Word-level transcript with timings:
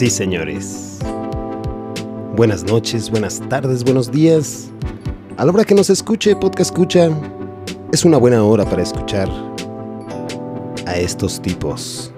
Sí, 0.00 0.08
señores. 0.08 0.98
Buenas 2.34 2.64
noches, 2.64 3.10
buenas 3.10 3.38
tardes, 3.50 3.84
buenos 3.84 4.10
días. 4.10 4.70
A 5.36 5.44
la 5.44 5.52
hora 5.52 5.62
que 5.62 5.74
nos 5.74 5.90
escuche, 5.90 6.34
podcast 6.36 6.70
escucha, 6.70 7.10
es 7.92 8.06
una 8.06 8.16
buena 8.16 8.42
hora 8.42 8.64
para 8.64 8.82
escuchar 8.82 9.28
a 10.86 10.96
estos 10.96 11.42
tipos. 11.42 12.14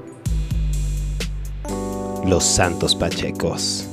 Los 2.24 2.44
Santos 2.44 2.94
Pachecos. 2.94 3.88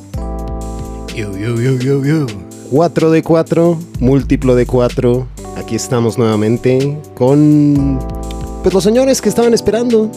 Yo, 1.15 1.35
yo, 1.35 1.59
yo, 1.59 1.75
yo, 1.79 2.05
yo. 2.05 2.27
4 2.69 3.09
de 3.09 3.23
4, 3.23 3.79
múltiplo 4.01 4.53
de 4.53 4.67
4. 4.67 5.27
Aquí 5.57 5.73
estamos 5.73 6.15
nuevamente 6.15 6.95
con 7.15 7.97
pues 8.61 8.71
los 8.71 8.83
señores 8.83 9.19
que 9.19 9.29
estaban 9.29 9.55
esperando. 9.55 10.11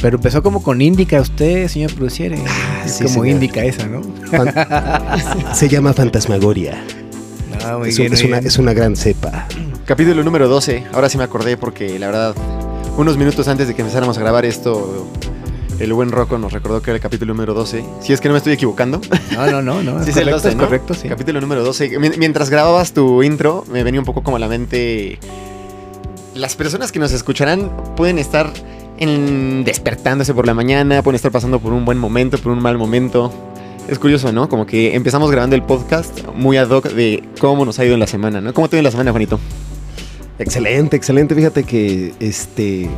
Pero 0.00 0.18
empezó 0.18 0.44
como 0.44 0.62
con 0.62 0.80
Indica 0.80 1.20
usted, 1.20 1.66
señor 1.66 1.92
produciere. 1.92 2.38
Es 2.86 2.92
sí, 2.96 3.04
como 3.04 3.14
señor. 3.22 3.28
Indica 3.28 3.64
esa, 3.64 3.86
¿no? 3.86 4.02
Fan- 4.30 4.54
Se 5.54 5.68
llama 5.68 5.92
Fantasmagoria. 5.92 6.82
No, 7.66 7.78
muy 7.80 7.88
Es, 7.90 7.98
un- 7.98 8.02
bien, 8.04 8.12
es 8.14 8.20
muy 8.22 8.28
una, 8.30 8.38
bien. 8.40 8.48
es 8.48 8.58
una 8.58 8.72
gran 8.72 8.96
cepa. 8.96 9.46
Capítulo 9.84 10.22
número 10.24 10.48
12. 10.48 10.84
Ahora 10.92 11.08
sí 11.08 11.16
me 11.18 11.24
acordé 11.24 11.56
porque 11.56 11.98
la 11.98 12.06
verdad, 12.06 12.34
unos 12.96 13.16
minutos 13.16 13.46
antes 13.48 13.68
de 13.68 13.74
que 13.74 13.82
empezáramos 13.82 14.16
a 14.18 14.20
grabar 14.20 14.44
esto, 14.44 15.06
el 15.78 15.92
buen 15.92 16.10
Rocco 16.10 16.38
nos 16.38 16.52
recordó 16.52 16.80
que 16.82 16.90
era 16.90 16.96
el 16.96 17.02
capítulo 17.02 17.34
número 17.34 17.54
12. 17.54 17.84
Si 18.00 18.12
es 18.12 18.20
que 18.20 18.28
no 18.28 18.32
me 18.32 18.38
estoy 18.38 18.52
equivocando. 18.54 19.00
No, 19.32 19.46
no, 19.50 19.62
no, 19.62 19.82
no. 19.82 20.02
Sí, 20.04 20.10
es 20.10 20.16
el 20.16 20.24
correcto, 20.24 20.30
12, 20.36 20.48
es 20.48 20.56
¿no? 20.56 20.64
correcto, 20.64 20.94
sí. 20.94 21.08
Capítulo 21.08 21.40
número 21.40 21.62
12. 21.64 21.98
Mien- 21.98 22.14
Mientras 22.18 22.50
grababas 22.50 22.92
tu 22.92 23.22
intro, 23.22 23.64
me 23.70 23.82
venía 23.84 24.00
un 24.00 24.06
poco 24.06 24.22
como 24.22 24.36
a 24.36 24.40
la 24.40 24.48
mente. 24.48 25.18
Las 26.34 26.54
personas 26.56 26.92
que 26.92 26.98
nos 26.98 27.12
escucharán 27.12 27.70
pueden 27.96 28.18
estar 28.18 28.52
en- 28.98 29.64
despertándose 29.64 30.34
por 30.34 30.46
la 30.46 30.54
mañana, 30.54 31.02
pueden 31.02 31.16
estar 31.16 31.30
pasando 31.32 31.58
por 31.60 31.72
un 31.72 31.84
buen 31.84 31.98
momento, 31.98 32.38
por 32.38 32.52
un 32.52 32.60
mal 32.60 32.78
momento. 32.78 33.32
Es 33.88 33.98
curioso, 33.98 34.32
¿no? 34.32 34.48
Como 34.48 34.66
que 34.66 34.94
empezamos 34.96 35.30
grabando 35.30 35.54
el 35.54 35.62
podcast 35.62 36.26
muy 36.34 36.56
ad 36.56 36.68
hoc 36.70 36.88
de 36.90 37.22
cómo 37.40 37.64
nos 37.64 37.78
ha 37.78 37.84
ido 37.84 37.94
en 37.94 38.00
la 38.00 38.06
semana, 38.08 38.40
¿no? 38.40 38.52
¿Cómo 38.52 38.68
te 38.68 38.74
ha 38.74 38.78
ido 38.78 38.80
en 38.80 38.84
la 38.84 38.90
semana, 38.90 39.10
Juanito? 39.12 39.38
Excelente, 40.38 40.96
excelente. 40.96 41.34
Fíjate 41.34 41.62
que 41.64 42.12
este 42.20 42.88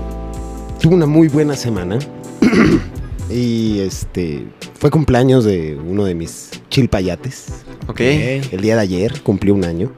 tuve 0.80 0.94
una 0.94 1.06
muy 1.06 1.28
buena 1.28 1.56
semana. 1.56 1.98
y 3.30 3.80
este 3.80 4.46
fue 4.78 4.90
cumpleaños 4.90 5.44
de 5.44 5.76
uno 5.76 6.04
de 6.04 6.14
mis 6.14 6.50
chilpayates. 6.70 7.46
Ok. 7.84 7.90
Ok. 7.90 8.00
El 8.00 8.60
día 8.60 8.74
de 8.76 8.82
ayer 8.82 9.20
cumplió 9.22 9.54
un 9.54 9.64
año. 9.64 9.92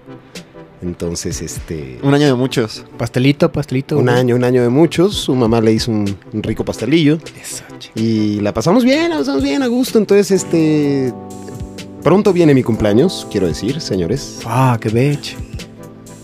Entonces, 0.83 1.43
este. 1.43 1.99
Un 2.03 2.15
año 2.15 2.27
de 2.27 2.35
muchos. 2.35 2.85
Pastelito, 2.97 3.53
pastelito. 3.53 3.99
Un 3.99 4.05
güey. 4.05 4.17
año, 4.17 4.37
un 4.37 4.45
año 4.45 4.63
de 4.63 4.69
muchos. 4.71 5.15
Su 5.15 5.35
mamá 5.35 5.61
le 5.61 5.73
hizo 5.73 5.91
un, 5.91 6.17
un 6.33 6.43
rico 6.43 6.65
pastelillo. 6.65 7.19
Eso, 7.41 7.65
Y 7.95 8.41
la 8.41 8.55
pasamos 8.55 8.85
bien, 8.85 9.11
la 9.11 9.19
pasamos 9.19 9.43
bien 9.43 9.63
a 9.63 9.67
gusto. 9.67 9.99
Entonces, 9.99 10.31
este. 10.31 11.13
Pronto 12.03 12.33
viene 12.33 12.55
mi 12.55 12.63
cumpleaños, 12.63 13.27
quiero 13.31 13.47
decir, 13.47 13.79
señores. 13.81 14.41
Ah, 14.47 14.79
qué 14.81 14.89
bech. 14.89 15.37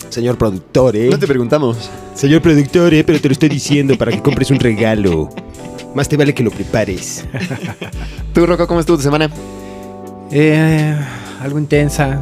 Señor 0.09 0.39
productor, 0.39 0.97
¿eh? 0.97 1.11
No 1.11 1.19
te 1.19 1.27
preguntamos. 1.27 1.91
Señor 2.15 2.41
productor, 2.41 2.95
¿eh? 2.95 3.05
Pero 3.05 3.21
te 3.21 3.29
lo 3.29 3.33
estoy 3.33 3.51
diciendo 3.51 3.99
para 3.99 4.11
que 4.11 4.23
compres 4.23 4.51
un 4.51 4.59
regalo. 4.59 5.29
Más 5.95 6.09
te 6.09 6.17
vale 6.17 6.35
que 6.35 6.43
lo 6.43 6.51
prepares. 6.51 7.27
¿Tú, 8.33 8.47
Rocco, 8.47 8.67
cómo 8.67 8.81
estuvo 8.81 8.97
tu 8.97 9.03
semana? 9.03 9.31
Eh, 10.31 10.97
algo 11.43 11.59
intensa, 11.59 12.19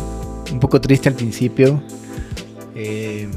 un 0.50 0.58
poco 0.58 0.80
triste 0.80 1.08
al 1.08 1.14
principio. 1.14 1.80
Eh, 2.74 3.28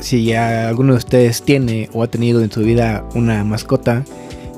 si 0.00 0.24
ya 0.24 0.68
alguno 0.68 0.92
de 0.92 0.98
ustedes 0.98 1.42
tiene 1.42 1.88
o 1.92 2.02
ha 2.02 2.08
tenido 2.08 2.42
en 2.42 2.50
su 2.50 2.60
vida 2.60 3.04
una 3.14 3.44
mascota 3.44 4.04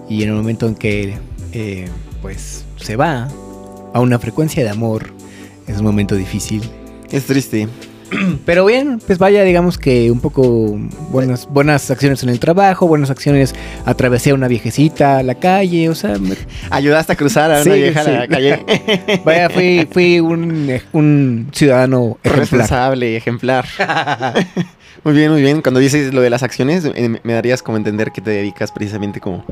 y 0.08 0.22
en 0.22 0.30
el 0.30 0.34
momento 0.34 0.66
en 0.66 0.74
que 0.74 1.18
eh, 1.52 1.88
pues 2.22 2.64
se 2.76 2.96
va 2.96 3.28
a 3.92 4.00
una 4.00 4.18
frecuencia 4.18 4.62
de 4.62 4.70
amor 4.70 5.16
es 5.66 5.78
un 5.78 5.84
momento 5.84 6.14
difícil. 6.14 6.62
Es 7.10 7.26
triste. 7.26 7.68
Pero 8.46 8.64
bien, 8.64 9.00
pues 9.04 9.18
vaya, 9.18 9.42
digamos 9.42 9.78
que 9.78 10.10
un 10.10 10.20
poco 10.20 10.78
buenas, 11.10 11.48
buenas 11.50 11.90
acciones 11.90 12.22
en 12.22 12.28
el 12.28 12.38
trabajo, 12.38 12.86
buenas 12.86 13.10
acciones, 13.10 13.54
atravesé 13.84 14.30
a 14.30 14.34
una 14.34 14.48
viejecita 14.48 15.18
a 15.18 15.22
la 15.22 15.34
calle, 15.34 15.88
o 15.88 15.94
sea, 15.94 16.16
me- 16.18 16.36
Ayudaste 16.70 17.12
a 17.14 17.16
cruzar 17.16 17.50
a 17.50 17.62
una 17.62 17.64
Sí, 17.64 17.70
vieja 17.82 18.00
a 18.02 18.04
la 18.04 18.28
calle. 18.28 18.64
vaya, 19.24 19.50
fui, 19.50 19.88
fui 19.90 20.20
un, 20.20 20.70
un 20.92 21.48
ciudadano 21.52 22.18
ejemplar. 22.22 22.38
Responsable, 22.38 23.16
ejemplar. 23.16 23.64
muy 25.04 25.14
bien, 25.14 25.32
muy 25.32 25.42
bien. 25.42 25.62
Cuando 25.62 25.80
dices 25.80 26.14
lo 26.14 26.20
de 26.20 26.30
las 26.30 26.42
acciones, 26.42 26.84
eh, 26.84 27.20
me 27.22 27.32
darías 27.32 27.62
como 27.62 27.76
entender 27.76 28.12
que 28.12 28.20
te 28.20 28.30
dedicas 28.30 28.70
precisamente 28.72 29.20
como... 29.20 29.44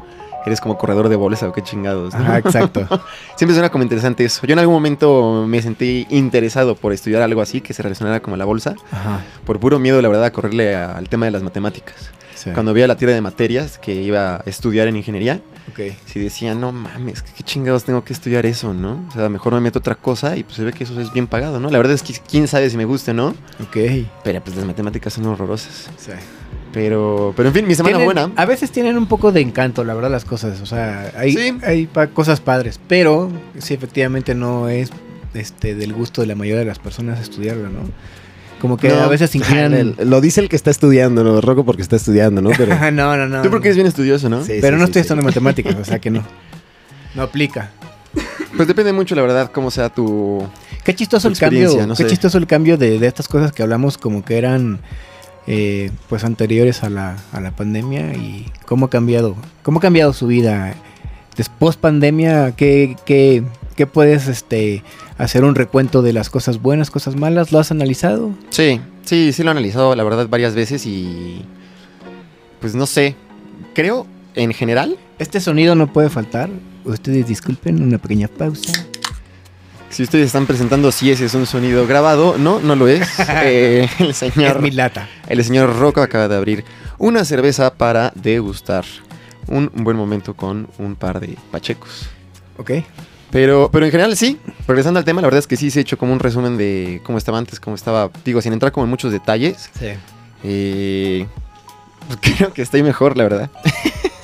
Eres 0.47 0.61
como 0.61 0.77
corredor 0.77 1.09
de 1.09 1.17
bolsa 1.17 1.49
o 1.49 1.53
qué 1.53 1.63
chingados. 1.63 2.13
¿no? 2.15 2.21
Ajá, 2.21 2.39
exacto. 2.39 2.87
Siempre 3.37 3.55
suena 3.55 3.71
como 3.71 3.83
interesante 3.85 4.25
eso. 4.25 4.47
Yo 4.47 4.53
en 4.53 4.59
algún 4.59 4.75
momento 4.75 5.45
me 5.49 5.63
sentí 5.63 6.07
interesado 6.11 6.75
por 6.77 6.93
estudiar 6.93 7.23
algo 7.23 7.41
así 7.41 7.61
que 7.63 7.73
se 7.73 7.83
relacionara 7.83 8.21
como 8.21 8.37
la 8.37 8.45
bolsa. 8.45 8.75
Ajá. 8.93 9.21
Por 9.47 9.59
puro 9.59 9.79
miedo, 9.79 10.03
la 10.03 10.09
verdad, 10.09 10.25
a 10.27 10.33
correrle 10.33 10.75
a- 10.77 10.93
al 10.97 11.09
tema 11.09 11.25
de 11.27 11.33
las 11.33 11.43
matemáticas. 11.43 12.11
sí. 12.35 12.51
Cuando 12.53 12.73
había 12.73 12.87
la 12.87 12.97
tira 12.97 13.13
de 13.13 13.21
materias 13.23 13.79
que 13.79 13.95
iba 13.95 14.37
a 14.37 14.43
estudiar 14.45 14.87
en 14.89 14.97
ingeniería, 14.97 15.41
Ok. 15.71 15.95
si 16.05 16.21
decía, 16.21 16.55
no 16.55 16.73
mames, 16.73 17.23
¿qué 17.23 17.43
chingados 17.43 17.85
tengo 17.85 18.05
que 18.05 18.13
estudiar 18.13 18.45
eso, 18.45 18.75
no? 18.75 19.03
O 19.09 19.13
sea, 19.13 19.31
mejor 19.31 19.55
me 19.55 19.61
meto 19.61 19.79
otra 19.79 19.95
cosa 19.95 20.37
y 20.37 20.43
pues 20.43 20.57
se 20.57 20.65
ve 20.65 20.75
que 20.75 20.85
eso 20.85 21.01
es 21.01 21.11
bien 21.11 21.27
pagado, 21.27 21.59
¿no? 21.59 21.71
La 21.71 21.79
verdad 21.79 21.95
es 21.95 22.03
que 22.03 22.13
quién 22.29 22.47
sabe 22.49 22.69
si 22.69 22.77
me 22.77 22.85
gusta 22.85 23.13
o 23.13 23.15
no, 23.15 23.29
Ok. 23.63 23.79
pero 24.25 24.43
pues 24.45 24.57
las 24.57 24.67
matemáticas 24.67 25.15
son 25.15 25.25
horrorosas. 25.27 25.89
Sí. 25.97 26.11
Pero, 26.75 27.33
pero 27.37 27.49
en 27.51 27.55
fin, 27.55 27.67
mi 27.67 27.75
semana 27.75 27.97
Tienen- 27.99 28.05
buena. 28.15 28.31
A 28.37 28.45
veces 28.45 28.71
tienen 28.73 28.99
un 28.99 29.07
poco 29.07 29.31
de 29.33 29.41
encanto, 29.41 29.85
la 29.85 29.95
verdad, 29.95 30.11
las 30.11 30.25
cosas. 30.25 30.61
O 30.61 30.67
sea, 30.67 31.13
hay, 31.17 31.33
Sí. 31.33 31.57
hay 31.65 31.87
pa- 31.87 32.09
cosas 32.09 32.41
padres, 32.41 32.81
pero 32.89 33.31
sí, 33.59 33.75
efectivamente 33.75 34.35
no 34.35 34.69
es 34.69 34.91
este 35.35 35.75
del 35.75 35.93
gusto 35.93 36.21
de 36.21 36.27
la 36.27 36.35
mayoría 36.35 36.61
de 36.61 36.67
las 36.67 36.79
personas 36.81 37.21
estudiarlo, 37.21 37.69
¿no? 37.71 37.81
Como 38.61 38.77
que 38.77 38.89
No. 38.89 38.97
a 38.97 39.09
veces 39.09 39.35
inclinan. 39.35 39.73
El- 39.75 39.97
Lo 40.05 40.21
dice 40.21 40.41
el 40.41 40.49
que 40.49 40.57
está 40.57 40.71
estudiando, 40.71 41.23
¿no? 41.23 41.41
Roco 41.41 41.65
porque 41.65 41.83
está 41.83 41.97
estudiando, 41.97 42.43
¿no? 42.43 42.51
Pero. 42.57 42.75
no, 42.93 43.17
no, 43.17 43.29
no. 43.29 43.43
Tú 43.43 43.51
porque 43.51 43.69
eres 43.69 43.77
bien 43.77 43.87
estudioso, 43.87 44.29
¿no? 44.29 44.45
Sí, 44.45 44.59
Pero 44.61 44.77
sí, 44.77 44.81
no 44.81 44.85
estoy 44.87 45.01
estudiando 45.01 45.25
matemáticas, 45.25 45.77
o 45.77 45.85
sea 45.85 45.99
que 46.01 46.11
no. 46.11 46.25
No 47.15 47.23
aplica. 47.23 47.71
Pues 48.57 48.69
depende 48.69 48.93
mucho, 48.93 49.15
la 49.17 49.23
verdad, 49.23 49.51
cómo 49.53 49.71
sea 49.71 49.89
tu... 49.89 50.47
Qué 50.85 50.95
chistoso 50.95 51.29
Tu 51.29 51.35
el 51.35 51.39
cambio. 51.41 51.87
no 51.87 51.95
qué 51.97 52.05
sé. 52.05 52.09
chistoso 52.11 52.39
el 52.39 52.47
cambio 52.47 52.77
de, 52.77 52.99
de 53.01 53.07
estas 53.07 53.27
cosas 53.27 53.51
que 53.53 53.63
hablamos 53.63 53.99
como 53.99 54.25
que 54.25 54.37
eran 54.39 54.79
eh, 55.47 55.91
pues 56.09 56.25
anteriores 56.25 56.83
a 56.83 56.91
la, 56.91 57.17
a 57.33 57.41
la 57.41 57.51
pandemia 57.51 58.15
y 58.15 58.51
cómo 58.67 58.87
ha 58.87 58.91
cambiado, 58.91 59.37
cómo 59.63 59.79
ha 59.79 59.83
cambiado 59.83 60.13
su 60.13 60.27
vida. 60.27 60.75
Después 61.37 61.77
pandemia, 61.77 62.53
¿qué, 62.57 62.97
qué, 63.05 63.43
qué 63.77 63.87
puedes 63.87 64.29
este 64.29 64.83
hacer 65.19 65.45
un 65.45 65.55
recuento 65.55 66.01
de 66.03 66.13
las 66.13 66.31
cosas 66.31 66.63
buenas, 66.63 66.91
cosas 66.91 67.17
malas? 67.17 67.53
¿Lo 67.53 67.59
has 67.59 67.71
analizado? 67.71 68.31
Sí, 68.51 68.81
sí, 69.05 69.33
sí 69.33 69.43
lo 69.43 69.51
he 69.51 69.53
analizado, 69.53 69.95
la 69.95 70.05
verdad, 70.05 70.29
varias 70.29 70.55
veces 70.55 70.87
y... 70.87 71.45
Pues 72.61 72.75
no 72.75 72.87
sé, 72.87 73.15
creo, 73.75 74.07
en 74.35 74.55
general, 74.55 74.97
Este 75.19 75.41
sonido 75.41 75.77
no 75.77 75.93
puede 75.93 76.11
faltar. 76.11 76.51
Ustedes 76.85 77.29
disculpen, 77.29 77.81
una 77.83 77.99
pequeña 77.99 78.27
pausa. 78.27 78.85
Si 79.95 80.03
ustedes 80.03 80.27
están 80.27 80.47
presentando 80.47 80.91
si 80.91 81.13
ese 81.13 81.27
es 81.27 81.35
un 81.35 81.47
sonido 81.47 81.87
grabado, 81.87 82.37
no, 82.37 82.59
no 82.59 82.75
lo 82.75 82.89
es. 82.89 83.09
Eh, 83.45 83.89
el 84.01 84.11
Es 84.11 84.17
señor... 84.17 84.61
mi 84.61 84.71
lata. 84.71 85.09
El 85.29 85.43
señor 85.45 85.79
Rocco 85.79 86.01
acaba 86.03 86.27
de 86.27 86.37
abrir 86.37 86.65
una 86.99 87.25
cerveza 87.25 87.73
para 87.75 88.13
degustar. 88.17 88.85
Un 89.47 89.71
buen 89.73 89.97
momento 89.97 90.35
con 90.35 90.69
un 90.79 90.97
par 90.97 91.21
de 91.21 91.37
pachecos. 91.51 92.09
¿Ok? 92.57 92.73
Pero, 93.31 93.69
pero 93.73 93.85
en 93.85 93.93
general 93.93 94.17
sí, 94.17 94.39
regresando 94.67 94.99
al 94.99 95.05
tema, 95.05 95.21
la 95.21 95.27
verdad 95.29 95.39
es 95.41 95.47
que 95.47 95.57
sí 95.57 95.71
se 95.71 95.79
ha 95.79 95.83
hecho 95.83 95.97
como 95.99 96.13
un 96.13 96.19
resumen 96.19 96.57
de 96.57 97.01
cómo 97.05 97.19
estaba 97.19 97.39
antes, 97.39 97.61
cómo 97.61 97.77
estaba, 97.77 98.11
digo, 98.25 98.41
sin 98.43 98.53
entrar 98.53 98.73
como 98.73 98.85
en 98.85 98.91
muchos 98.91 99.13
detalles. 99.13 99.71
Sí. 99.79 99.91
Eh, 100.43 101.27
pues 102.09 102.19
creo 102.37 102.53
que 102.53 102.63
estoy 102.63 102.83
mejor, 102.83 103.17
la 103.17 103.25
verdad. 103.25 103.51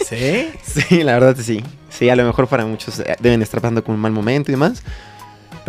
¿Sí? 0.09 0.49
Sí, 0.65 1.03
la 1.05 1.13
verdad 1.15 1.37
sí. 1.41 1.63
Sí, 1.89 2.09
a 2.09 2.17
lo 2.17 2.25
mejor 2.25 2.49
para 2.49 2.65
muchos 2.65 3.01
eh, 3.01 3.17
deben 3.21 3.43
estar 3.43 3.61
pasando 3.61 3.85
con 3.85 3.95
un 3.95 4.01
mal 4.01 4.13
momento 4.13 4.51
y 4.51 4.55
demás. 4.55 4.83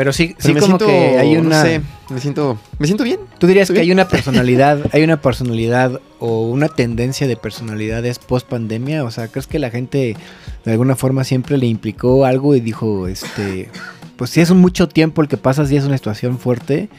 Pero 0.01 0.13
sí, 0.13 0.35
Pero 0.35 0.41
sí 0.41 0.53
me 0.55 0.59
como 0.61 0.79
siento, 0.79 0.87
que 0.87 1.19
hay 1.19 1.37
una... 1.37 1.57
no 1.57 1.61
sé, 1.61 1.81
me 2.09 2.19
siento, 2.19 2.57
me 2.79 2.87
siento 2.87 3.03
bien. 3.03 3.19
¿Tú 3.37 3.45
dirías 3.45 3.67
que 3.67 3.73
bien. 3.73 3.83
hay 3.83 3.91
una 3.91 4.07
personalidad, 4.09 4.79
hay 4.93 5.03
una 5.03 5.21
personalidad 5.21 6.01
o 6.17 6.49
una 6.49 6.69
tendencia 6.69 7.27
de 7.27 7.35
personalidades 7.35 8.17
post 8.17 8.47
pandemia? 8.47 9.03
O 9.03 9.11
sea, 9.11 9.27
¿crees 9.27 9.45
que 9.45 9.59
la 9.59 9.69
gente 9.69 10.17
de 10.65 10.71
alguna 10.71 10.95
forma 10.95 11.23
siempre 11.23 11.55
le 11.59 11.67
implicó 11.67 12.25
algo 12.25 12.55
y 12.55 12.61
dijo, 12.61 13.07
este, 13.07 13.69
pues 14.15 14.31
si 14.31 14.41
es 14.41 14.49
un 14.49 14.57
mucho 14.57 14.89
tiempo 14.89 15.21
el 15.21 15.27
que 15.27 15.37
pasas 15.37 15.71
y 15.71 15.77
es 15.77 15.83
una 15.83 15.97
situación 15.97 16.39
fuerte, 16.39 16.89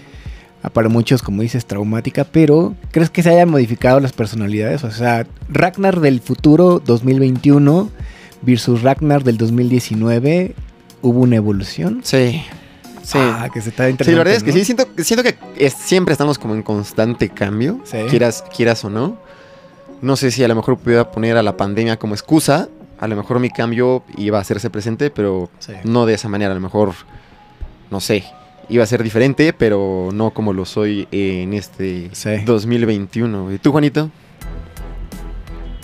ah, 0.63 0.71
para 0.71 0.89
muchos, 0.89 1.25
como 1.25 1.43
dices, 1.43 1.67
traumática, 1.67 2.23
pero 2.23 2.77
¿crees 2.93 3.11
que 3.11 3.25
se 3.25 3.31
hayan 3.31 3.51
modificado 3.51 3.99
las 3.99 4.13
personalidades? 4.13 4.85
O 4.85 4.93
sea, 4.93 5.27
Ragnar 5.49 5.99
del 5.99 6.21
futuro 6.21 6.81
2021 6.87 7.91
versus 8.43 8.83
Ragnar 8.83 9.25
del 9.25 9.39
2019, 9.39 10.55
¿hubo 11.03 11.19
una 11.19 11.35
evolución? 11.35 12.03
Sí, 12.05 12.43
sí. 13.03 13.19
Ah, 13.19 13.49
que 13.53 13.61
se 13.61 13.71
está 13.71 13.87
Sí, 13.89 14.11
la 14.13 14.19
verdad 14.19 14.35
es 14.35 14.43
que 14.43 14.53
sí, 14.53 14.65
siento, 14.65 14.87
siento 14.99 15.23
que 15.23 15.37
es- 15.57 15.75
siempre 15.75 16.13
estamos 16.13 16.39
como 16.39 16.55
en 16.55 16.63
constante 16.63 17.29
cambio, 17.29 17.81
Sí. 17.85 17.99
quieras, 18.09 18.45
quieras 18.55 18.85
o 18.85 18.91
no. 18.91 19.17
No 20.01 20.17
sé 20.17 20.31
si 20.31 20.43
a 20.43 20.49
lo 20.49 20.55
mejor 20.57 20.79
pudiera 20.79 21.11
poner 21.11 21.37
a 21.37 21.43
la 21.43 21.57
pandemia 21.57 21.99
como 21.99 22.15
excusa, 22.15 22.69
a 22.99 23.07
lo 23.09 23.17
mejor 23.17 23.39
mi 23.41 23.51
cambio 23.51 24.03
iba 24.17 24.39
a 24.39 24.41
hacerse 24.41 24.71
presente, 24.71 25.11
pero 25.11 25.49
Sí. 25.59 25.73
no 25.85 26.07
de 26.07 26.15
esa 26.15 26.29
manera. 26.29 26.53
A 26.53 26.55
lo 26.55 26.61
mejor, 26.61 26.93
no 27.91 28.01
sé, 28.01 28.25
iba 28.69 28.83
a 28.85 28.87
ser 28.87 29.03
diferente, 29.03 29.53
pero 29.53 30.09
no 30.13 30.31
como 30.31 30.53
lo 30.53 30.65
soy 30.65 31.07
en 31.13 31.53
este 31.53 32.09
Sí. 32.13 32.39
2021. 32.45 33.53
¿Y 33.53 33.59
tú, 33.59 33.71
Juanito? 33.73 34.11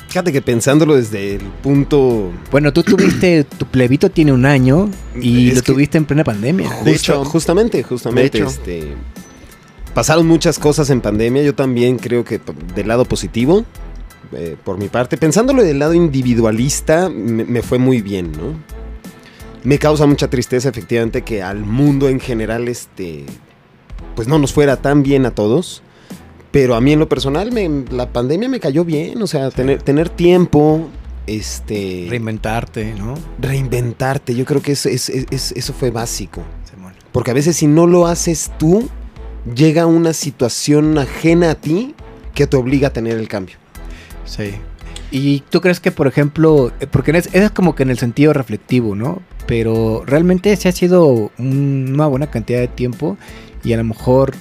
Fíjate 0.09 0.33
que 0.33 0.41
pensándolo 0.43 0.97
desde 0.97 1.35
el 1.37 1.43
punto... 1.63 2.31
Bueno, 2.51 2.73
tú 2.73 2.83
tuviste, 2.83 3.45
tu 3.59 3.67
plebito 3.67 4.11
tiene 4.11 4.33
un 4.33 4.47
año 4.47 4.91
y 5.21 5.51
Es 5.51 5.57
lo 5.57 5.63
que- 5.63 5.73
tuviste 5.73 5.99
en 5.99 6.07
plena 6.07 6.25
pandemia. 6.25 6.69
De 6.83 6.93
Justa- 6.93 7.13
hecho- 7.13 7.25
justamente, 7.25 7.83
justamente. 7.83 8.39
de 8.39 8.45
hecho. 8.45 8.47
este, 8.49 8.95
pasaron 9.95 10.27
muchas 10.27 10.59
cosas 10.59 10.89
en 10.91 11.01
pandemia. 11.03 11.43
Yo 11.43 11.55
también 11.55 11.99
creo 11.99 12.25
que 12.25 12.41
del 12.75 12.89
lado 12.89 13.05
positivo, 13.05 13.65
eh, 14.33 14.57
por 14.65 14.79
mi 14.79 14.89
parte. 14.89 15.17
Pensándolo 15.19 15.63
del 15.63 15.79
lado 15.79 15.93
individualista, 15.95 17.09
me, 17.11 17.45
me 17.45 17.61
fue 17.63 17.79
muy 17.79 18.01
bien, 18.01 18.33
¿no? 18.33 18.59
Me 19.65 19.79
causa 19.79 20.07
mucha 20.07 20.31
tristeza, 20.31 20.69
efectivamente, 20.71 21.23
que 21.23 21.43
al 21.43 21.59
mundo 21.65 22.09
en 22.09 22.21
general, 22.21 22.69
este, 22.69 23.25
pues 24.17 24.27
no 24.29 24.39
nos 24.39 24.53
fuera 24.55 24.77
tan 24.77 25.03
bien 25.03 25.27
a 25.27 25.33
todos. 25.33 25.83
Pero 26.51 26.75
a 26.75 26.81
mí 26.81 26.93
en 26.93 26.99
lo 26.99 27.09
personal, 27.09 27.53
me- 27.53 27.85
la 27.91 28.11
pandemia 28.13 28.49
me 28.49 28.61
cayó 28.61 28.85
bien. 28.85 29.21
O 29.23 29.27
sea, 29.27 29.51
tener, 29.51 29.83
tener 29.83 30.09
tiempo, 30.09 30.89
este, 31.27 32.07
Reinventarte, 32.09 32.95
¿no? 32.95 33.15
reinventarte. 33.39 34.35
Yo 34.35 34.45
creo 34.45 34.63
que 34.63 34.73
eso, 34.73 34.89
es- 34.89 35.09
es- 35.11 35.27
es- 35.31 35.53
eso 35.53 35.73
fue 35.73 35.91
básico. 35.91 36.43
Porque 37.13 37.31
a 37.31 37.35
veces 37.35 37.57
si 37.57 37.67
no 37.67 37.87
lo 37.87 38.07
haces 38.07 38.51
tú, 38.59 38.89
llega 39.55 39.87
una 39.87 40.13
situación 40.13 40.97
ajena 40.99 41.51
a 41.51 41.55
ti 41.55 41.95
que 42.35 42.47
te 42.47 42.57
obliga 42.57 42.89
a 42.89 42.93
tener 42.93 43.19
el 43.19 43.29
cambio. 43.29 43.57
Sí. 44.25 44.53
¿Y 45.11 45.41
tú 45.49 45.61
crees 45.63 45.81
que, 45.81 45.91
por 45.91 46.07
ejemplo, 46.07 46.71
porque 46.91 47.13
es, 47.17 47.35
es 47.35 47.51
como 47.51 47.75
que 47.75 47.83
en 47.83 47.91
el 47.91 47.99
sentido 47.99 48.35
reflectivo, 48.35 48.95
¿no? 48.95 49.21
Pero 49.47 50.03
realmente 50.07 50.55
se 50.57 50.69
ha 50.69 50.73
sido 50.73 51.31
un- 51.39 51.91
una 51.95 52.07
buena 52.07 52.31
cantidad 52.31 52.61
de 52.61 52.69
tiempo 52.69 53.17
y 53.65 53.73
a 53.73 53.79
lo 53.79 53.85
mejor 53.85 54.35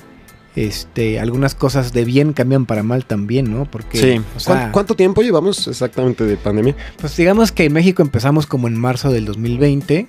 este, 0.58 1.20
algunas 1.20 1.54
cosas 1.54 1.94
de 1.94 2.04
bien 2.04 2.34
cambian 2.34 2.66
para 2.66 2.82
mal 2.82 3.06
también, 3.06 3.54
¿no? 3.54 3.66
Porque, 3.66 3.98
Sí. 4.00 4.22
o 4.36 4.40
sea, 4.40 4.56
¿Cuán- 4.56 4.72
¿Cuánto 4.72 4.96
tiempo 4.96 5.22
llevamos 5.22 5.68
exactamente 5.68 6.24
de 6.26 6.36
pandemia? 6.36 6.76
pues 7.00 7.16
digamos 7.16 7.52
que 7.52 7.66
en 7.66 7.74
México 7.74 8.02
empezamos 8.02 8.48
como 8.48 8.68
en 8.68 8.76
marzo 8.76 9.12
del 9.12 9.26
2020. 9.26 10.08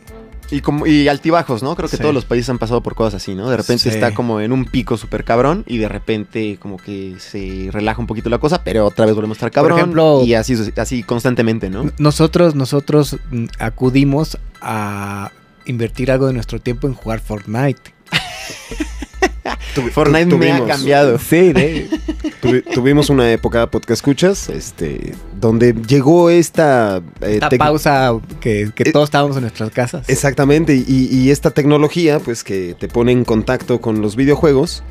Y, 0.51 0.63
como, 0.63 0.87
y 0.87 1.09
altibajos, 1.09 1.63
¿no? 1.63 1.77
Creo 1.77 1.91
que 1.91 1.97
Sí. 1.99 2.01
todos 2.03 2.15
los 2.15 2.25
países 2.25 2.49
han 2.49 2.57
pasado 2.57 2.83
por 2.83 2.95
cosas 2.95 3.21
así, 3.23 3.35
¿no? 3.35 3.51
De 3.51 3.59
repente 3.59 3.83
Sí. 3.83 3.89
está 3.91 4.15
como 4.15 4.41
en 4.41 4.51
un 4.53 4.65
pico 4.65 4.97
súper 4.97 5.23
cabrón 5.23 5.63
y 5.67 5.77
de 5.77 5.89
repente 5.89 6.57
como 6.59 6.79
que 6.79 7.17
se 7.19 7.69
relaja 7.71 8.01
un 8.01 8.07
poquito 8.07 8.31
la 8.31 8.39
cosa, 8.39 8.65
pero 8.65 8.87
otra 8.87 9.05
vez 9.05 9.15
volvemos 9.15 9.37
a 9.37 9.41
estar 9.41 9.51
cabrón. 9.51 9.79
ejemplo- 9.79 10.23
y 10.25 10.33
así, 10.33 10.55
así 10.79 11.03
constantemente, 11.03 11.69
¿no? 11.69 11.91
Nosotros, 11.99 12.55
nosotros 12.55 13.19
mm, 13.31 13.45
acudimos 13.59 14.39
a 14.63 15.33
invertir 15.67 16.11
algo 16.11 16.29
de 16.29 16.33
nuestro 16.33 16.59
tiempo 16.61 16.87
en 16.87 16.95
jugar 16.95 17.21
Fortnite. 17.21 17.93
Tuvi- 19.75 19.91
Fortnite 19.91 20.27
tu- 20.27 20.39
me 20.39 20.53
ha 20.53 20.65
cambiado. 20.67 21.19
Sí, 21.19 21.53
tuvimos 22.75 23.11
una 23.11 23.31
época, 23.33 23.67
podcast 23.71 23.99
escuchas, 24.01 24.49
este, 24.49 25.15
donde 25.41 25.75
llegó 25.87 26.31
esta... 26.31 26.99
eh, 27.21 27.35
esta 27.35 27.51
pausa 27.51 28.13
que, 28.41 28.71
que 28.75 28.85
Eh, 28.89 28.93
todos 28.93 29.07
estábamos 29.07 29.37
en 29.37 29.43
nuestras 29.43 29.71
casas. 29.71 30.09
Exactamente, 30.09 30.75
y, 30.77 31.09
y 31.11 31.31
esta 31.31 31.51
tecnología, 31.51 32.19
pues 32.21 32.45
que 32.45 32.75
te 32.79 32.89
pone 32.89 33.13
en 33.13 33.25
contacto 33.25 33.81
con 33.81 34.01
los 34.03 34.17
videojuegos, 34.17 34.83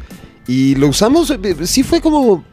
y 0.48 0.76
lo 0.76 0.88
usamos, 0.88 1.30
eh, 1.32 1.38
sí 1.64 1.84
fue 1.84 2.02
como 2.02 2.44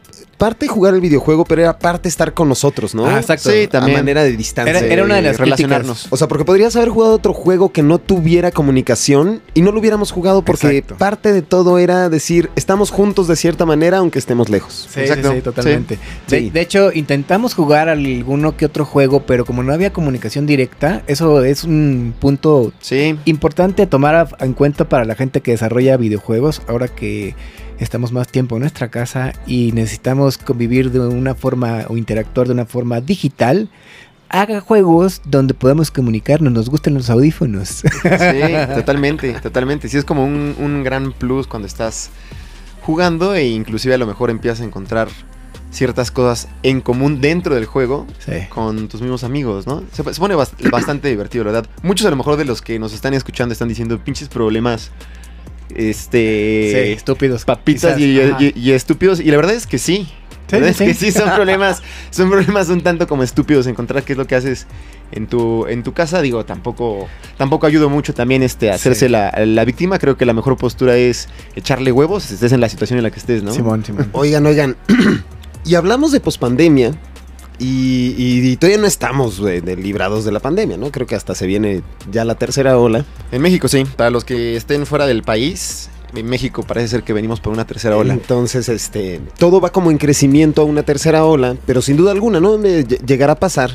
parte 0.44 0.68
jugar 0.68 0.92
el 0.94 1.00
videojuego, 1.00 1.44
pero 1.46 1.62
era 1.62 1.78
parte 1.78 2.06
estar 2.08 2.34
con 2.34 2.48
nosotros, 2.50 2.94
¿no? 2.94 3.06
Ah, 3.06 3.18
exacto. 3.18 3.50
Sí, 3.50 3.66
también. 3.66 3.96
A 3.96 4.00
manera 4.02 4.22
de 4.24 4.36
distancia. 4.36 4.78
Era- 4.78 4.86
era 4.92 5.02
una 5.04 5.14
de 5.16 5.22
las 5.22 5.38
relacionarnos. 5.38 6.06
O 6.10 6.16
sea, 6.18 6.28
porque 6.28 6.44
podrías 6.44 6.76
haber 6.76 6.90
jugado 6.90 7.14
otro 7.14 7.32
juego 7.32 7.72
que 7.72 7.82
no 7.82 7.98
tuviera 7.98 8.50
comunicación 8.50 9.40
y 9.54 9.62
no 9.62 9.72
lo 9.72 9.80
hubiéramos 9.80 10.10
jugado 10.12 10.42
porque 10.42 10.66
Exacto. 10.68 10.96
parte 10.98 11.32
de 11.32 11.40
todo 11.42 11.78
era 11.78 12.08
decir, 12.10 12.50
estamos 12.56 12.90
juntos 12.90 13.26
de 13.28 13.36
cierta 13.36 13.64
manera 13.64 13.98
aunque 13.98 14.18
estemos 14.18 14.50
lejos. 14.50 14.88
Sí, 14.92 15.00
Exacto, 15.00 15.30
sí, 15.30 15.36
sí, 15.36 15.40
totalmente. 15.42 15.94
sí. 15.96 16.00
De, 16.28 16.38
Sí. 16.40 16.50
de 16.50 16.60
hecho, 16.60 16.92
intentamos 16.92 17.54
jugar 17.54 17.88
alguno 17.88 18.56
que 18.56 18.66
otro 18.66 18.84
juego, 18.84 19.20
pero 19.24 19.44
como 19.46 19.62
no 19.62 19.72
había 19.72 19.92
comunicación 19.92 20.44
directa, 20.46 21.02
eso 21.06 21.42
es 21.44 21.64
un 21.64 22.14
punto 22.20 22.72
Sí. 22.80 23.16
importante 23.24 23.82
a 23.84 23.86
tomar 23.88 24.28
en 24.40 24.52
cuenta 24.52 24.88
para 24.88 25.04
la 25.06 25.14
gente 25.14 25.40
que 25.40 25.52
desarrolla 25.52 25.96
videojuegos, 25.96 26.60
ahora 26.68 26.88
que 26.88 27.34
estamos 27.78 28.12
más 28.12 28.28
tiempo 28.28 28.56
en 28.56 28.60
nuestra 28.60 28.88
casa 28.88 29.32
y 29.46 29.72
necesitamos 29.72 30.38
convivir 30.38 30.90
de 30.90 31.00
una 31.00 31.34
forma 31.34 31.84
o 31.88 31.96
interactuar 31.96 32.46
de 32.46 32.52
una 32.54 32.66
forma 32.66 33.00
digital. 33.00 33.68
Haga 34.28 34.60
juegos 34.60 35.20
donde 35.24 35.54
podamos 35.54 35.90
comunicarnos, 35.90 36.52
nos 36.52 36.68
gustan 36.68 36.94
los 36.94 37.08
audífonos. 37.10 37.68
Sí, 38.02 38.74
totalmente, 38.74 39.32
totalmente. 39.34 39.88
Sí, 39.88 39.96
es 39.98 40.04
como 40.04 40.24
un, 40.24 40.56
un 40.58 40.82
gran 40.82 41.12
plus 41.12 41.46
cuando 41.46 41.66
estás 41.68 42.10
jugando 42.82 43.34
e 43.34 43.46
inclusive 43.48 43.94
a 43.94 43.98
lo 43.98 44.06
mejor 44.06 44.30
empiezas 44.30 44.60
a 44.60 44.64
encontrar 44.64 45.08
ciertas 45.70 46.10
cosas 46.10 46.48
en 46.62 46.80
común 46.80 47.20
dentro 47.20 47.54
del 47.54 47.66
juego 47.66 48.06
Sí. 48.18 48.32
con 48.48 48.88
tus 48.88 49.00
mismos 49.02 49.24
amigos, 49.24 49.66
¿no? 49.66 49.82
Se, 49.92 50.02
se 50.14 50.20
pone 50.20 50.34
bast- 50.36 50.70
bastante 50.70 51.08
divertido, 51.10 51.44
la 51.44 51.52
verdad. 51.52 51.70
Muchos 51.82 52.06
a 52.06 52.10
lo 52.10 52.16
mejor 52.16 52.36
de 52.36 52.44
los 52.44 52.62
que 52.62 52.78
nos 52.78 52.92
están 52.92 53.14
escuchando 53.14 53.52
están 53.52 53.68
diciendo 53.68 53.98
pinches 53.98 54.28
problemas, 54.28 54.90
Sí, 55.68 55.74
este, 55.90 56.92
estúpidos. 56.92 57.44
papitas 57.44 57.98
y, 57.98 58.20
Ajá. 58.20 58.36
y- 58.42 58.52
y 58.58 58.70
estúpidos. 58.72 59.20
Y 59.20 59.24
la 59.30 59.36
verdad 59.36 59.54
es 59.54 59.66
que 59.66 59.78
sí. 59.78 60.08
La 60.50 60.58
verdad 60.58 60.74
Sí, 60.76 60.84
es 60.84 60.88
que 60.98 61.06
sí. 61.06 61.10
sí 61.12 61.18
son 61.18 61.30
problemas, 61.34 61.82
son 62.10 62.30
problemas 62.30 62.68
un 62.68 62.80
tanto 62.82 63.08
como 63.08 63.22
estúpidos 63.22 63.66
encontrar 63.66 64.02
qué 64.04 64.12
es 64.12 64.18
lo 64.18 64.26
que 64.26 64.34
haces 64.36 64.66
en 65.10 65.26
tu, 65.26 65.66
en 65.66 65.82
tu 65.82 65.92
casa. 65.94 66.20
Digo, 66.22 66.44
tampoco, 66.44 67.08
tampoco 67.38 67.66
ayudo 67.66 67.88
mucho 67.88 68.12
también 68.14 68.42
este 68.42 68.70
a 68.70 68.74
hacerse 68.74 69.06
Sí. 69.06 69.10
la, 69.12 69.32
la 69.46 69.64
víctima. 69.64 69.98
Creo 69.98 70.16
que 70.16 70.26
la 70.26 70.32
mejor 70.34 70.56
postura 70.56 70.96
es 70.96 71.28
echarle 71.56 71.90
huevos, 71.92 72.30
estés 72.30 72.52
en 72.52 72.60
la 72.60 72.68
situación 72.68 72.98
en 72.98 73.02
la 73.04 73.10
que 73.10 73.18
estés, 73.18 73.42
¿no? 73.42 73.52
Simón, 73.52 73.84
Simón. 73.84 74.10
Oigan, 74.12 74.44
oigan, 74.46 74.76
y 75.64 75.74
hablamos 75.76 76.12
de 76.12 76.20
pospandemia 76.20 76.92
y, 77.58 78.14
y- 78.18 78.50
y 78.50 78.56
todavía 78.56 78.80
no 78.80 78.86
estamos 78.86 79.42
de 79.42 79.76
librados 79.76 80.24
de 80.24 80.32
la 80.32 80.40
pandemia, 80.40 80.76
¿no? 80.76 80.90
Creo 80.90 81.06
que 81.06 81.14
hasta 81.14 81.34
se 81.34 81.46
viene 81.46 81.82
ya 82.10 82.24
la 82.24 82.34
tercera 82.34 82.78
ola. 82.78 83.04
En 83.32 83.42
México 83.42 83.68
sí. 83.68 83.84
Para 83.96 84.10
los 84.10 84.24
que 84.24 84.56
estén 84.56 84.86
fuera 84.86 85.06
del 85.06 85.22
país, 85.22 85.88
en 86.14 86.26
México 86.26 86.62
parece 86.62 86.88
ser 86.88 87.02
que 87.02 87.12
venimos 87.12 87.40
por 87.40 87.52
una 87.52 87.66
tercera 87.66 87.96
ola. 87.96 88.14
Entonces, 88.14 88.68
este, 88.68 89.20
todo 89.38 89.60
va 89.60 89.70
como 89.70 89.90
en 89.90 89.98
crecimiento 89.98 90.62
a 90.62 90.64
una 90.64 90.82
tercera 90.82 91.24
ola, 91.24 91.56
pero 91.66 91.82
sin 91.82 91.96
duda 91.96 92.12
alguna, 92.12 92.40
¿no? 92.40 92.56
Ll- 92.58 92.86
Llegará 93.06 93.32
a 93.34 93.40
pasar. 93.40 93.72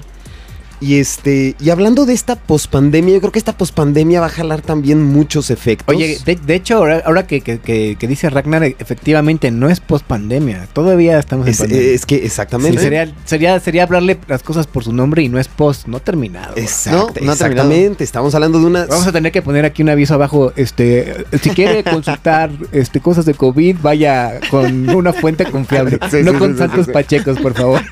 Y 0.82 1.00
este, 1.00 1.56
y 1.60 1.70
hablando 1.72 2.06
de 2.06 2.14
esta 2.14 2.36
pospandemia, 2.38 3.14
yo 3.16 3.20
creo 3.20 3.32
que 3.34 3.40
esta 3.40 3.54
pospandemia 3.58 4.22
va 4.22 4.28
a 4.28 4.30
jalar 4.30 4.62
también 4.62 5.04
muchos 5.04 5.50
efectos. 5.50 5.94
Oye, 5.94 6.18
de, 6.26 6.36
de 6.36 6.56
hecho, 6.56 6.78
ahora, 6.78 7.04
ahora 7.06 7.28
que, 7.28 7.42
que- 7.42 7.60
que- 7.60 7.98
que 8.00 8.08
dice 8.08 8.30
Ragnar, 8.30 8.64
efectivamente 8.64 9.52
no 9.52 9.70
es 9.70 9.80
post 9.82 10.06
pandemia. 10.06 10.68
Todavía 10.72 11.20
estamos 11.20 11.48
en 11.48 11.52
es, 11.52 11.58
pandemia. 11.60 11.84
es 11.92 12.06
que 12.06 12.20
Sí, 12.20 12.26
exactamente. 12.26 12.80
sería, 12.82 13.14
sería, 13.26 13.60
sería 13.60 13.84
hablarle 13.84 14.18
las 14.28 14.42
cosas 14.42 14.68
por 14.68 14.84
su 14.86 14.94
nombre 14.94 15.22
y 15.22 15.28
no 15.30 15.38
es 15.40 15.48
post, 15.50 15.88
no 15.88 16.00
terminado. 16.00 16.54
Exacto, 16.56 16.98
No, 16.98 17.04
no 17.04 17.08
ha 17.10 17.14
terminado. 17.14 17.34
exactamente. 17.34 18.04
Estamos 18.06 18.34
hablando 18.36 18.60
de 18.60 18.66
una. 18.66 18.86
Vamos 18.86 19.06
a 19.08 19.12
tener 19.12 19.32
que 19.34 19.42
poner 19.42 19.66
aquí 19.66 19.82
un 19.84 19.90
aviso 19.90 20.14
abajo. 20.14 20.54
Este, 20.56 21.26
si 21.42 21.50
quiere 21.50 21.84
consultar 21.90 22.52
este, 22.72 23.02
cosas 23.02 23.26
de 23.26 23.34
COVID, 23.34 23.78
vaya 23.82 24.40
con 24.50 24.90
una 24.90 25.12
fuente 25.12 25.44
confiable. 25.46 26.00
Sí, 26.10 26.18
no 26.24 26.32
sí, 26.32 26.38
con 26.38 26.54
sí, 26.54 26.58
santos 26.60 26.80
sí, 26.80 26.86
sí. 26.86 26.92
pachecos, 26.94 27.38
por 27.40 27.54
favor. 27.54 27.82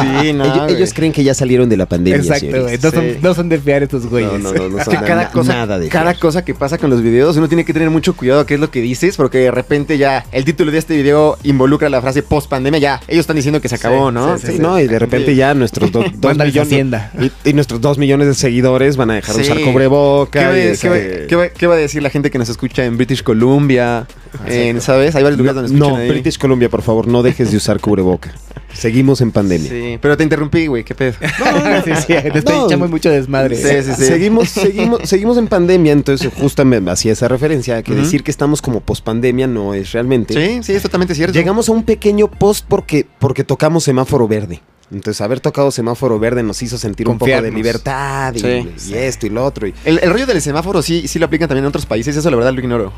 Sí, 0.00 0.32
no. 0.32 0.66
ellos 0.68 0.92
creen 0.94 1.12
que 1.12 1.21
ya 1.22 1.34
salieron 1.34 1.68
de 1.68 1.76
la 1.76 1.86
pandemia. 1.86 2.20
Exacto, 2.20 2.62
güey. 2.62 2.78
No, 2.82 2.90
son, 2.90 3.04
Sí. 3.04 3.18
no 3.22 3.34
son 3.34 3.48
de 3.48 3.58
fiar 3.60 3.82
estos 3.82 4.06
güeyes. 4.06 4.32
No, 4.32 4.38
no, 4.38 4.52
no, 4.52 4.68
no 4.70 4.78
Es 4.78 4.84
son 4.84 4.94
que 4.96 5.04
cada 5.04 5.30
cosa, 5.30 5.52
nada 5.54 5.78
de 5.78 5.88
cada 5.88 6.10
fiar. 6.12 6.18
cosa 6.20 6.44
que 6.44 6.54
pasa 6.54 6.78
con 6.78 6.90
los 6.90 7.02
videos, 7.02 7.36
uno 7.36 7.48
tiene 7.48 7.64
que 7.64 7.72
tener 7.72 7.90
mucho 7.90 8.14
cuidado 8.16 8.40
a 8.40 8.46
qué 8.46 8.54
es 8.54 8.60
lo 8.60 8.70
que 8.70 8.80
dices, 8.80 9.16
porque 9.16 9.38
de 9.38 9.50
repente 9.50 9.98
ya 9.98 10.24
el 10.32 10.44
título 10.44 10.70
de 10.72 10.78
este 10.78 10.96
video 10.96 11.38
involucra 11.42 11.88
la 11.88 12.00
frase 12.00 12.22
post 12.22 12.48
pandemia, 12.48 12.80
ya 12.80 13.00
ellos 13.08 13.20
están 13.22 13.36
diciendo 13.36 13.60
que 13.60 13.68
se 13.68 13.74
acabó, 13.76 14.08
Sí, 14.10 14.14
¿no? 14.14 14.38
sí, 14.38 14.58
¿no? 14.58 14.78
Y 14.80 14.86
de 14.86 14.98
repente 14.98 15.34
ya 15.34 15.54
nuestros 15.54 15.90
do- 15.92 16.04
dos 16.14 16.36
millones. 16.36 17.02
Y, 17.44 17.50
y 17.50 17.52
nuestros 17.52 17.80
dos 17.80 17.98
millones 17.98 18.26
de 18.28 18.34
seguidores 18.34 18.96
van 18.96 19.10
a 19.10 19.14
dejar 19.14 19.36
de 19.36 19.42
usar 19.42 19.56
¿Qué 19.56 19.64
va, 19.64 19.72
cubreboca. 19.72 20.48
a- 20.50 20.58
y 20.58 20.76
qué 20.76 20.88
va- 20.88 21.26
qué 21.28 21.36
va- 21.36 21.48
qué 21.48 21.66
va 21.66 21.74
a 21.74 21.78
decir 21.78 22.02
la 22.02 22.10
gente 22.10 22.30
que 22.30 22.38
nos 22.38 22.48
escucha 22.48 22.84
en 22.84 22.96
British 22.96 23.22
Columbia? 23.22 24.06
En, 24.46 24.80
¿Sabes? 24.80 25.14
Hay 25.14 25.22
varios 25.22 25.38
lugares 25.38 25.62
donde 25.62 25.78
No, 25.78 25.86
escuchan 25.86 26.02
ahí. 26.04 26.08
British 26.10 26.38
Columbia, 26.38 26.68
por 26.68 26.82
favor, 26.82 27.06
no 27.06 27.22
dejes 27.22 27.50
de 27.50 27.56
usar 27.56 27.80
cubreboca. 27.80 28.32
Seguimos 28.74 29.20
en 29.20 29.30
pandemia. 29.32 29.70
Sí, 29.70 29.98
pero 30.00 30.16
te 30.16 30.22
interrumpí, 30.24 30.66
güey, 30.66 30.84
qué 30.84 30.94
pedo. 30.94 31.12
sí, 31.84 31.90
sí, 32.06 32.06
te 32.06 32.38
estoy 32.38 32.56
No. 32.56 32.66
echando 32.66 32.88
mucho 32.88 33.10
desmadre. 33.10 33.56
Sí, 33.56 33.82
sí, 33.90 33.94
sí. 33.96 34.04
Seguimos, 34.06 34.48
seguimos, 34.48 35.00
seguimos 35.08 35.36
en 35.38 35.46
pandemia, 35.48 35.92
entonces 35.92 36.30
justamente 36.34 36.90
hacía 36.90 37.12
esa 37.12 37.28
referencia, 37.28 37.82
que 37.82 37.94
decir 37.94 38.22
que 38.22 38.30
estamos 38.30 38.62
como 38.62 38.80
pospandemia 38.80 39.46
no 39.46 39.74
es 39.74 39.92
realmente. 39.92 40.34
Sí, 40.34 40.62
sí, 40.62 40.72
es 40.72 40.82
totalmente 40.82 41.14
cierto. 41.14 41.34
Llegamos 41.34 41.68
a 41.68 41.72
un 41.72 41.84
pequeño 41.84 42.28
post 42.30 42.64
porque, 42.68 43.06
porque 43.18 43.44
tocamos 43.44 43.84
semáforo 43.84 44.26
verde. 44.26 44.60
Entonces, 44.90 45.20
haber 45.22 45.40
tocado 45.40 45.70
semáforo 45.70 46.18
verde 46.18 46.42
nos 46.42 46.62
hizo 46.62 46.76
sentir 46.76 47.08
un 47.08 47.16
poco 47.18 47.30
de 47.40 47.50
libertad 47.50 48.34
y, 48.34 48.40
Sí. 48.40 48.68
y 48.90 48.94
esto 48.94 49.26
y 49.26 49.30
lo 49.30 49.42
otro. 49.44 49.66
y- 49.66 49.72
El, 49.86 49.98
el 50.02 50.10
rollo 50.10 50.26
del 50.26 50.42
semáforo 50.42 50.82
sí, 50.82 51.08
sí 51.08 51.18
lo 51.18 51.24
aplican 51.26 51.48
también 51.48 51.64
en 51.64 51.68
otros 51.68 51.86
países, 51.86 52.14
eso 52.14 52.28
la 52.30 52.36
verdad 52.36 52.52
lo 52.52 52.60
ignoro. 52.60 52.92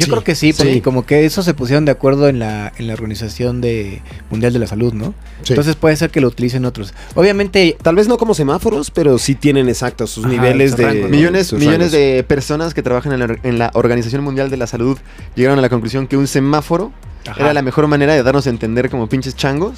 Yo 0.00 0.06
Sí, 0.06 0.10
creo 0.10 0.24
que 0.24 0.34
sí, 0.34 0.52
porque 0.52 0.72
sí. 0.74 0.80
como 0.80 1.04
que 1.04 1.24
eso 1.26 1.42
se 1.42 1.52
pusieron 1.54 1.84
de 1.84 1.92
acuerdo 1.92 2.28
en 2.28 2.38
la, 2.38 2.72
en 2.78 2.86
la 2.86 2.94
Organización 2.94 3.60
de 3.60 4.00
Mundial 4.30 4.52
de 4.52 4.58
la 4.58 4.66
Salud, 4.66 4.94
¿no? 4.94 5.14
Sí. 5.42 5.52
Entonces 5.52 5.76
puede 5.76 5.94
ser 5.96 6.10
que 6.10 6.20
lo 6.20 6.28
utilicen 6.28 6.64
otros. 6.64 6.94
Obviamente, 7.14 7.76
Tal 7.82 7.94
vez 7.96 8.08
no 8.08 8.16
como 8.18 8.32
semáforos, 8.34 8.90
pero 8.90 9.18
sí 9.18 9.34
tienen 9.34 9.68
exacto 9.68 10.06
sus 10.06 10.24
Ajá, 10.24 10.32
niveles 10.32 10.76
de... 10.76 11.06
Millones, 11.08 11.52
millones 11.52 11.78
rangos. 11.78 11.92
de 11.92 12.24
personas 12.26 12.72
que 12.74 12.82
trabajan 12.82 13.12
en 13.12 13.18
la, 13.20 13.36
en 13.42 13.58
la 13.58 13.70
Organización 13.74 14.24
Mundial 14.24 14.48
de 14.50 14.56
la 14.56 14.66
Salud 14.66 14.96
llegaron 15.36 15.58
a 15.58 15.62
la 15.62 15.68
conclusión 15.68 16.06
que 16.06 16.16
un 16.16 16.26
semáforo 16.26 16.92
Ajá. 17.28 17.38
era 17.40 17.52
la 17.52 17.62
mejor 17.62 17.86
manera 17.86 18.14
de 18.14 18.22
darnos 18.22 18.46
a 18.46 18.50
entender 18.50 18.88
como 18.88 19.06
pinches 19.08 19.36
changos 19.36 19.74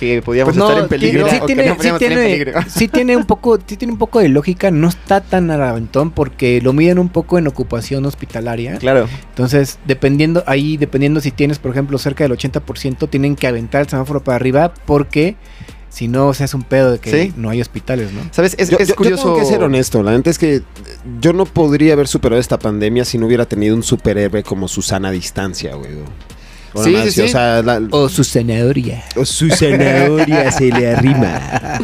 que 0.00 0.22
podíamos 0.22 0.54
Pues 0.54 0.56
no, 0.56 0.68
estar 0.70 0.82
en 0.82 0.88
peligro 0.88 1.28
sí 1.28 1.36
tiene, 1.46 1.66
no 1.66 1.74
sí 1.80 1.90
tiene- 1.98 2.16
peligro. 2.16 2.52
sí 2.68 2.88
tiene 2.88 3.16
un 3.16 3.24
poco, 3.26 3.58
sí 3.64 3.76
tiene 3.76 3.92
un 3.92 3.98
poco 3.98 4.18
de 4.18 4.30
lógica, 4.30 4.70
no 4.70 4.88
está 4.88 5.20
tan 5.20 5.50
al 5.50 5.62
aventón 5.62 6.10
porque 6.10 6.60
lo 6.62 6.72
miden 6.72 6.98
un 6.98 7.10
poco 7.10 7.38
en 7.38 7.46
ocupación 7.46 8.06
hospitalaria. 8.06 8.78
Claro. 8.78 9.06
Entonces, 9.28 9.78
dependiendo, 9.86 10.42
ahí 10.46 10.76
dependiendo 10.78 11.20
si 11.20 11.30
tienes, 11.30 11.58
por 11.58 11.70
ejemplo, 11.70 11.98
cerca 11.98 12.24
del 12.24 12.32
80%, 12.32 13.08
tienen 13.10 13.36
que 13.36 13.46
aventar 13.46 13.82
el 13.82 13.88
semáforo 13.88 14.24
para 14.24 14.36
arriba 14.36 14.72
porque 14.86 15.36
si 15.90 16.06
no, 16.08 16.28
o 16.28 16.34
sea, 16.34 16.44
es 16.46 16.54
un 16.54 16.62
pedo 16.62 16.92
de 16.92 16.98
que 17.00 17.10
Sí. 17.10 17.32
no 17.36 17.50
hay 17.50 17.60
hospitales, 17.60 18.12
¿no? 18.12 18.20
¿Sabes? 18.30 18.54
Es, 18.58 18.70
Yo, 18.70 18.78
es 18.78 18.88
yo- 18.88 18.92
yo 18.94 18.96
curioso. 18.96 19.22
tengo 19.24 19.38
que 19.38 19.44
ser 19.44 19.62
honesto, 19.62 20.02
la 20.02 20.12
neta 20.12 20.30
es 20.30 20.38
que 20.38 20.62
yo 21.20 21.32
no 21.32 21.44
podría 21.46 21.92
haber 21.92 22.06
superado 22.08 22.40
esta 22.40 22.58
pandemia 22.58 23.04
si 23.04 23.18
no 23.18 23.26
hubiera 23.26 23.44
tenido 23.44 23.74
un 23.76 23.82
superhéroe 23.82 24.42
como 24.44 24.66
Susana 24.68 25.08
a 25.08 25.10
distancia, 25.10 25.74
güey. 25.74 25.90
O 26.72 26.84
Sí, 26.84 26.94
sí, 27.10 27.22
O 27.22 27.28
sea, 27.28 27.62
la- 27.62 27.80
O 27.90 28.08
su 28.08 28.22
zanahoria. 28.24 29.02
o 29.16 29.24
su 29.24 29.48
zanahoria 29.50 30.50
se 30.52 30.70
le 30.70 30.92
arrima. 30.94 31.80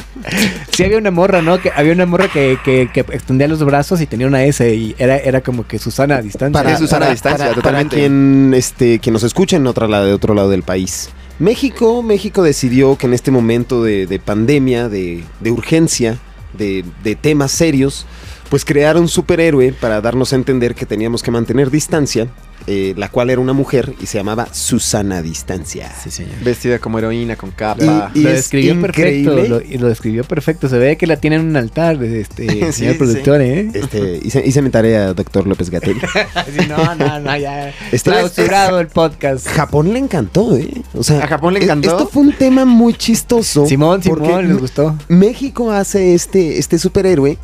Sí, 0.73 0.85
había 0.85 0.99
una 0.99 1.11
morra, 1.11 1.43
¿no? 1.43 1.61
Que 1.61 1.73
había 1.75 1.93
una 1.93 2.07
morra 2.07 2.29
que, 2.29 2.59
que, 2.65 2.89
que 2.93 3.01
extendía 3.01 3.49
los 3.49 3.65
brazos 3.65 4.01
y 4.01 4.07
tenía 4.07 4.27
una 4.27 4.45
S 4.45 4.75
y 4.75 4.95
era, 4.99 5.17
era 5.17 5.41
como 5.41 5.67
que 5.67 5.79
Susana 5.79 6.17
a 6.17 6.23
distancia. 6.23 6.77
Sí, 6.77 6.83
Susana 6.85 7.07
a 7.07 7.11
distancia, 7.11 7.47
para- 7.47 7.55
totalmente. 7.55 7.97
Para 7.97 8.01
quien, 8.01 8.53
este, 8.55 8.99
quien 9.01 9.13
nos 9.13 9.23
escuche 9.23 9.57
en 9.57 9.67
otra 9.67 9.89
lado, 9.89 10.07
de 10.07 10.13
otro 10.13 10.35
lado 10.35 10.51
del 10.51 10.63
país. 10.63 11.11
México, 11.39 12.03
México 12.03 12.43
decidió 12.43 12.97
que 12.97 13.07
en 13.07 13.15
este 13.15 13.31
momento 13.31 13.83
de, 13.83 14.07
de 14.07 14.19
pandemia, 14.19 14.89
de, 14.89 15.23
de 15.41 15.51
urgencia, 15.51 16.19
de, 16.57 16.85
de 17.05 17.15
temas 17.15 17.53
serios, 17.53 18.07
pues 18.49 18.65
crear 18.65 18.97
un 18.97 19.09
superhéroe 19.09 19.73
para 19.73 20.01
darnos 20.01 20.33
a 20.33 20.37
entender 20.37 20.75
que 20.75 20.87
teníamos 20.87 21.23
que 21.23 21.31
mantener 21.31 21.71
distancia, 21.71 22.29
eh, 22.67 22.95
la 22.97 23.09
cual 23.09 23.31
era 23.31 23.41
una 23.41 23.53
mujer 23.53 23.95
y 24.01 24.07
se 24.07 24.19
llamaba 24.19 24.49
Susana 24.53 25.23
Distancia. 25.23 25.93
Sí, 26.03 26.11
señor. 26.11 26.35
Vestida 26.43 26.79
como 26.79 26.99
heroína, 26.99 27.37
con 27.37 27.51
capa. 27.53 28.11
Y 28.15 28.23
lo 28.23 28.31
es 28.31 28.37
describió 28.37 28.81
perfecto, 28.81 29.37
lo, 29.37 29.61
y 29.63 29.79
lo 29.79 29.89
describió 29.89 30.25
perfecto. 30.25 30.69
Se 30.69 30.79
ve 30.79 30.97
que 30.97 31.07
la 31.07 31.17
tienen 31.17 31.41
en 31.43 31.47
un 31.49 31.57
altar, 31.57 32.03
este, 32.03 32.49
Sí, 32.73 32.73
señor 32.73 32.93
sí. 32.95 32.99
productor, 32.99 33.41
¿eh? 33.41 33.71
Este, 33.73 34.21
hice, 34.23 34.43
hice 34.45 34.63
mi 34.63 34.71
tarea, 34.71 35.13
doctor 35.15 35.47
López 35.47 35.71
Gatel. 35.71 35.97
Sí, 36.47 36.67
no, 36.69 36.95
no, 36.95 37.21
no, 37.21 37.37
ya. 37.37 37.73
Este- 37.93 38.11
Clausurado 38.11 38.81
el 38.81 38.89
podcast. 38.89 39.47
Japón 39.49 39.93
le 39.93 39.99
encantó, 39.99 40.57
¿eh? 40.57 40.71
O 40.95 41.03
sea, 41.03 41.25
¿A 41.25 41.27
Japón 41.27 41.55
le 41.55 41.61
e- 41.61 41.65
encantó? 41.65 41.91
Esto 41.91 42.09
fue 42.09 42.23
un 42.23 42.33
tema 42.33 42.65
muy 42.65 42.95
chistoso. 42.95 43.67
Simón, 43.67 44.03
Simón, 44.03 44.49
les 44.49 44.59
gustó. 44.59 44.97
México 45.09 45.71
hace 45.73 46.15
este, 46.15 46.59
este 46.59 46.79
superhéroe 46.79 47.39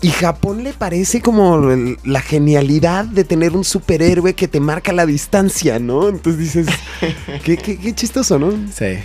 y 0.00 0.08
Japón 0.10 0.62
le 0.64 0.72
parece 0.72 1.20
como 1.20 1.70
el- 1.70 1.98
la 2.04 2.20
genialidad 2.20 3.04
de 3.04 3.24
tener 3.24 3.56
un 3.56 3.64
superhéroe 3.64 4.34
que 4.34 4.46
te 4.48 4.60
marca 4.60 4.92
la 4.92 5.06
distancia, 5.06 5.78
¿no? 5.78 6.08
Entonces 6.08 6.38
dices, 6.40 6.66
qué, 7.44 7.56
qué- 7.56 7.78
qué 7.78 7.94
chistoso, 7.94 8.38
¿no? 8.38 8.52
Sí. 8.72 8.96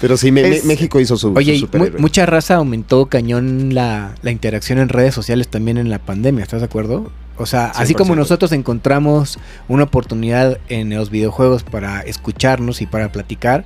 Pero 0.00 0.16
sí, 0.16 0.32
Es- 0.36 0.64
México 0.64 0.98
hizo 0.98 1.16
su, 1.18 1.34
Oye, 1.34 1.58
su 1.58 1.68
mu- 1.76 1.90
mucha 1.98 2.24
raza 2.24 2.54
aumentó 2.56 3.06
cañón 3.06 3.74
la, 3.74 4.14
la 4.22 4.30
interacción 4.30 4.78
en 4.78 4.88
redes 4.88 5.14
sociales 5.14 5.48
también 5.48 5.76
en 5.76 5.90
la 5.90 5.98
pandemia, 5.98 6.42
¿estás 6.42 6.60
de 6.62 6.66
acuerdo? 6.66 7.12
O 7.36 7.44
sea, 7.46 7.66
así 7.66 7.94
como 7.94 8.14
100%. 8.14 8.16
nosotros 8.16 8.52
encontramos 8.52 9.38
una 9.68 9.84
oportunidad 9.84 10.58
en 10.68 10.90
los 10.90 11.10
videojuegos 11.10 11.62
para 11.64 12.00
escucharnos 12.00 12.80
y 12.80 12.86
para 12.86 13.12
platicar, 13.12 13.64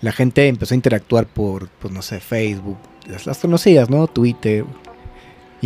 la 0.00 0.10
gente 0.12 0.46
empezó 0.48 0.74
a 0.74 0.76
interactuar 0.76 1.26
por, 1.26 1.68
pues 1.68 1.92
no 1.94 2.02
sé, 2.02 2.18
Facebook, 2.20 2.78
las, 3.08 3.26
las 3.26 3.38
conocidas, 3.38 3.88
¿no? 3.90 4.06
Twitter, 4.08 4.64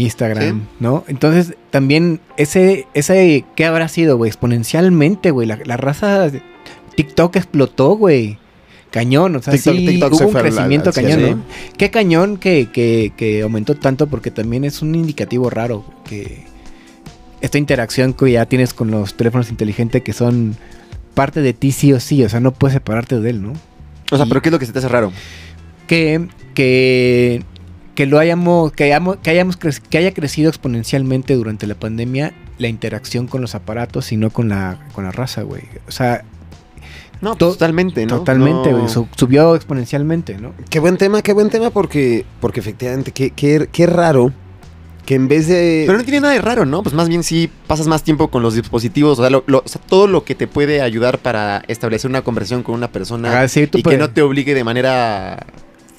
Instagram, 0.00 0.60
Sí. 0.60 0.66
¿no? 0.80 1.04
Entonces, 1.08 1.54
también 1.70 2.20
ese, 2.36 2.86
ese, 2.94 3.44
¿qué 3.56 3.64
habrá 3.64 3.88
sido, 3.88 4.16
güey? 4.16 4.28
Exponencialmente, 4.28 5.30
güey. 5.30 5.46
La, 5.46 5.58
la 5.64 5.76
raza 5.76 6.28
de 6.30 6.42
TikTok 6.96 7.36
explotó, 7.36 7.96
güey. 7.96 8.38
Cañón, 8.90 9.36
o 9.36 9.42
sea, 9.42 9.54
TikTok- 9.54 9.76
sí, 9.76 9.86
TikTok 9.86 10.10
hubo 10.12 10.18
se 10.18 10.24
un 10.26 10.32
crecimiento 10.32 10.92
cañón. 10.92 11.30
¿no? 11.30 11.44
Qué 11.78 11.90
cañón 11.90 12.36
que, 12.38 12.68
que, 12.72 13.12
que 13.16 13.42
aumentó 13.42 13.76
tanto 13.76 14.08
porque 14.08 14.30
también 14.32 14.64
es 14.64 14.82
un 14.82 14.94
indicativo 14.96 15.48
raro 15.48 15.84
que 16.04 16.44
esta 17.40 17.56
interacción 17.58 18.12
que 18.14 18.32
ya 18.32 18.46
tienes 18.46 18.74
con 18.74 18.90
los 18.90 19.14
teléfonos 19.14 19.48
inteligentes 19.48 20.02
que 20.02 20.12
son 20.12 20.56
parte 21.14 21.40
de 21.40 21.52
ti 21.52 21.70
sí 21.70 21.92
o 21.92 22.00
sí, 22.00 22.24
o 22.24 22.28
sea, 22.28 22.40
no 22.40 22.52
puedes 22.52 22.74
separarte 22.74 23.20
de 23.20 23.30
él, 23.30 23.42
¿no? 23.42 23.52
O 24.10 24.16
sea, 24.16 24.26
y- 24.26 24.28
¿pero 24.28 24.42
qué 24.42 24.48
es 24.48 24.52
lo 24.52 24.58
que 24.58 24.66
se 24.66 24.72
te 24.72 24.80
hace 24.80 24.88
raro? 24.88 25.12
Que, 25.86 26.26
que, 26.54 27.44
que 28.00 28.06
lo 28.06 28.18
hayamos, 28.18 28.72
que 28.72 28.84
hayamos, 28.84 29.18
que 29.18 29.28
hayamos 29.28 29.56
que 29.58 29.98
haya 29.98 30.14
crecido 30.14 30.48
exponencialmente 30.48 31.34
durante 31.34 31.66
la 31.66 31.74
pandemia 31.74 32.32
la 32.56 32.68
interacción 32.68 33.26
con 33.26 33.42
los 33.42 33.54
aparatos 33.54 34.10
y 34.12 34.16
no 34.16 34.30
con 34.30 34.48
la, 34.48 34.78
con 34.94 35.04
la 35.04 35.12
raza, 35.12 35.42
güey. 35.42 35.64
O 35.86 35.90
sea, 35.90 36.24
No, 37.20 37.34
To- 37.36 37.50
totalmente, 37.50 38.06
¿no? 38.06 38.16
totalmente, 38.20 38.72
No. 38.72 38.88
subió 38.88 39.54
exponencialmente, 39.54 40.38
¿no? 40.38 40.54
Qué 40.70 40.78
buen 40.80 40.96
tema, 40.96 41.20
qué 41.20 41.34
buen 41.34 41.50
tema 41.50 41.68
porque, 41.68 42.24
porque 42.40 42.60
efectivamente, 42.60 43.12
qué, 43.12 43.32
qué, 43.32 43.68
qué 43.70 43.86
raro 43.86 44.32
que 45.04 45.16
en 45.16 45.28
vez 45.28 45.46
de... 45.46 45.82
Pero 45.84 45.98
no 45.98 46.04
tiene 46.04 46.20
nada 46.20 46.32
de 46.32 46.40
raro, 46.40 46.64
¿no? 46.64 46.82
Pues 46.82 46.94
más 46.94 47.10
bien 47.10 47.22
sí 47.22 47.50
pasas 47.66 47.86
más 47.86 48.02
tiempo 48.02 48.28
con 48.28 48.42
los 48.42 48.54
dispositivos, 48.54 49.18
o 49.18 49.22
sea, 49.22 49.28
lo- 49.30 49.44
lo- 49.46 49.58
o 49.62 49.68
sea, 49.68 49.82
todo 49.86 50.06
lo 50.06 50.24
que 50.24 50.34
te 50.34 50.46
puede 50.46 50.80
ayudar 50.80 51.18
para 51.18 51.62
establecer 51.68 52.08
una 52.10 52.22
conversación 52.22 52.62
con 52.62 52.74
una 52.76 52.88
persona 52.90 53.42
Ah, 53.42 53.46
sí, 53.46 53.68
y 53.74 53.82
que 53.82 53.98
no 53.98 54.08
te 54.08 54.22
obligue 54.22 54.54
de 54.54 54.64
manera 54.64 55.44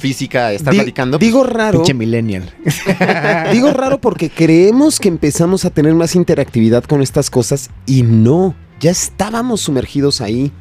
física 0.01 0.51
estar 0.51 0.73
Di- 0.73 0.79
platicando. 0.79 1.17
pues, 1.17 1.27
Digo 1.27 1.43
raro. 1.43 1.79
Pinche 1.79 1.93
millennial. 1.93 2.49
Digo 3.53 3.71
raro 3.71 4.01
porque 4.01 4.29
creemos 4.29 4.99
que 4.99 5.07
empezamos 5.07 5.63
a 5.65 5.69
tener 5.69 5.93
más 5.93 6.15
interactividad 6.15 6.83
con 6.83 7.01
estas 7.01 7.29
cosas 7.29 7.69
y 7.85 8.01
no, 8.03 8.55
ya 8.79 8.91
estábamos 8.91 9.61
sumergidos 9.61 10.19
ahí. 10.21 10.51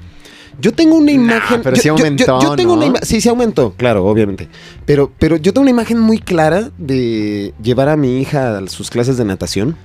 Yo 0.60 0.72
tengo 0.74 0.96
una 0.96 1.06
Nah, 1.06 1.12
imagen. 1.12 1.60
pero 1.62 1.76
yo, 1.76 1.82
sí 1.82 1.88
yo- 1.88 1.96
yo- 1.96 2.04
aumentó, 2.04 2.42
yo 2.42 2.56
tengo 2.56 2.76
¿no? 2.76 2.86
una 2.86 3.00
Sí, 3.02 3.20
sí 3.20 3.28
aumentó, 3.28 3.72
claro, 3.76 4.04
obviamente. 4.04 4.48
Pero, 4.84 5.10
pero 5.18 5.36
yo 5.36 5.52
tengo 5.54 5.62
una 5.62 5.70
imagen 5.70 5.98
muy 5.98 6.18
clara 6.18 6.70
de 6.76 7.54
llevar 7.62 7.88
a 7.88 7.96
mi 7.96 8.20
hija 8.20 8.58
a 8.58 8.66
sus 8.68 8.90
clases 8.90 9.16
de 9.16 9.24
natación. 9.24 9.76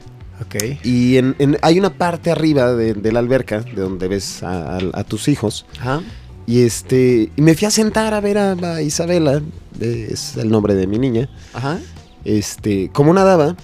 Ok. 0.41 0.55
Y 0.83 1.15
en- 1.15 1.35
en- 1.39 1.57
hay 1.62 1.79
una 1.79 1.91
parte 1.93 2.29
arriba 2.29 2.74
de, 2.74 2.93
de 2.93 3.12
la 3.13 3.19
alberca 3.19 3.62
de 3.62 3.81
donde 3.81 4.09
ves 4.09 4.43
a, 4.43 4.75
a- 4.75 4.79
a 4.93 5.03
tus 5.05 5.29
hijos. 5.29 5.65
Ajá. 5.79 6.01
Y 6.47 6.61
este. 6.61 7.29
Y 7.35 7.41
me 7.41 7.55
fui 7.55 7.67
a 7.67 7.71
sentar 7.71 8.13
a 8.13 8.21
ver 8.21 8.37
a, 8.37 8.81
Isabela, 8.81 9.41
es 9.79 10.37
el 10.37 10.49
nombre 10.49 10.75
de 10.75 10.87
mi 10.87 10.99
niña 10.99 11.29
Ajá. 11.53 11.79
este, 12.23 12.89
cómo 12.93 13.13
nadaba. 13.13 13.55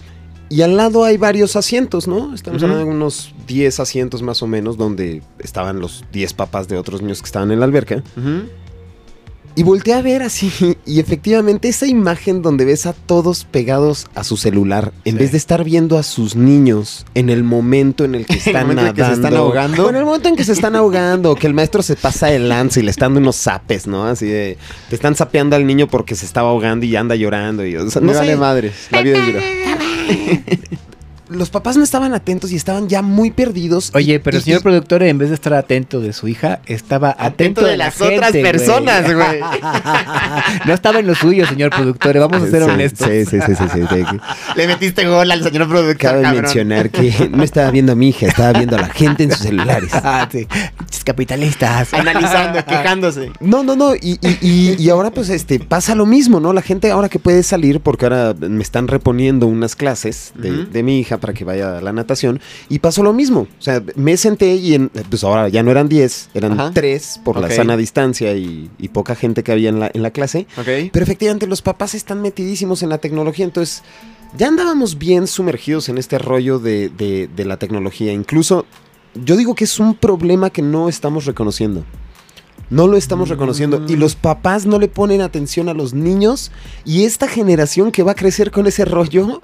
Y 0.50 0.64
al 0.64 0.76
lado 0.76 1.06
hay 1.06 1.16
varios 1.16 1.56
asientos, 1.56 2.10
¿no? 2.10 2.34
Estamos 2.34 2.62
Ujú. 2.62 2.66
hablando 2.72 2.92
de 2.92 2.98
unos 2.98 3.34
10 3.48 3.80
asientos 3.80 4.22
más 4.22 4.44
o 4.44 4.48
menos, 4.48 4.76
donde 4.76 5.22
estaban 5.40 5.80
los 5.80 6.04
10 6.12 6.34
papás 6.34 6.68
de 6.68 6.78
otros 6.78 7.02
niños 7.02 7.22
que 7.22 7.26
estaban 7.28 7.52
en 7.52 7.60
la 7.60 7.66
alberca. 7.66 8.04
Ujú. 8.18 8.50
Y 9.54 9.64
volteé 9.64 9.94
a 9.96 10.02
ver 10.02 10.24
así, 10.24 10.50
y 10.86 11.00
efectivamente 11.00 11.68
esa 11.68 11.86
imagen 11.86 12.42
donde 12.42 12.64
ves 12.66 12.86
a 12.86 12.94
todos 12.94 13.44
pegados 13.44 14.08
a 14.16 14.24
su 14.24 14.38
celular, 14.38 14.94
en 15.04 15.14
Sí. 15.16 15.20
vez 15.20 15.32
de 15.32 15.38
estar 15.38 15.64
viendo 15.64 15.98
a 15.98 16.04
sus 16.04 16.36
niños 16.36 17.06
en 17.16 17.30
el 17.30 17.44
momento 17.44 18.06
en 18.06 18.16
el 18.16 18.26
que 18.26 18.34
En 18.36 18.40
el 18.40 18.48
están 18.48 18.68
momento 18.68 18.82
en 18.82 18.88
el 18.88 18.94
que 18.96 19.04
se 19.06 19.14
están 19.14 19.36
ahogando. 19.36 19.86
O 19.86 19.90
en 19.90 19.96
el 19.98 20.06
momento 20.06 20.30
en 20.30 20.36
que 20.38 20.44
se 20.46 20.54
están 20.54 20.76
ahogando, 20.76 21.36
que 21.36 21.48
el 21.48 21.54
maestro 21.54 21.82
se 21.84 21.96
pasa 21.96 22.28
de 22.28 22.40
lanza 22.40 22.80
y 22.80 22.84
le 22.84 22.92
están 22.92 23.14
dando 23.14 23.20
unos 23.20 23.36
zapes, 23.36 23.88
¿no? 23.88 24.06
Así 24.08 24.26
de, 24.28 24.58
te 24.90 24.96
están 24.96 25.16
sapeando 25.16 25.56
al 25.56 25.68
niño 25.68 25.88
porque 25.88 26.16
se 26.16 26.26
estaba 26.26 26.50
ahogando 26.50 26.86
y 26.86 26.96
anda 26.96 27.16
llorando. 27.16 27.66
Y, 27.66 27.76
o 27.76 27.90
sea, 27.90 28.02
no 28.02 28.14
vale 28.14 28.36
madres. 28.38 28.74
La 28.90 29.02
vida 29.02 29.18
es 29.18 29.26
dura. 29.26 29.42
los 31.32 31.50
papás 31.50 31.78
no 31.78 31.84
estaban 31.84 32.14
atentos 32.14 32.52
y 32.52 32.56
estaban 32.56 32.88
ya 32.90 33.02
muy 33.02 33.32
perdidos. 33.32 33.92
Oye, 33.94 34.16
y- 34.16 34.20
pero 34.20 34.38
el 34.38 34.44
señor 34.44 34.60
y- 34.60 34.64
productor, 34.64 35.04
en 35.04 35.18
vez 35.18 35.30
de 35.30 35.36
estar 35.36 35.54
atento 35.54 36.00
de 36.02 36.14
su 36.14 36.28
hija, 36.28 36.60
estaba 36.66 37.16
atento, 37.18 37.64
de 37.66 37.78
la 37.78 37.86
las 37.86 38.02
otras 38.02 38.32
gente, 38.32 38.42
personas, 38.52 39.04
güey. 39.14 39.40
no 40.66 40.74
estaba 40.74 41.00
en 41.00 41.08
lo 41.08 41.16
suyo, 41.16 41.46
señor 41.48 41.70
productor. 41.72 42.20
Vamos 42.20 42.44
a 42.44 42.52
ser 42.52 42.64
Sí, 42.64 42.70
honestos. 42.70 43.08
Sí, 43.08 43.26
sí, 43.26 43.40
sí, 43.46 43.56
sí, 43.56 43.64
sí, 43.74 43.82
sí. 43.90 44.18
Le 44.56 44.68
metiste 44.68 45.06
gol 45.08 45.32
al 45.32 45.44
señor 45.44 45.68
productor, 45.68 45.98
Cabe 45.98 46.22
cabrón. 46.24 46.42
mencionar 46.44 46.90
que 46.90 47.30
no 47.32 47.44
estaba 47.44 47.72
viendo 47.72 47.94
a 47.94 47.96
mi 47.96 48.10
hija, 48.10 48.28
estaba 48.28 48.54
viendo 48.54 48.76
a 48.76 48.82
la 48.82 48.90
gente 48.90 49.24
en 49.24 49.32
sus 49.32 49.40
celulares. 49.42 49.92
Ah, 50.04 50.28
sí. 50.32 50.48
Pinches 51.02 51.04
capitalistas. 51.04 51.94
Analizando, 51.94 52.64
quejándose. 52.68 53.32
No, 53.40 53.64
no, 53.64 53.76
no. 53.76 53.96
Y, 53.96 54.20
y- 54.22 54.38
y- 54.42 54.76
y 54.80 54.90
ahora, 54.90 55.12
pues, 55.12 55.30
este, 55.30 55.60
pasa 55.60 55.96
lo 55.96 56.06
mismo, 56.06 56.40
¿no? 56.40 56.54
La 56.54 56.62
gente 56.62 56.92
ahora 56.92 57.10
que 57.10 57.20
puede 57.20 57.44
salir, 57.44 57.80
porque 57.80 58.06
ahora 58.06 58.34
me 58.40 58.62
están 58.64 58.88
reponiendo 58.88 59.48
unas 59.48 59.76
clases 59.76 60.34
de, 60.36 60.66
de 60.66 60.84
mi 60.84 61.00
hija 61.00 61.18
para 61.18 61.34
que 61.34 61.44
vaya 61.44 61.78
a 61.78 61.82
la 61.82 61.92
natación. 61.94 62.40
Y 62.70 62.80
pasó 62.80 63.04
lo 63.04 63.14
mismo. 63.14 63.42
O 63.60 63.62
sea, 63.62 63.82
me 63.96 64.18
senté 64.18 64.56
y 64.56 64.76
en, 64.76 64.90
pues 64.90 65.24
ahora 65.24 65.50
ya 65.50 65.64
no 65.64 65.72
eran 65.72 65.90
10, 65.90 66.30
eran 66.34 66.54
Ajá. 66.54 66.72
3 66.74 67.22
por 67.24 67.40
la 67.40 67.50
sana 67.50 67.78
distancia 67.78 68.34
y, 68.36 68.70
poca 68.92 69.16
gente 69.16 69.42
que 69.44 69.54
había 69.54 69.70
en 69.70 69.80
la, 69.80 69.90
en 69.94 70.04
la 70.04 70.12
clase. 70.12 70.48
Ok. 70.58 70.68
Pero 70.92 71.04
efectivamente 71.04 71.48
los 71.48 71.62
papás 71.62 71.96
están 71.96 72.22
metidísimos 72.22 72.84
en 72.84 72.90
la 72.90 72.98
tecnología, 72.98 73.46
entonces 73.46 73.84
ya 74.38 74.48
andábamos 74.50 74.98
bien 74.98 75.28
sumergidos 75.28 75.88
en 75.88 75.98
este 75.98 76.18
rollo 76.18 76.60
de, 76.60 76.90
de- 76.90 77.30
de 77.34 77.46
la 77.46 77.56
tecnología. 77.56 78.12
Incluso 78.12 78.66
yo 79.16 79.36
digo 79.38 79.56
que 79.56 79.64
es 79.66 79.80
un 79.80 79.96
problema 79.96 80.50
que 80.50 80.62
no 80.62 80.90
estamos 80.90 81.26
reconociendo. 81.26 81.84
No 82.70 82.88
lo 82.88 82.96
estamos 82.96 83.28
reconociendo. 83.28 83.84
Y 83.90 83.98
los 83.98 84.16
papás 84.16 84.66
no 84.66 84.80
le 84.80 84.88
ponen 84.88 85.20
atención 85.22 85.68
a 85.68 85.74
los 85.74 85.94
niños. 85.94 86.52
Y 86.86 87.04
esta 87.04 87.28
generación 87.28 87.92
que 87.92 88.02
va 88.04 88.14
a 88.14 88.16
crecer 88.16 88.50
con 88.50 88.66
ese 88.66 88.86
rollo 88.86 89.42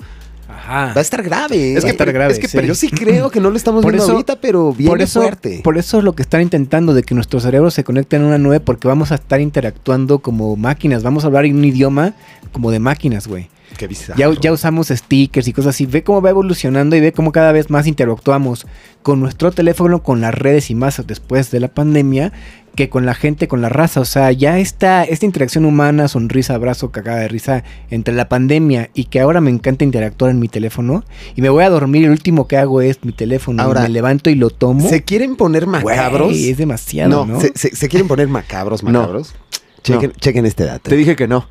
Ajá. 0.47 0.93
va 0.93 0.99
a 0.99 1.01
estar 1.01 1.21
grave. 1.23 1.73
Es 1.73 1.83
que 1.83 1.91
estar 1.91 2.09
grave, 2.13 2.31
es 2.31 2.39
que 2.39 2.47
sí. 2.47 2.57
yo 2.65 2.73
sí 2.73 2.89
creo 2.89 3.29
que 3.29 3.41
no 3.41 3.49
lo 3.49 3.57
estamos 3.57 3.83
Por 3.83 3.91
viendo 3.91 4.05
eso- 4.05 4.13
ahorita, 4.13 4.39
pero 4.39 4.73
por 4.85 5.01
eso, 5.01 5.19
fuerte. 5.21 5.59
por 5.61 5.77
eso 5.77 5.97
es 5.97 6.05
lo 6.05 6.13
que 6.13 6.21
están 6.21 6.41
intentando, 6.41 6.93
de 6.93 7.03
que 7.03 7.13
nuestros 7.15 7.43
cerebros 7.43 7.73
se 7.73 7.83
conecten 7.83 8.23
a 8.23 8.27
una 8.27 8.37
nube, 8.37 8.61
porque 8.61 8.87
vamos 8.87 9.11
a 9.11 9.15
estar 9.15 9.41
interactuando 9.41 10.19
como 10.19 10.55
máquinas. 10.55 11.03
Vamos 11.03 11.25
a 11.25 11.27
hablar 11.27 11.43
en 11.45 11.57
un 11.57 11.65
idioma 11.65 12.13
como 12.53 12.71
de 12.71 12.79
máquinas, 12.79 13.27
güey. 13.27 13.49
Qué. 13.77 13.87
Ya, 14.17 14.29
ya 14.41 14.51
usamos 14.53 14.87
stickers 14.87 15.47
y 15.47 15.53
cosas 15.53 15.75
así. 15.75 15.85
Ve 15.85 16.03
cómo 16.03 16.21
va 16.21 16.29
evolucionando 16.29 16.95
y 16.95 17.01
ve 17.01 17.11
cómo 17.11 17.31
cada 17.31 17.51
vez 17.51 17.69
más 17.69 17.85
interactuamos 17.87 18.65
con 19.03 19.19
nuestro 19.19 19.51
teléfono, 19.51 20.01
con 20.03 20.21
las 20.21 20.33
redes 20.33 20.69
y 20.69 20.75
más 20.75 21.05
después 21.05 21.51
de 21.51 21.59
la 21.59 21.67
pandemia, 21.67 22.31
que 22.75 22.89
con 22.89 23.05
la 23.05 23.13
gente, 23.13 23.47
con 23.47 23.61
la 23.61 23.69
raza. 23.69 23.99
O 24.01 24.05
sea, 24.05 24.31
ya 24.31 24.57
está 24.59 25.03
esta 25.03 25.25
interacción 25.25 25.65
humana, 25.65 26.07
sonrisa, 26.07 26.55
abrazo, 26.55 26.91
cagada 26.91 27.19
de 27.19 27.27
risa 27.27 27.63
entre 27.89 28.13
la 28.13 28.29
pandemia 28.29 28.89
y 28.93 29.05
que 29.05 29.19
ahora 29.19 29.41
me 29.41 29.49
encanta 29.51 29.83
interactuar 29.83 30.31
en 30.31 30.39
mi 30.39 30.47
teléfono. 30.47 31.03
Y 31.35 31.41
me 31.41 31.49
voy 31.49 31.63
a 31.63 31.69
dormir 31.69 32.03
y 32.03 32.05
el 32.05 32.11
último 32.11 32.47
que 32.47 32.57
hago 32.57 32.81
es 32.81 33.03
mi 33.03 33.11
teléfono. 33.11 33.61
y 33.61 33.65
Ahora, 33.65 33.81
me 33.83 33.89
levanto 33.89 34.29
y 34.29 34.35
lo 34.35 34.49
tomo. 34.49 34.87
¿Se 34.89 35.03
quieren 35.03 35.35
poner 35.35 35.67
macabros? 35.67 36.29
Güey, 36.29 36.49
es 36.49 36.57
demasiado, 36.57 37.09
No, 37.09 37.25
¿no? 37.25 37.41
¿Se, 37.41 37.51
se- 37.55 37.75
se 37.75 37.89
quieren 37.89 38.07
poner 38.07 38.27
macabros, 38.27 38.83
No. 38.83 38.91
macabros? 38.91 39.35
Chequen, 39.83 40.11
chequen 40.13 40.45
este 40.45 40.65
dato. 40.65 40.89
Te 40.89 40.95
dije 40.95 41.15
que 41.15 41.27
no. 41.27 41.47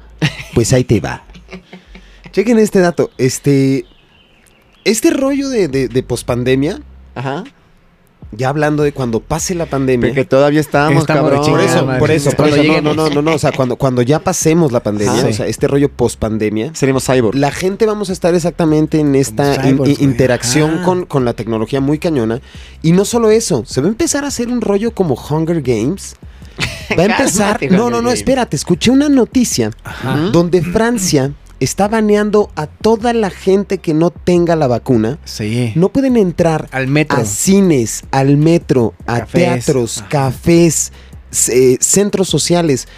Pues 0.55 0.73
ahí 0.73 0.85
te 0.85 1.01
va. 1.01 1.25
Chequen 2.37 2.59
este 2.59 2.81
dato. 2.81 3.11
Este. 3.17 3.87
Este 4.85 5.11
rollo 5.11 5.49
de, 5.49 5.69
de, 5.69 5.89
de 5.89 6.03
pospandemia, 6.03 6.81
Ajá. 7.15 7.45
ya 8.31 8.51
hablando 8.51 8.83
de 8.83 8.93
cuando 8.93 9.21
pase 9.21 9.55
la 9.55 9.65
pandemia. 9.65 10.11
Porque 10.11 10.25
todavía 10.27 10.61
estábamos, 10.61 11.01
Estamos 11.01 11.31
cabrón. 11.33 11.51
por 11.51 11.61
eso, 11.63 11.87
madre. 11.87 11.99
por 11.99 12.11
eso, 12.11 12.31
por 12.33 12.49
Cuando 12.51 12.57
eso. 12.57 12.83
No, 12.83 12.95
no, 12.95 13.09
no, 13.09 13.15
no, 13.15 13.23
no. 13.23 13.33
O 13.35 13.39
sea, 13.39 13.53
cuando, 13.53 13.77
cuando 13.77 14.03
ya 14.03 14.19
pasemos 14.21 14.71
la 14.71 14.81
pandemia, 14.81 15.25
o 15.27 15.33
sea, 15.33 15.47
este 15.47 15.67
rollo 15.67 15.89
pospandemia, 15.91 16.73
Seremos 16.75 17.05
cyborg. 17.07 17.35
la 17.37 17.51
gente 17.53 17.87
vamos 17.87 18.11
a 18.11 18.13
estar 18.13 18.35
exactamente 18.35 19.01
en 19.01 19.15
esta 19.15 19.67
in- 19.67 19.85
in- 19.87 19.97
interacción 20.01 20.83
con, 20.85 21.07
con 21.07 21.25
la 21.25 21.33
tecnología 21.33 21.81
muy 21.81 21.99
cañona. 21.99 22.43
Y 22.83 22.93
no 22.93 23.07
solo 23.07 23.31
eso, 23.31 23.65
se 23.67 23.81
va 23.81 23.87
a 23.87 23.91
empezar 23.91 24.25
a 24.25 24.29
hacer 24.29 24.49
un 24.49 24.61
rollo 24.61 24.93
como 24.95 25.15
Hunger 25.15 25.63
Games. 25.63 26.15
Va 26.97 27.03
a 27.05 27.07
empezar. 27.07 27.59
No, 27.73 27.89
no, 27.91 28.03
no, 28.03 28.13
espérate. 28.13 28.55
Escuché 28.57 28.91
una 28.93 29.09
noticia 29.09 29.71
Ajá. 29.83 30.17
Donde 30.31 30.63
Francia 30.63 31.33
está 31.61 31.89
baneando 31.89 32.51
a 32.57 32.67
toda 32.67 33.13
la 33.13 33.31
gente 33.31 33.79
que 33.79 33.95
no 33.95 34.11
tenga 34.11 34.57
la 34.57 34.67
vacuna. 34.67 35.19
Sí. 35.25 35.73
No 35.75 35.89
pueden 35.91 36.17
entrar 36.17 36.69
Al 36.73 36.87
metro. 36.89 37.19
a 37.19 37.25
cines, 37.25 38.05
al 38.11 38.37
metro, 38.37 38.95
a 39.07 39.21
Cafés. 39.21 39.33
teatros, 39.43 39.99
Ajá. 39.99 40.09
cafés, 40.09 40.93
eh, 41.49 41.77
centros 41.81 42.29
sociales. 42.29 42.89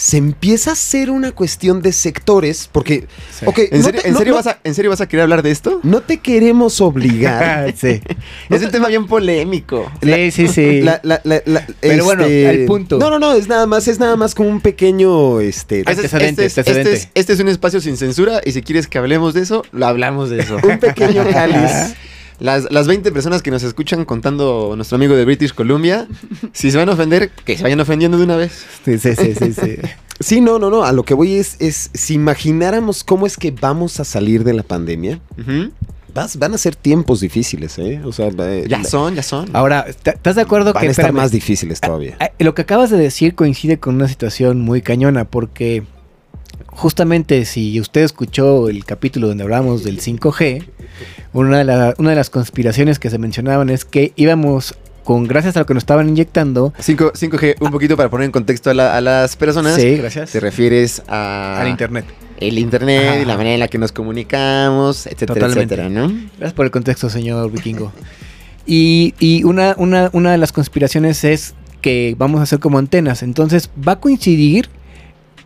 Se 0.00 0.16
empieza 0.16 0.70
a 0.70 0.72
hacer 0.72 1.10
una 1.10 1.32
cuestión 1.32 1.82
de 1.82 1.92
sectores, 1.92 2.70
porque, 2.72 3.06
Sí. 3.38 3.44
ok, 3.44 3.58
¿En 3.70 3.80
no 3.80 3.84
serio, 3.84 4.00
te- 4.00 4.06
en 4.08 4.12
no- 4.14 4.18
serio 4.18 4.30
no- 4.32 4.36
vas 4.38 4.46
a, 4.46 4.58
¿En 4.64 4.74
serio 4.74 4.90
vas 4.90 5.02
a 5.02 5.06
querer 5.08 5.24
hablar 5.24 5.42
de 5.42 5.50
esto? 5.50 5.78
no 5.82 6.00
te 6.00 6.16
queremos 6.20 6.80
obligar. 6.80 7.74
sí. 7.76 8.00
Es 8.48 8.62
un 8.62 8.70
tema 8.70 8.88
bien 8.88 9.06
polémico. 9.06 9.92
Sí, 10.02 10.30
sí, 10.30 10.48
sí. 10.48 10.80
La- 10.80 11.00
la- 11.02 11.20
la- 11.24 11.42
la- 11.44 11.66
Pero 11.82 12.04
bueno, 12.04 12.24
al 12.24 12.64
punto. 12.64 12.98
No, 12.98 13.10
no, 13.10 13.18
no, 13.18 13.34
es 13.34 13.46
nada 13.46 13.66
más, 13.66 13.88
es 13.88 13.98
nada 13.98 14.16
más 14.16 14.34
como 14.34 14.48
un 14.48 14.62
pequeño, 14.62 15.40
este, 15.40 15.80
Este 15.80 15.92
es, 15.92 15.98
Antecedente, 15.98 16.46
este 16.46 16.60
es- 16.62 16.66
este 16.68 16.92
es- 16.94 17.08
este 17.14 17.32
es 17.34 17.40
un 17.40 17.48
espacio 17.48 17.82
sin 17.82 17.98
censura 17.98 18.40
y 18.42 18.52
si 18.52 18.62
quieres 18.62 18.86
que 18.86 18.96
hablemos 18.96 19.34
de 19.34 19.42
eso, 19.42 19.64
lo 19.70 19.86
hablamos 19.86 20.30
de 20.30 20.40
eso. 20.40 20.56
un 20.66 20.78
pequeño 20.78 21.24
cáliz. 21.30 21.94
Las, 22.40 22.70
las 22.70 22.86
20 22.88 23.12
personas 23.12 23.42
que 23.42 23.50
nos 23.50 23.62
escuchan 23.62 24.04
contando 24.04 24.72
nuestro 24.74 24.96
amigo 24.96 25.14
de 25.14 25.24
British 25.24 25.52
Columbia, 25.54 26.08
si 26.52 26.70
se 26.70 26.78
van 26.78 26.88
a 26.88 26.92
ofender, 26.92 27.30
que 27.44 27.56
se 27.56 27.62
vayan 27.62 27.80
ofendiendo 27.80 28.16
de 28.18 28.24
una 28.24 28.36
vez. 28.36 28.64
Sí, 28.84 28.98
sí, 28.98 29.14
sí, 29.14 29.34
sí, 29.34 29.52
sí. 29.52 29.76
Sí, 30.22 30.42
no, 30.42 30.58
no, 30.58 30.68
no, 30.68 30.84
a 30.84 30.92
lo 30.92 31.02
que 31.02 31.14
voy 31.14 31.36
es, 31.36 31.56
es 31.60 31.88
si 31.94 32.12
imagináramos 32.12 33.04
cómo 33.04 33.26
es 33.26 33.38
que 33.38 33.52
vamos 33.52 34.00
a 34.00 34.04
salir 34.04 34.44
de 34.44 34.52
la 34.52 34.62
pandemia, 34.62 35.18
vas- 36.14 36.36
van 36.38 36.52
a 36.52 36.58
ser 36.58 36.76
tiempos 36.76 37.20
difíciles, 37.20 37.78
¿eh? 37.78 38.02
O 38.04 38.12
sea, 38.12 38.28
eh, 38.28 38.66
Ya 38.68 38.84
son, 38.84 39.14
ya 39.14 39.22
son. 39.22 39.48
Ahora, 39.54 39.86
¿t- 40.02 40.10
¿estás 40.10 40.36
de 40.36 40.42
acuerdo 40.42 40.74
van 40.74 40.82
que 40.82 40.88
a 40.88 40.90
estar 40.90 41.04
espérame, 41.06 41.22
más 41.22 41.30
difíciles 41.30 41.80
todavía. 41.80 42.16
ah, 42.20 42.30
Lo 42.38 42.54
que 42.54 42.60
acabas 42.62 42.90
de 42.90 42.98
decir 42.98 43.34
coincide 43.34 43.78
con 43.78 43.94
una 43.94 44.08
situación 44.08 44.60
muy 44.60 44.82
cañona 44.82 45.24
porque 45.24 45.84
justamente 46.70 47.44
si 47.44 47.80
usted 47.80 48.02
escuchó 48.02 48.68
el 48.68 48.84
capítulo 48.84 49.28
donde 49.28 49.42
hablamos 49.44 49.84
del 49.84 50.00
5G, 50.00 50.64
una 51.32 51.58
de, 51.58 51.64
la- 51.64 51.94
una 51.98 52.10
de 52.10 52.16
las 52.16 52.30
conspiraciones 52.30 52.98
que 52.98 53.10
se 53.10 53.18
mencionaban 53.18 53.70
es 53.70 53.84
que 53.84 54.12
íbamos 54.16 54.74
con 55.04 55.26
gracias 55.26 55.56
a 55.56 55.60
lo 55.60 55.66
que 55.66 55.74
nos 55.74 55.82
estaban 55.82 56.08
inyectando. 56.08 56.72
5, 56.78 57.12
5G, 57.14 57.56
un 57.60 57.70
poquito 57.70 57.96
para 57.96 58.10
poner 58.10 58.26
en 58.26 58.32
contexto 58.32 58.70
a, 58.70 58.74
la- 58.74 58.96
a 58.96 59.00
las 59.00 59.36
personas. 59.36 59.74
Sí, 59.74 59.96
gracias. 59.96 60.30
Te 60.30 60.40
refieres 60.40 61.02
a 61.08 61.60
Al 61.60 61.68
internet. 61.68 62.04
el 62.38 62.58
internet 62.58 63.06
Ajá. 63.08 63.20
y 63.20 63.24
la 63.24 63.36
manera 63.36 63.54
en 63.54 63.60
la 63.60 63.68
que 63.68 63.78
nos 63.78 63.92
comunicamos, 63.92 65.06
etcétera, 65.06 65.34
Totalmente. 65.34 65.74
etcétera, 65.74 65.88
¿no? 65.88 66.08
Gracias 66.38 66.52
por 66.52 66.64
el 66.66 66.70
contexto, 66.70 67.08
señor 67.10 67.50
vikingo. 67.50 67.92
Y, 68.66 69.14
y 69.18 69.42
una, 69.44 69.74
una, 69.78 70.10
una 70.12 70.32
de 70.32 70.38
las 70.38 70.52
conspiraciones 70.52 71.24
es 71.24 71.54
que 71.80 72.14
vamos 72.18 72.40
a 72.40 72.42
hacer 72.44 72.58
como 72.60 72.78
antenas. 72.78 73.22
Entonces 73.22 73.70
va 73.86 73.92
a 73.92 74.00
coincidir 74.00 74.68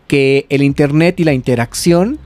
que 0.07 0.45
el 0.49 0.61
internet 0.61 1.19
y 1.19 1.23
la 1.23 1.33
interacción 1.33 2.19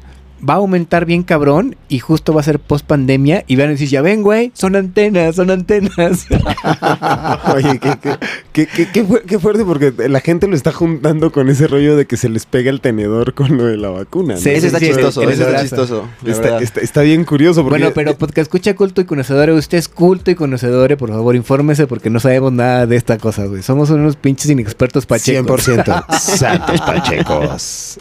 va 0.48 0.54
a 0.56 0.58
aumentar 0.58 1.06
bien 1.06 1.24
cabrón 1.24 1.76
y 1.90 2.00
justo 2.00 2.34
va 2.34 2.42
a 2.42 2.44
ser 2.44 2.60
post 2.60 2.86
pandemia 2.86 3.44
y 3.48 3.56
van 3.56 3.68
a 3.68 3.72
decir, 3.72 3.88
ya 3.90 4.02
ven, 4.02 4.22
güey, 4.24 4.52
son 4.54 4.76
antenas, 4.76 5.36
son 5.36 5.50
antenas. 5.52 6.28
Oye, 7.56 7.80
qué, 7.80 7.94
qué- 8.02 8.18
qué- 8.54 8.68
qué- 8.68 8.88
qué 8.92 9.04
fu- 9.04 9.20
qué 9.26 9.40
fuerte 9.40 9.66
porque 9.66 9.94
la 10.10 10.20
gente 10.20 10.48
lo 10.48 10.56
está 10.56 10.72
juntando 10.72 11.32
con 11.32 11.50
ese 11.50 11.68
rollo 11.68 11.96
de 11.96 12.06
que 12.06 12.18
se 12.18 12.30
les 12.30 12.46
pega 12.46 12.70
el 12.70 12.82
tenedor 12.82 13.34
con 13.34 13.58
lo 13.58 13.66
de 13.66 13.78
la 13.78 13.90
vacuna. 13.90 14.36
¿no? 14.36 14.40
Sí, 14.40 14.50
Ese 14.50 14.68
está 14.68 14.80
sí, 14.80 14.88
chistoso, 14.88 15.22
ese 15.24 15.44
está 15.44 15.62
chistoso. 15.62 16.06
Está, 16.26 16.60
está- 16.60 16.82
está 16.82 17.02
bien 17.02 17.24
curioso 17.24 17.64
porque... 17.64 17.80
bueno, 17.80 17.94
pero 17.94 18.18
porque 18.18 18.42
escucha 18.42 18.76
culto 18.76 19.02
y 19.02 19.06
conocedores, 19.06 19.56
usted 19.56 19.78
es 19.78 19.88
culto 19.90 20.32
y 20.32 20.36
conocedores, 20.36 20.98
por 20.98 21.10
favor, 21.10 21.36
infórmese 21.36 21.88
porque 21.88 22.10
no 22.10 22.20
sabemos 22.20 22.54
nada 22.54 22.86
de 22.86 22.96
esta 22.96 23.18
cosa, 23.18 23.46
güey. 23.46 23.62
Somos 23.64 23.90
unos 23.90 24.16
pinches 24.16 24.50
inexpertos 24.50 25.06
pachecos. 25.06 25.68
100% 25.68 26.06
Santos 26.20 26.82
Pachecos. 26.82 28.00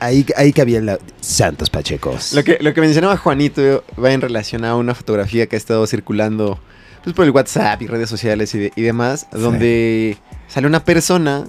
Ahí, 0.00 0.26
ahí 0.36 0.52
cabía 0.52 0.80
la 0.80 0.98
Santos 1.20 1.70
Pachecos. 1.70 2.32
Lo 2.32 2.42
que, 2.44 2.58
lo 2.60 2.74
que 2.74 2.80
mencionaba 2.80 3.16
Juanito 3.16 3.84
va 4.02 4.12
en 4.12 4.20
relación 4.20 4.64
a 4.64 4.74
una 4.76 4.94
fotografía 4.94 5.46
que 5.46 5.56
ha 5.56 5.58
estado 5.58 5.86
circulando 5.86 6.58
pues, 7.04 7.14
por 7.14 7.24
el 7.24 7.30
WhatsApp 7.30 7.80
y 7.82 7.86
redes 7.86 8.08
sociales 8.08 8.54
y, 8.54 8.58
de- 8.58 8.72
y 8.76 8.82
demás, 8.82 9.26
Sí. 9.32 9.38
donde 9.40 10.16
sale 10.48 10.66
una 10.66 10.84
persona 10.84 11.44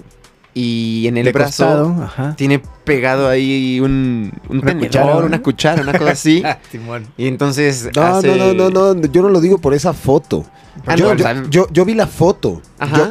y 0.56 1.06
en 1.08 1.16
el 1.16 1.24
De 1.24 1.32
brazo 1.32 1.64
costado, 1.64 2.02
ajá. 2.04 2.34
tiene 2.36 2.60
pegado 2.84 3.28
ahí 3.28 3.80
un, 3.80 4.32
un 4.48 4.58
Una 4.58 4.66
tenedor, 4.66 4.86
cuchara, 4.88 5.16
una 5.26 5.42
cuchara, 5.42 5.82
una 5.82 5.98
cosa 5.98 6.12
así. 6.12 6.42
Y 7.18 7.26
entonces 7.26 7.88
No, 7.94 8.02
hace- 8.02 8.28
no, 8.36 8.54
no, 8.54 8.70
no, 8.70 8.94
no, 8.94 9.00
yo 9.08 9.22
no 9.22 9.30
lo 9.30 9.40
digo 9.40 9.58
por 9.58 9.74
esa 9.74 9.92
foto. 9.92 10.44
Ah, 10.86 10.94
yo, 10.94 11.06
no, 11.08 11.14
yo, 11.16 11.24
también- 11.24 11.50
yo- 11.50 11.66
yo 11.72 11.84
vi 11.84 11.94
la 11.94 12.06
foto. 12.06 12.62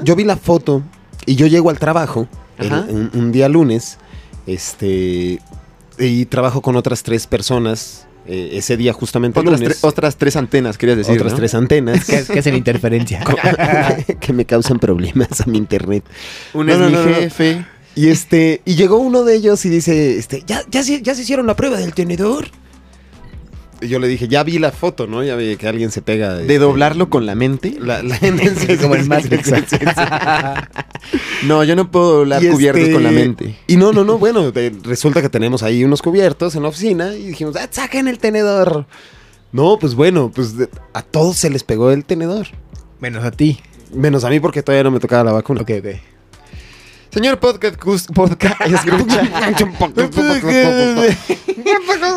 Yo, 0.03 0.15
vi 0.15 0.23
la 0.23 0.37
foto 0.37 0.83
y 1.25 1.35
yo 1.35 1.47
llego 1.47 1.69
al 1.69 1.79
trabajo 1.79 2.27
el- 2.57 2.71
un, 2.71 3.11
un 3.13 3.31
día 3.33 3.49
lunes, 3.49 3.97
este, 4.47 5.39
y 5.99 6.25
trabajo 6.25 6.61
con 6.61 6.75
otras 6.75 7.03
tres 7.03 7.27
personas. 7.27 8.05
eh, 8.25 8.51
ese 8.53 8.77
día 8.77 8.93
justamente 8.93 9.37
Otras, 9.41 9.59
lunes. 9.59 9.81
tre- 9.83 9.87
otras 9.87 10.15
tres 10.15 10.37
antenas, 10.37 10.77
querías 10.77 10.97
decir. 10.97 11.15
otras 11.15 11.33
¿no? 11.33 11.39
tres 11.39 11.53
antenas 11.55 12.05
¿Qué, 12.05 12.23
qué 12.31 12.39
hacen 12.39 12.55
interferencia? 12.55 13.21
que 14.21 14.31
me 14.31 14.45
causan 14.45 14.79
problemas 14.79 15.41
a 15.41 15.45
mi 15.45 15.57
internet. 15.57 16.05
Un 16.53 16.67
No, 16.67 16.73
es 16.73 16.79
no, 16.79 16.85
mi 16.87 16.91
no, 16.93 17.05
no. 17.05 17.13
jefe. 17.15 17.65
Y 17.95 18.07
este, 18.07 18.61
y 18.65 18.75
llegó 18.75 18.97
uno 18.97 19.23
de 19.25 19.35
ellos 19.35 19.65
y 19.65 19.69
dice, 19.69 20.17
este, 20.17 20.41
¿ya, 20.47 20.63
ya, 20.71 20.83
se- 20.83 21.01
ya 21.01 21.13
se 21.15 21.21
hicieron 21.23 21.45
la 21.47 21.55
prueba 21.57 21.77
del 21.77 21.93
tenedor? 21.93 22.47
Yo 23.87 23.99
le 23.99 24.07
dije, 24.07 24.27
ya 24.27 24.43
vi 24.43 24.59
la 24.59 24.71
foto, 24.71 25.07
¿no? 25.07 25.23
Ya 25.23 25.35
vi 25.35 25.55
que 25.57 25.67
alguien 25.67 25.91
se 25.91 26.01
pega. 26.01 26.33
De 26.35 26.41
este, 26.43 26.59
doblarlo 26.59 27.09
con 27.09 27.25
la 27.25 27.35
mente. 27.35 27.75
La, 27.79 28.01
la- 28.03 28.17
Como 28.81 28.95
el 28.95 29.07
Matrix. 29.07 29.51
No, 31.45 31.63
yo 31.63 31.75
no 31.75 31.91
puedo 31.91 32.19
doblar 32.19 32.41
Y 32.43 32.47
cubiertos 32.49 32.81
este- 32.81 32.93
con 32.93 33.03
la 33.03 33.11
mente. 33.11 33.55
Y 33.67 33.75
no, 33.75 33.91
no, 33.91 34.03
no, 34.05 34.17
bueno, 34.17 34.51
de- 34.51 34.73
resulta 34.83 35.21
que 35.21 35.29
tenemos 35.29 35.61
ahí 35.63 35.83
unos 35.83 36.01
cubiertos 36.01 36.55
en 36.55 36.63
la 36.63 36.69
oficina 36.69 37.13
y 37.15 37.27
dijimos, 37.27 37.55
ah, 37.57 37.67
saquen 37.69 38.07
el 38.07 38.17
tenedor. 38.19 38.85
No, 39.51 39.77
pues 39.79 39.93
bueno, 39.95 40.31
pues 40.33 40.57
de- 40.57 40.69
a 40.93 41.01
todos 41.01 41.37
se 41.37 41.49
les 41.49 41.63
pegó 41.63 41.91
el 41.91 42.05
tenedor. 42.05 42.47
Menos 42.99 43.23
a 43.25 43.31
ti. 43.31 43.59
Menos 43.93 44.23
a 44.23 44.29
mí 44.29 44.39
porque 44.39 44.63
todavía 44.63 44.83
no 44.83 44.91
me 44.91 44.99
tocaba 44.99 45.23
la 45.25 45.31
vacuna. 45.33 45.61
Ok, 45.61 45.71
ok. 45.79 45.87
Señor 47.13 47.37
podcast, 47.37 47.75
podcast 48.11 48.59
escucha. 48.65 49.21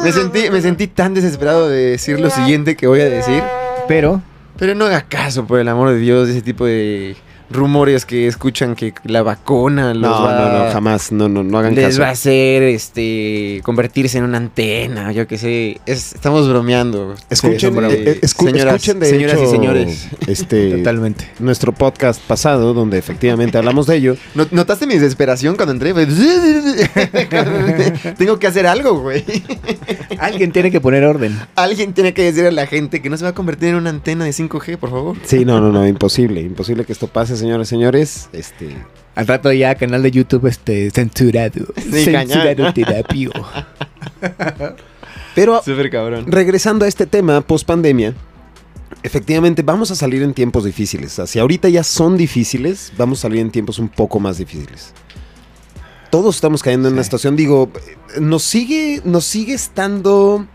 me, 0.03 0.11
sentí, 0.11 0.51
me 0.51 0.63
sentí 0.63 0.87
tan 0.87 1.13
desesperado 1.13 1.69
de 1.69 1.91
decir 1.91 2.19
lo 2.19 2.31
siguiente 2.31 2.77
que 2.77 2.87
voy 2.87 3.01
a 3.01 3.05
decir. 3.05 3.43
Pero, 3.89 4.23
Pero 4.59 4.75
no 4.75 4.87
haga 4.87 5.03
caso, 5.03 5.47
por 5.47 5.61
el 5.61 5.69
amor 5.69 5.91
de 5.91 5.99
Dios, 5.99 6.29
de 6.29 6.33
ese 6.33 6.41
tipo 6.41 6.65
de 6.65 7.15
rumores 7.51 8.05
que 8.07 8.27
escuchan 8.27 8.75
que 8.75 8.95
la 9.05 9.23
vacuna 9.23 9.95
los 9.95 10.03
No, 10.11 10.23
va- 10.25 10.35
no, 10.59 10.65
no, 10.67 10.73
jamás. 10.73 11.13
No, 11.13 11.29
no, 11.29 11.45
no 11.45 11.59
hagan 11.59 11.75
les 11.75 11.87
caso. 11.87 12.01
va 12.03 12.09
a 12.09 12.13
hacer 12.13 12.63
este 12.65 13.61
convertirse 13.65 14.19
en 14.19 14.25
una 14.25 14.39
antena, 14.39 15.13
yo 15.13 15.27
qué 15.27 15.39
sé. 15.39 15.81
Es- 15.87 16.15
estamos 16.15 16.49
bromeando. 16.49 17.15
Escuchen, 17.31 17.61
Sí, 17.61 17.67
eh, 17.67 18.03
eh, 18.07 18.21
escu- 18.23 18.47
señoras, 18.47 18.75
escuchen 18.77 19.01
de 19.01 19.11
señoras 19.11 19.37
hecho, 19.37 19.45
y 19.45 19.51
señores. 19.51 20.09
Este, 20.27 20.71
Totalmente. 20.79 21.29
nuestro 21.39 21.73
podcast 21.73 22.21
pasado, 22.23 22.75
donde 22.75 22.99
efectivamente 22.99 23.59
hablamos 23.59 23.87
de 23.87 23.97
ello. 23.97 24.17
¿No- 24.35 24.47
¿Notaste 24.51 24.87
mi 24.87 24.95
desesperación 24.95 25.57
cuando 25.57 25.73
entré? 25.73 25.93
Fue- 25.95 26.07
Tengo 28.19 28.39
que 28.39 28.47
hacer 28.47 28.67
algo, 28.67 29.01
güey. 29.01 29.25
Alguien 30.19 30.53
tiene 30.53 30.71
que 30.71 30.81
poner 30.81 31.05
orden. 31.05 31.39
Alguien 31.55 31.93
tiene 31.93 32.15
que 32.15 32.23
decir 32.23 32.47
a 32.47 32.51
la 32.51 32.67
gente 32.67 33.03
que 33.03 33.11
no 33.11 33.17
se 33.17 33.25
va 33.25 33.31
a 33.31 33.35
convertir 33.35 33.71
en 33.71 33.75
una 33.77 33.91
antena 33.91 34.25
de 34.25 34.33
5G, 34.33 34.77
por 34.79 34.91
favor. 34.91 35.17
Sí, 35.25 35.45
no, 35.45 35.61
no, 35.61 35.71
no, 35.73 35.87
imposible, 35.87 36.41
imposible 36.41 36.85
que 36.85 36.93
esto 36.93 37.07
pase, 37.07 37.36
señores, 37.39 37.69
señores. 37.69 38.29
Este, 38.33 38.77
Al 39.15 39.27
rato 39.27 39.53
ya 39.53 39.75
canal 39.75 40.03
de 40.03 40.11
YouTube 40.11 40.47
este 40.47 40.91
censurado. 40.91 41.67
Sí, 41.77 42.05
censurado 42.05 42.73
terapio. 42.73 43.33
pero 45.35 45.61
cabrón. 45.91 46.25
regresando 46.27 46.85
a 46.85 46.89
este 46.89 47.07
tema 47.07 47.41
post 47.41 47.67
pandemia, 47.67 48.15
efectivamente 49.03 49.63
vamos 49.63 49.91
a 49.91 49.95
salir 49.95 50.23
en 50.23 50.35
tiempos 50.35 50.65
difíciles. 50.65 51.21
Si 51.27 51.39
ahorita 51.39 51.69
ya 51.69 51.83
son 51.83 52.17
difíciles, 52.17 52.93
vamos 52.97 53.21
a 53.21 53.23
salir 53.23 53.41
en 53.41 53.51
tiempos 53.51 53.79
un 53.79 53.89
poco 53.89 54.21
más 54.21 54.39
difíciles. 54.39 54.93
Todos 56.11 56.37
estamos 56.37 56.63
cayendo 56.63 56.89
en 56.89 56.95
una 56.95 57.05
situación, 57.05 57.37
digo, 57.37 57.71
nos 58.21 58.43
sigue, 58.43 59.03
nos 59.05 59.25
sigue 59.25 59.55
estando 59.55 60.47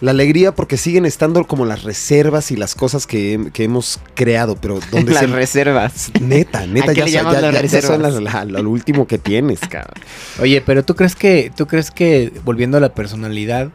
la 0.00 0.10
alegría 0.10 0.54
porque 0.54 0.76
siguen 0.76 1.06
estando 1.06 1.44
como 1.46 1.64
las 1.64 1.82
reservas 1.82 2.50
y 2.50 2.56
las 2.56 2.74
cosas 2.74 3.06
que, 3.06 3.48
que 3.52 3.64
hemos 3.64 3.98
creado, 4.14 4.56
pero 4.56 4.78
donde 4.92 5.12
Las 5.12 5.20
se 5.22 5.26
reservas. 5.28 6.10
Neta, 6.20 6.66
neta, 6.66 6.90
¿A 6.90 6.94
qué 6.94 7.00
ya, 7.00 7.04
le 7.06 7.12
ya- 7.12 7.22
las 7.22 7.32
ya- 7.32 7.40
ya 7.40 7.52
son 7.82 8.02
reservas? 8.02 8.22
las- 8.22 8.46
la- 8.46 8.62
lo 8.62 8.70
último 8.70 9.06
que 9.06 9.18
tienes, 9.18 9.60
cabrón. 9.70 9.94
Oye, 10.40 10.60
pero 10.60 10.84
¿tú 10.84 10.94
crees 10.96 11.16
que, 11.16 11.50
tú 11.56 11.66
crees 11.66 11.90
que 11.90 12.32
volviendo 12.44 12.76
a 12.76 12.80
la 12.80 12.94
personalidad, 12.94 13.70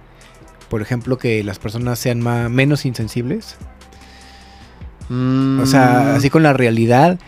por 0.69 0.81
ejemplo, 0.81 1.17
que 1.17 1.43
las 1.43 1.59
personas 1.59 1.97
sean 1.99 2.21
ma- 2.21 2.49
menos 2.49 2.85
insensibles? 2.85 3.55
O 5.09 5.65
sea, 5.65 6.15
así 6.15 6.29
con 6.29 6.41
la 6.43 6.53
realidad. 6.53 7.19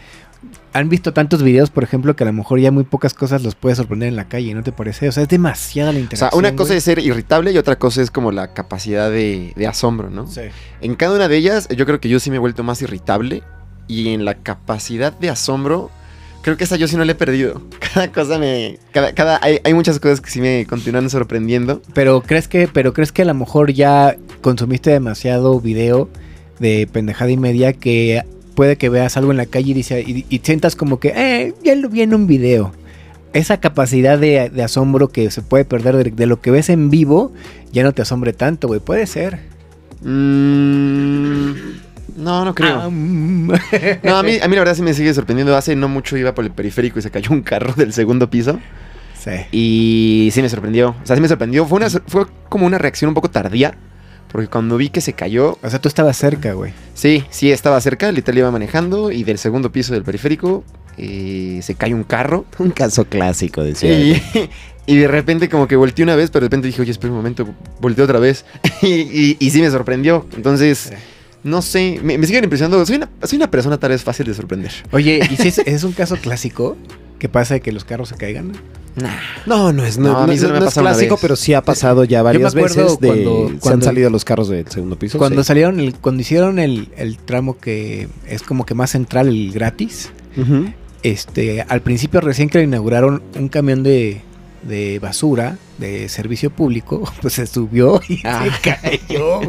Han 0.73 0.89
visto 0.89 1.13
tantos 1.13 1.43
videos, 1.43 1.69
por 1.69 1.83
ejemplo, 1.83 2.15
que 2.15 2.23
a 2.23 2.27
lo 2.27 2.33
mejor 2.33 2.59
ya 2.59 2.71
muy 2.71 2.83
pocas 2.83 3.13
cosas 3.13 3.43
los 3.43 3.53
puede 3.55 3.75
sorprender 3.75 4.09
en 4.09 4.15
la 4.15 4.27
calle, 4.27 4.53
¿no 4.55 4.63
te 4.63 4.71
parece? 4.71 5.07
O 5.07 5.11
sea, 5.11 5.23
es 5.23 5.29
demasiada 5.29 5.91
la 5.91 5.99
O 5.99 6.01
sea, 6.01 6.03
interacción. 6.03 6.39
una 6.39 6.55
cosa 6.55 6.69
güey. 6.69 6.77
es 6.79 6.83
ser 6.83 6.99
irritable 6.99 7.51
y 7.51 7.57
otra 7.57 7.77
cosa 7.77 8.01
es 8.01 8.09
como 8.09 8.31
la 8.31 8.53
capacidad 8.53 9.11
de, 9.11 9.53
de 9.55 9.67
asombro, 9.67 10.09
¿no? 10.09 10.25
Sí. 10.27 10.41
En 10.81 10.95
cada 10.95 11.15
una 11.15 11.27
de 11.27 11.37
ellas, 11.37 11.67
yo 11.69 11.85
creo 11.85 11.99
que 11.99 12.09
yo 12.09 12.19
sí 12.19 12.29
me 12.31 12.37
he 12.37 12.39
vuelto 12.39 12.63
más 12.63 12.81
irritable. 12.81 13.43
Y 13.87 14.13
en 14.13 14.23
la 14.25 14.35
capacidad 14.35 15.11
de 15.11 15.29
asombro, 15.29 15.91
creo 16.41 16.55
que 16.57 16.63
esa 16.63 16.77
yo 16.77 16.87
sí 16.87 16.95
no 16.95 17.03
la 17.05 17.11
he 17.11 17.15
perdido. 17.15 17.61
Cada 17.93 18.11
cosa 18.11 18.39
me. 18.39 18.79
Cada, 18.93 19.13
cada, 19.13 19.39
hay, 19.43 19.59
hay 19.63 19.73
muchas 19.73 19.99
cosas 19.99 20.21
que 20.21 20.31
sí 20.31 20.39
me 20.41 20.65
continúan 20.67 21.09
sorprendiendo. 21.09 21.81
Pero 21.93 22.21
crees 22.21 22.47
que, 22.47 22.67
pero 22.67 22.93
crees 22.93 23.11
que 23.11 23.21
a 23.23 23.25
lo 23.25 23.33
mejor 23.35 23.73
ya 23.73 24.15
consumiste 24.41 24.89
demasiado 24.89 25.59
video 25.59 26.09
de 26.59 26.87
pendejada 26.91 27.29
y 27.29 27.37
media 27.37 27.73
que 27.73 28.23
puede 28.55 28.77
que 28.77 28.89
veas 28.89 29.17
algo 29.17 29.31
en 29.31 29.37
la 29.37 29.45
calle 29.45 29.71
y, 29.71 29.73
dice, 29.73 30.01
y, 30.01 30.25
y 30.29 30.39
sientas 30.39 30.75
como 30.75 30.99
que, 30.99 31.13
eh, 31.15 31.53
ya 31.63 31.75
lo 31.75 31.89
vi 31.89 32.01
en 32.01 32.13
un 32.13 32.27
video. 32.27 32.71
Esa 33.33 33.59
capacidad 33.59 34.19
de, 34.19 34.49
de 34.49 34.63
asombro 34.63 35.09
que 35.09 35.31
se 35.31 35.41
puede 35.41 35.65
perder 35.65 35.95
de, 35.97 36.11
de 36.11 36.25
lo 36.27 36.39
que 36.39 36.51
ves 36.51 36.69
en 36.69 36.89
vivo 36.89 37.33
ya 37.73 37.83
no 37.83 37.91
te 37.91 38.03
asombre 38.03 38.31
tanto, 38.33 38.67
güey. 38.67 38.79
Puede 38.79 39.07
ser. 39.07 39.39
Mm, 40.01 41.53
no, 42.17 42.45
no 42.45 42.53
creo. 42.53 42.91
No, 44.03 44.17
a 44.17 44.23
mí, 44.23 44.37
a 44.41 44.47
mí 44.47 44.55
la 44.55 44.61
verdad 44.61 44.75
sí 44.75 44.83
me 44.83 44.93
sigue 44.93 45.13
sorprendiendo. 45.13 45.57
Hace 45.57 45.75
no 45.75 45.89
mucho 45.89 46.15
iba 46.15 46.35
por 46.35 46.45
el 46.45 46.51
periférico 46.51 46.99
y 46.99 47.01
se 47.01 47.09
cayó 47.09 47.31
un 47.31 47.41
carro 47.41 47.73
del 47.73 47.91
segundo 47.91 48.29
piso. 48.29 48.59
Sí. 49.19 49.31
Y 49.51 50.29
sí 50.31 50.41
me 50.43 50.49
sorprendió. 50.49 50.89
O 50.89 51.05
sea, 51.05 51.15
sí 51.15 51.21
me 51.21 51.27
sorprendió. 51.27 51.65
Fue, 51.65 51.77
una, 51.77 51.89
fue 51.89 52.27
como 52.47 52.67
una 52.67 52.77
reacción 52.77 53.09
un 53.09 53.15
poco 53.15 53.31
tardía. 53.31 53.75
Porque 54.33 54.47
cuando 54.49 54.75
vi 54.75 54.89
que 54.89 54.99
se 54.99 55.13
cayó, 55.13 55.57
O 55.63 55.69
sea, 55.69 55.79
tú 55.79 55.87
estabas 55.87 56.17
cerca, 56.17 56.51
güey. 56.53 56.73
sí, 56.95 57.23
sí 57.29 57.51
estaba 57.51 57.79
cerca. 57.79 58.11
Literal 58.11 58.39
iba 58.39 58.51
manejando. 58.51 59.11
Y 59.11 59.23
del 59.23 59.37
segundo 59.37 59.71
piso 59.71 59.93
del 59.93 60.03
periférico 60.03 60.65
eh, 60.97 61.59
se 61.63 61.75
cae 61.75 61.93
un 61.93 62.03
carro. 62.03 62.43
Un 62.59 62.71
caso 62.71 63.05
clásico, 63.05 63.63
decía. 63.63 63.97
Y, 63.97 64.21
y 64.87 64.97
de 64.97 65.07
repente 65.07 65.47
como 65.49 65.67
que 65.69 65.75
volteé 65.77 66.03
una 66.03 66.15
vez, 66.17 66.29
pero 66.31 66.41
de 66.41 66.47
repente 66.47 66.67
dije, 66.67 66.81
oye, 66.81 66.91
espera 66.91 67.11
un 67.11 67.17
momento, 67.17 67.47
volteé 67.79 68.03
otra 68.03 68.19
vez. 68.19 68.43
y, 68.81 68.87
y- 68.87 69.37
y 69.39 69.49
sí 69.51 69.61
me 69.61 69.69
sorprendió. 69.71 70.25
Entonces, 70.35 70.91
no 71.43 71.61
sé, 71.61 71.99
me, 72.03 72.17
me 72.17 72.25
siguen 72.25 72.43
impresionando. 72.45 72.83
Soy 72.85 72.95
una, 72.97 73.09
soy 73.23 73.37
una 73.37 73.51
persona 73.51 73.77
tal 73.77 73.91
vez 73.91 74.03
fácil 74.03 74.25
de 74.25 74.33
sorprender. 74.33 74.71
Oye, 74.91 75.19
¿y 75.29 75.35
si 75.37 75.49
es, 75.49 75.59
es 75.59 75.83
un 75.83 75.91
caso 75.91 76.17
clásico 76.17 76.75
que 77.19 77.29
pasa 77.29 77.53
de 77.53 77.61
que 77.61 77.71
los 77.71 77.85
carros 77.85 78.09
se 78.09 78.15
caigan? 78.15 78.51
No, 79.45 79.73
no 79.73 79.83
es, 79.83 79.97
no, 79.97 80.25
es 80.31 80.43
clásico, 80.73 81.17
pero 81.21 81.35
sí 81.35 81.53
ha 81.53 81.61
pasado 81.61 82.03
ya 82.03 82.21
varias 82.21 82.53
veces. 82.53 82.99
De, 82.99 83.07
cuando- 83.07 83.51
se 83.61 83.69
han 83.73 83.81
salido 83.81 84.09
los 84.09 84.23
carros 84.23 84.49
del 84.49 84.67
segundo 84.67 84.97
piso. 84.97 85.17
Cuando 85.17 85.43
sí. 85.43 85.47
salieron 85.47 85.79
el, 85.79 85.95
cuando 85.95 86.21
hicieron 86.21 86.59
el, 86.59 86.89
el 86.97 87.17
tramo 87.17 87.57
que 87.59 88.07
es 88.27 88.43
como 88.43 88.65
que 88.65 88.75
más 88.75 88.91
central, 88.91 89.27
el 89.29 89.51
gratis, 89.51 90.11
este, 91.01 91.61
al 91.67 91.81
principio 91.81 92.21
recién 92.21 92.49
que 92.49 92.59
lo 92.59 92.63
inauguraron 92.63 93.23
un 93.37 93.49
camión 93.49 93.83
de, 93.83 94.21
de 94.63 94.99
basura 94.99 95.57
de 95.79 96.07
servicio 96.07 96.49
público, 96.51 97.03
pues 97.21 97.33
se 97.33 97.47
subió 97.47 97.99
y 98.07 98.19
Ah. 98.25 98.45
se 98.61 98.69
cayó. 99.07 99.41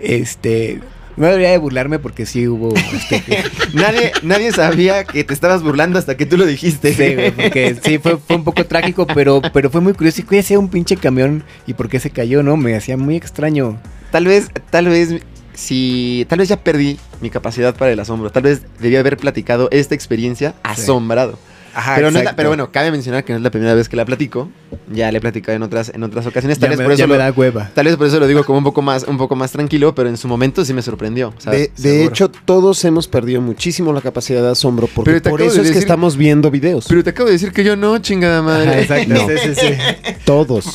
Este, 0.00 0.80
no 1.18 1.26
debería 1.26 1.50
de 1.50 1.58
burlarme 1.58 1.98
porque 1.98 2.26
sí 2.26 2.46
hubo 2.46 2.74
este, 2.74 3.22
nadie, 3.74 4.12
nadie 4.22 4.52
sabía 4.52 5.04
que 5.04 5.24
te 5.24 5.34
estabas 5.34 5.62
burlando 5.62 5.98
hasta 5.98 6.16
que 6.16 6.26
tú 6.26 6.36
lo 6.36 6.46
dijiste. 6.46 6.94
Sí, 6.94 7.14
güey, 7.14 7.30
porque 7.32 7.76
sí, 7.82 7.98
fue, 7.98 8.16
fue 8.18 8.36
un 8.36 8.44
poco 8.44 8.64
trágico, 8.64 9.06
pero, 9.06 9.42
pero 9.52 9.70
fue 9.70 9.80
muy 9.80 9.92
curioso. 9.94 10.20
¿Y 10.20 10.24
qué 10.24 10.38
hacía 10.38 10.58
un 10.58 10.68
pinche 10.68 10.96
camión 10.96 11.44
y 11.66 11.74
por 11.74 11.88
qué 11.88 12.00
se 12.00 12.10
cayó? 12.10 12.42
No, 12.42 12.56
me 12.56 12.76
hacía 12.76 12.96
muy 12.96 13.16
extraño. 13.16 13.78
Tal 14.10 14.26
vez, 14.26 14.48
tal 14.70 14.86
vez, 14.86 15.20
si, 15.54 16.24
tal 16.28 16.38
vez 16.38 16.48
ya 16.48 16.56
perdí 16.56 16.98
mi 17.20 17.30
capacidad 17.30 17.74
para 17.74 17.92
el 17.92 18.00
asombro. 18.00 18.30
Tal 18.30 18.44
vez 18.44 18.62
debía 18.78 19.00
haber 19.00 19.16
platicado 19.16 19.68
esta 19.70 19.94
experiencia 19.94 20.54
asombrado. 20.62 21.38
Ajá, 21.78 21.94
pero, 21.94 22.06
no 22.06 22.08
es 22.08 22.14
la- 22.14 22.20
exacto. 22.22 22.36
pero 22.38 22.48
bueno, 22.48 22.72
cabe 22.72 22.90
mencionar 22.90 23.22
que 23.24 23.32
no 23.32 23.36
es 23.36 23.42
la 23.44 23.50
primera 23.52 23.72
vez 23.72 23.88
que 23.88 23.94
la 23.94 24.04
platico. 24.04 24.50
Ya 24.92 25.12
le 25.12 25.18
he 25.18 25.20
platicado 25.20 25.54
en 25.54 25.62
otras, 25.62 25.92
en 25.94 26.02
otras 26.02 26.26
ocasiones. 26.26 26.58
ya, 26.58 26.62
Tal 26.62 26.70
vez, 26.70 26.78
me, 26.78 26.84
por 26.84 26.92
eso 26.92 27.06
lo, 27.06 27.16
da 27.16 27.30
hueva. 27.30 27.70
tal 27.72 27.84
vez 27.86 27.96
por 27.96 28.08
eso 28.08 28.18
lo 28.18 28.26
digo 28.26 28.42
como 28.44 28.58
un 28.58 28.64
poco 28.64 28.82
más, 28.82 29.04
un 29.04 29.16
poco 29.16 29.36
más 29.36 29.52
tranquilo, 29.52 29.94
pero 29.94 30.08
en 30.08 30.16
su 30.16 30.26
momento 30.26 30.64
sí 30.64 30.72
me 30.74 30.82
sorprendió. 30.82 31.30
De, 31.30 31.40
¿sabes? 31.40 31.70
de 31.76 31.82
seguro. 31.90 32.08
hecho, 32.10 32.30
todos 32.30 32.84
hemos 32.84 33.06
perdido 33.06 33.40
muchísimo 33.40 33.92
la 33.92 34.00
capacidad 34.00 34.42
de 34.42 34.50
asombro 34.50 34.88
porque 34.92 35.20
por 35.20 35.40
eso 35.40 35.62
de 35.62 35.68
es 35.68 35.72
que 35.72 35.78
estamos 35.78 36.16
viendo 36.16 36.50
videos. 36.50 36.86
Pero 36.88 37.04
te 37.04 37.10
acabo 37.10 37.26
de 37.28 37.34
decir 37.34 37.52
que 37.52 37.62
yo 37.62 37.76
no, 37.76 37.96
chingada 37.98 38.42
madre. 38.42 38.70
Ajá, 38.70 38.80
exacto. 38.80 39.14
No. 39.14 39.28
Sí, 39.28 39.34
sí, 39.44 39.54
sí. 39.54 40.14
Todos, 40.24 40.74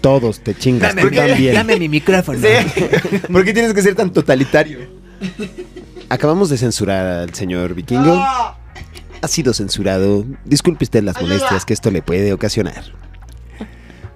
todos 0.00 0.38
te 0.40 0.54
chingas. 0.54 0.94
Dame, 0.94 1.10
tú 1.10 1.16
también. 1.16 1.54
dame 1.54 1.76
mi 1.76 1.88
micrófono. 1.88 2.38
Sí. 2.38 3.18
¿Por 3.32 3.44
qué 3.44 3.52
tienes 3.52 3.74
que 3.74 3.82
ser 3.82 3.96
tan 3.96 4.12
totalitario? 4.12 4.78
Acabamos 6.08 6.50
de 6.50 6.56
censurar 6.58 7.04
al 7.04 7.34
señor 7.34 7.74
vikingo. 7.74 8.24
Ha 9.26 9.28
sido 9.28 9.52
censurado. 9.54 10.24
Disculpe 10.44 10.84
usted 10.84 11.02
las 11.02 11.20
molestias 11.20 11.64
que 11.64 11.74
esto 11.74 11.90
le 11.90 12.00
puede 12.00 12.32
ocasionar. 12.32 12.84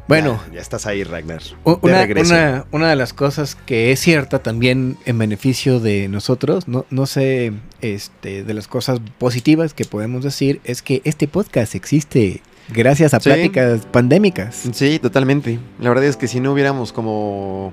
Bueno, 0.07 0.40
Ya, 0.51 0.55
ya 0.55 0.61
estás 0.61 0.87
ahí, 0.87 1.03
Ragnar. 1.03 1.42
una, 1.64 2.03
regreso. 2.03 2.33
una- 2.33 2.64
una 2.70 2.90
de 2.90 2.94
las 2.94 3.12
cosas 3.12 3.57
que 3.66 3.90
es 3.90 3.99
cierta 3.99 4.38
también 4.40 4.96
en 5.07 5.18
beneficio 5.18 5.81
de 5.81 6.07
nosotros, 6.07 6.68
no, 6.68 6.87
no 6.90 7.07
sé, 7.07 7.53
este, 7.81 8.44
de 8.44 8.55
las 8.55 8.68
cosas 8.68 9.01
positivas 9.18 9.75
que 9.75 9.85
podemos 9.85 10.23
decir, 10.23 10.61
es 10.62 10.81
que 10.81 11.03
este 11.05 11.27
podcast 11.27 11.75
existe 11.75 12.40
gracias 12.73 13.12
a 13.12 13.18
Sí. 13.18 13.31
pláticas 13.31 13.87
pandémicas. 13.87 14.62
Sí, 14.73 15.01
totalmente. 15.01 15.59
La 15.81 15.88
verdad 15.88 16.05
es 16.05 16.16
que 16.16 16.29
si 16.29 16.38
no 16.38 16.53
hubiéramos 16.53 16.92
como 16.92 17.73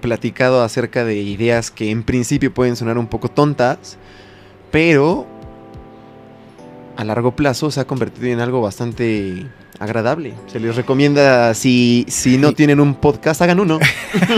platicado 0.00 0.62
acerca 0.64 1.04
de 1.04 1.14
ideas 1.22 1.70
que 1.70 1.92
en 1.92 2.02
principio 2.02 2.52
pueden 2.52 2.74
sonar 2.74 2.98
un 2.98 3.06
poco 3.06 3.28
tontas, 3.28 3.96
pero 4.72 5.24
a 6.98 7.04
largo 7.04 7.36
plazo 7.36 7.70
se 7.70 7.78
ha 7.78 7.86
convertido 7.86 8.26
en 8.26 8.40
algo 8.40 8.60
bastante 8.60 9.46
agradable. 9.78 10.34
Se 10.48 10.58
les 10.58 10.74
recomienda, 10.74 11.54
si, 11.54 12.04
si 12.08 12.38
no 12.38 12.54
tienen 12.54 12.80
un 12.80 12.96
podcast, 12.96 13.40
hagan 13.40 13.60
uno. 13.60 13.78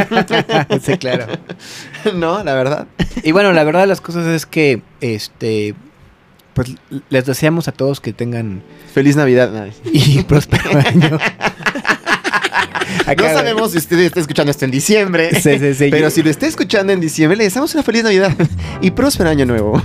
sí, 0.83 0.99
claro. 0.99 1.25
no, 2.15 2.45
la 2.45 2.53
verdad. 2.53 2.87
Y 3.23 3.33
bueno, 3.33 3.55
la 3.55 3.65
verdad 3.65 3.81
de 3.81 3.87
las 3.87 4.03
cosas 4.03 4.27
es 4.27 4.45
que, 4.45 4.83
este, 5.01 5.75
pues 6.53 6.75
les 7.09 7.25
deseamos 7.25 7.67
a 7.67 7.73
todos 7.73 7.99
que 7.99 8.13
tengan 8.13 8.63
Feliz 8.93 9.17
Navidad. 9.17 9.69
Y 9.91 10.23
próspero 10.29 10.71
año. 10.87 11.19
No 13.17 13.25
sabemos 13.25 13.73
si 13.73 13.79
usted 13.79 13.99
está 14.01 14.21
escuchando 14.21 14.51
esto 14.51 14.65
en 14.65 14.71
diciembre. 14.71 15.31
Sí, 15.41 15.59
sí, 15.59 15.75
sí. 15.75 15.89
Pero 15.91 16.11
si 16.11 16.23
lo 16.23 16.29
está 16.29 16.47
escuchando 16.47 16.93
en 16.93 17.01
diciembre, 17.01 17.37
le 17.37 17.45
deseamos 17.45 17.73
una 17.75 17.83
feliz 17.83 18.05
Navidad 18.05 18.37
y 18.83 18.91
próspero 18.91 19.31
año 19.31 19.47
nuevo. 19.47 19.83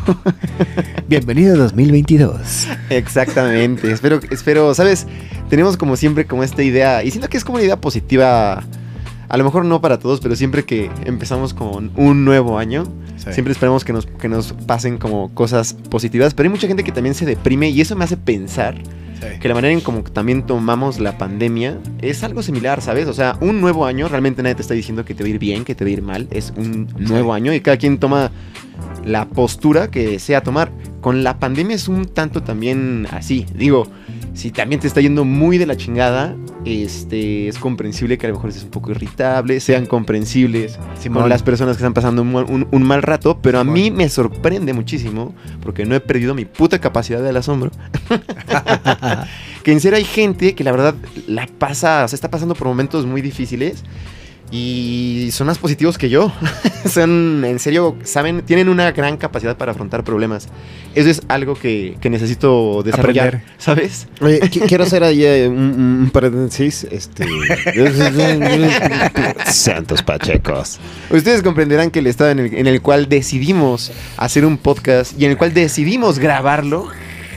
Bienvenido 1.08 1.56
2022. 1.56 2.68
Exactamente. 2.90 3.92
espero, 3.92 4.20
espero, 4.32 4.74
¿sabes? 4.74 5.08
Tenemos 5.50 5.78
como 5.78 5.96
siempre 5.96 6.26
como 6.26 6.44
esta 6.44 6.62
idea, 6.62 7.04
y 7.04 7.12
siento 7.12 7.30
que 7.30 7.38
es 7.38 7.46
como 7.46 7.56
una 7.56 7.64
idea 7.64 7.80
positiva, 7.80 8.64
a 9.30 9.38
lo 9.38 9.44
mejor 9.44 9.64
no 9.66 9.80
para 9.80 9.98
todos, 9.98 10.20
pero 10.20 10.36
siempre 10.36 10.66
que 10.66 10.92
empezamos 11.06 11.54
con 11.54 11.92
un 11.96 12.26
nuevo 12.26 12.60
año, 12.60 12.84
Sí. 13.18 13.32
Siempre 13.32 13.54
esperamos 13.54 13.86
que 13.86 13.94
nos, 13.94 14.06
que 14.06 14.28
nos 14.28 14.54
pasen 14.54 14.98
como 14.98 15.34
cosas 15.34 15.74
positivas, 15.90 16.34
pero 16.34 16.48
hay 16.48 16.52
mucha 16.52 16.68
gente 16.68 16.84
que 16.84 16.92
también 16.92 17.16
se 17.16 17.26
deprime 17.26 17.70
y 17.70 17.80
eso 17.82 17.96
me 17.96 18.04
hace 18.04 18.18
pensar 18.18 18.76
Sí. 19.20 19.40
que 19.40 19.48
la 19.48 19.56
manera 19.56 19.74
en 19.74 19.82
como 19.82 20.04
también 20.04 20.46
tomamos 20.46 21.00
la 21.00 21.18
pandemia 21.18 21.78
es 22.02 22.24
algo 22.24 22.44
similar, 22.44 22.82
¿sabes? 22.82 23.08
O 23.08 23.14
sea, 23.14 23.38
un 23.42 23.62
nuevo 23.62 23.86
año, 23.86 24.08
realmente 24.08 24.44
nadie 24.44 24.56
te 24.56 24.62
está 24.62 24.74
diciendo 24.74 25.06
que 25.06 25.14
te 25.14 25.24
va 25.24 25.28
a 25.28 25.30
ir 25.30 25.40
bien, 25.40 25.64
que 25.64 25.76
te 25.76 25.84
va 25.86 25.90
a 25.90 25.94
ir 25.94 26.02
mal, 26.02 26.28
es 26.32 26.54
un 26.58 26.88
nuevo 26.98 27.34
año 27.34 27.54
y 27.54 27.62
cada 27.62 27.78
quien 27.78 27.98
toma 27.98 28.32
la 29.06 29.28
postura 29.30 29.90
que 29.90 30.08
desea 30.08 30.42
tomar. 30.42 30.72
Con 31.02 31.24
la 31.24 31.40
pandemia 31.40 31.76
es 31.76 31.88
un 31.88 32.06
tanto 32.06 32.44
también 32.44 33.08
así, 33.12 33.46
digo, 33.54 33.88
si 34.34 34.52
también 34.52 34.82
te 34.82 34.88
está 34.88 35.02
yendo 35.02 35.24
muy 35.24 35.58
de 35.58 35.66
la 35.66 35.78
chingada, 35.78 36.36
este, 36.66 37.48
es 37.48 37.58
comprensible 37.60 38.18
que 38.18 38.26
a 38.26 38.30
lo 38.30 38.36
mejor 38.36 38.50
estés 38.50 38.64
un 38.66 38.72
poco 38.72 38.92
irritable, 38.92 39.60
sean 39.60 39.86
comprensibles 39.86 40.80
Simón. 41.00 41.22
con 41.24 41.30
las 41.30 41.44
personas 41.44 41.78
que 41.78 41.82
están 41.82 41.94
pasando 41.94 42.24
un, 42.24 42.32
mal- 42.34 42.46
un- 42.50 42.68
un 42.72 42.84
mal 42.84 43.02
rato, 43.04 43.40
pero 43.42 43.60
a 43.60 43.64
mí 43.64 43.92
me 43.92 44.10
sorprende 44.10 44.74
muchísimo, 44.74 45.36
porque 45.62 45.86
no 45.86 45.94
he 45.96 46.00
perdido 46.00 46.34
mi 46.34 46.46
puta 46.46 46.80
capacidad 46.80 47.22
del 47.22 47.38
asombro, 47.38 47.72
que 49.64 49.72
en 49.72 49.80
serio 49.80 49.98
hay 49.98 50.04
gente 50.06 50.56
que 50.56 50.64
la 50.64 50.72
verdad 50.72 50.96
la 51.28 51.48
pasa, 51.58 52.08
se 52.08 52.16
está 52.16 52.30
pasando 52.30 52.56
por 52.56 52.68
momentos 52.68 53.06
muy 53.06 53.22
difíciles 53.22 53.84
y 54.52 55.30
son 55.32 55.48
más 55.48 55.58
positivos 55.58 55.98
que 55.98 56.10
yo. 56.10 56.32
son, 56.90 57.44
en 57.46 57.60
serio, 57.60 57.96
saben, 58.04 58.42
tienen 58.44 58.70
una 58.70 58.92
gran 58.92 59.18
capacidad 59.18 59.58
para 59.58 59.72
afrontar 59.72 60.04
problemas. 60.04 60.48
Eso 60.94 61.10
es 61.10 61.22
algo 61.28 61.56
que, 61.56 61.98
que 62.00 62.10
necesito 62.10 62.82
desarrollar, 62.84 63.28
Aprender. 63.28 63.48
¿sabes? 63.58 64.08
Oye, 64.22 64.40
qui- 64.42 64.62
quiero 64.68 64.84
hacer 64.86 65.04
ahí 65.04 65.26
eh, 65.26 65.48
un, 65.50 65.58
un 66.04 66.10
paréntesis. 66.14 66.86
Este. 66.90 67.26
Santos 69.52 70.02
Pachecos. 70.04 70.80
Ustedes 71.10 71.42
comprenderán 71.42 71.92
que 71.92 72.00
el 72.00 72.08
estado 72.08 72.32
en 72.32 72.40
el, 72.40 72.54
en 72.54 72.68
el 72.68 72.82
cual 72.82 73.10
decidimos 73.10 73.92
hacer 74.18 74.46
un 74.46 74.58
podcast 74.58 75.20
y 75.20 75.26
en 75.26 75.32
el 75.32 75.38
cual 75.38 75.54
decidimos 75.54 76.20
grabarlo. 76.20 76.88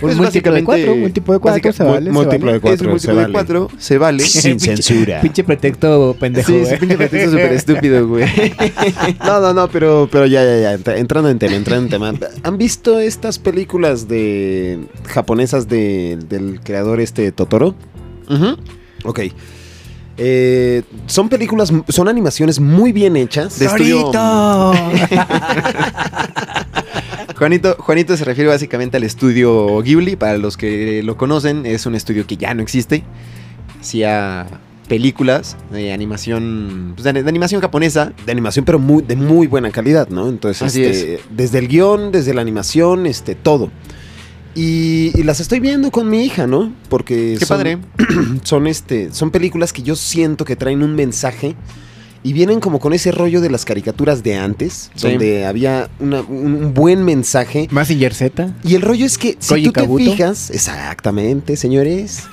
Un 0.00 0.10
es 0.10 0.16
múltiplo 0.16 0.52
de 0.52 0.64
cuatro, 0.64 0.92
un 0.94 1.00
múltiplo 1.00 1.34
de 1.34 1.40
cuatro, 1.40 1.72
se 1.72 1.84
vale, 1.84 2.10
múltiplo 2.12 2.52
de 2.52 2.60
cuatro. 2.60 2.74
es 2.74 2.80
un 2.82 2.88
múltiplo 2.90 3.16
de 3.26 3.32
cuatro, 3.32 3.68
se 3.78 3.98
vale. 3.98 4.20
Sin 4.22 4.52
Pinche- 4.58 4.76
censura. 4.76 5.20
Pinche 5.20 5.44
pretexto 5.44 6.16
pendejo, 6.18 6.52
sí, 6.52 6.76
pinche 6.78 6.96
pretexto 6.96 7.30
súper 7.32 7.52
estúpido, 7.52 8.06
güey. 8.08 8.24
No, 9.24 9.40
no, 9.40 9.54
no, 9.54 9.68
pero, 9.68 10.08
pero 10.10 10.26
ya, 10.26 10.44
ya, 10.44 10.60
ya. 10.60 10.74
entra- 10.74 10.96
Entrando 10.98 11.28
en 11.30 11.38
tema, 11.38 11.54
entrando 11.56 11.84
en 11.84 11.90
tema. 11.90 12.28
¿Han 12.42 12.58
visto 12.58 12.98
estas 13.00 13.38
películas 13.38 14.08
de 14.08 14.78
japonesas 15.06 15.68
de- 15.68 16.18
del 16.28 16.60
creador 16.60 17.00
este 17.00 17.32
Totoro? 17.32 17.74
Ujú. 18.30 18.56
Ok. 19.04 19.20
Eh, 20.18 20.82
son 21.06 21.28
películas, 21.28 21.72
son 21.88 22.08
animaciones 22.08 22.58
muy 22.58 22.92
bien 22.92 23.16
hechas. 23.16 23.58
De. 23.58 23.68
Juanito, 27.36 27.76
Juanito 27.78 28.16
se 28.16 28.24
refiere 28.24 28.50
básicamente 28.50 28.96
al 28.96 29.04
estudio 29.04 29.80
Ghibli. 29.80 30.16
Para 30.16 30.38
los 30.38 30.56
que 30.56 31.02
lo 31.04 31.16
conocen, 31.16 31.66
es 31.66 31.86
un 31.86 31.94
estudio 31.94 32.26
que 32.26 32.36
ya 32.36 32.52
no 32.52 32.62
existe. 32.62 33.04
Hacía 33.80 34.46
películas 34.88 35.56
de 35.70 35.92
animación, 35.92 36.94
pues, 36.96 37.04
de, 37.04 37.22
de 37.22 37.28
animación 37.28 37.60
japonesa. 37.60 38.12
de 38.26 38.32
animación, 38.32 38.64
pero 38.64 38.80
muy, 38.80 39.02
de 39.02 39.14
muy 39.14 39.46
buena 39.46 39.70
calidad, 39.70 40.08
¿no? 40.08 40.28
Entonces, 40.28 40.62
Así 40.62 40.82
este, 40.82 41.20
desde 41.30 41.58
el 41.58 41.68
guion, 41.68 42.10
desde 42.10 42.34
la 42.34 42.40
animación, 42.40 43.06
este, 43.06 43.36
todo. 43.36 43.70
Y, 44.60 45.12
y 45.14 45.22
las 45.22 45.38
estoy 45.38 45.60
viendo 45.60 45.90
con 45.92 46.10
mi 46.10 46.24
hija, 46.24 46.46
¿no? 46.48 46.72
Porque 46.88 47.36
Qué 47.38 47.46
son, 47.46 47.56
padre. 47.58 47.78
son, 48.42 48.66
este, 48.66 49.12
son 49.12 49.30
películas 49.30 49.72
que 49.72 49.82
yo 49.82 49.94
siento 49.94 50.44
que 50.44 50.56
traen 50.56 50.82
un 50.82 50.96
mensaje 50.96 51.54
y 52.24 52.32
vienen 52.32 52.58
como 52.58 52.80
con 52.80 52.92
ese 52.92 53.12
rollo 53.12 53.40
de 53.40 53.48
las 53.50 53.64
caricaturas 53.64 54.24
de 54.24 54.34
antes, 54.36 54.90
Sí. 54.96 55.08
donde 55.10 55.46
había 55.46 55.88
una- 56.00 56.22
un, 56.22 56.54
un 56.54 56.74
buen 56.74 57.04
mensaje. 57.04 57.68
Mazinger 57.70 58.12
Z. 58.12 58.52
Y 58.64 58.74
el 58.74 58.82
rollo 58.82 59.06
es 59.06 59.16
que 59.16 59.36
si 59.38 59.48
Koji 59.50 59.64
tú 59.66 59.72
te 59.72 59.86
fijas, 59.96 60.50
exactamente, 60.50 61.56
señores, 61.56 62.24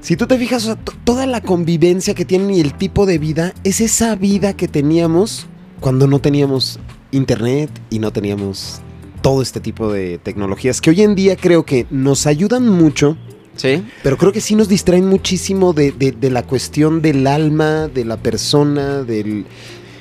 si 0.00 0.16
tú 0.16 0.26
te 0.26 0.36
fijas, 0.36 0.64
o 0.64 0.66
sea, 0.66 0.74
to- 0.76 0.92
toda 1.04 1.26
la 1.26 1.40
convivencia 1.42 2.14
que 2.14 2.24
tienen 2.24 2.50
y 2.50 2.60
el 2.60 2.74
tipo 2.74 3.06
de 3.06 3.18
vida 3.18 3.54
es 3.62 3.80
esa 3.80 4.16
vida 4.16 4.54
que 4.54 4.66
teníamos 4.66 5.46
cuando 5.78 6.08
no 6.08 6.18
teníamos 6.18 6.80
internet 7.12 7.70
y 7.90 8.00
no 8.00 8.10
teníamos 8.10 8.80
todo 9.28 9.42
este 9.42 9.60
tipo 9.60 9.92
de 9.92 10.16
tecnologías 10.16 10.80
que 10.80 10.88
hoy 10.88 11.02
en 11.02 11.14
día 11.14 11.36
creo 11.36 11.62
que 11.66 11.86
nos 11.90 12.26
ayudan 12.26 12.66
mucho, 12.66 13.18
Sí. 13.56 13.82
pero 14.02 14.16
creo 14.16 14.32
que 14.32 14.40
sí 14.40 14.54
nos 14.54 14.68
distraen 14.70 15.06
muchísimo 15.06 15.74
de, 15.74 15.92
de- 15.92 16.12
de 16.12 16.30
la 16.30 16.44
cuestión 16.44 17.02
del 17.02 17.26
alma, 17.26 17.88
de 17.88 18.06
la 18.06 18.16
persona, 18.16 19.02
del, 19.02 19.44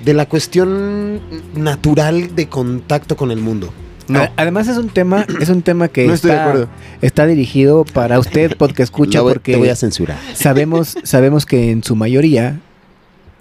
de 0.06 0.14
la 0.14 0.28
cuestión 0.30 1.20
natural 1.56 2.36
de 2.38 2.48
contacto 2.48 3.18
con 3.18 3.32
el 3.32 3.40
mundo. 3.40 3.74
No. 4.08 4.20
A- 4.22 4.32
Además 4.38 4.70
es 4.70 4.78
un 4.78 4.88
tema, 4.88 5.26
es 5.42 5.50
un 5.50 5.62
tema 5.62 5.90
que 5.90 6.08
No 6.08 6.14
estoy 6.14 6.30
de 6.32 6.38
está, 6.38 6.48
acuerdo. 6.50 6.70
está 7.02 7.26
dirigido 7.28 7.84
para 7.84 8.20
usted 8.20 8.56
porque 8.58 8.82
escucha 8.84 9.20
voy- 9.20 9.34
porque 9.34 9.52
te 9.52 9.58
voy 9.58 9.68
a 9.68 9.76
censurar. 9.76 10.18
sabemos, 10.36 10.96
sabemos 11.04 11.46
que 11.46 11.72
en 11.72 11.84
su 11.84 11.98
mayoría 11.98 12.62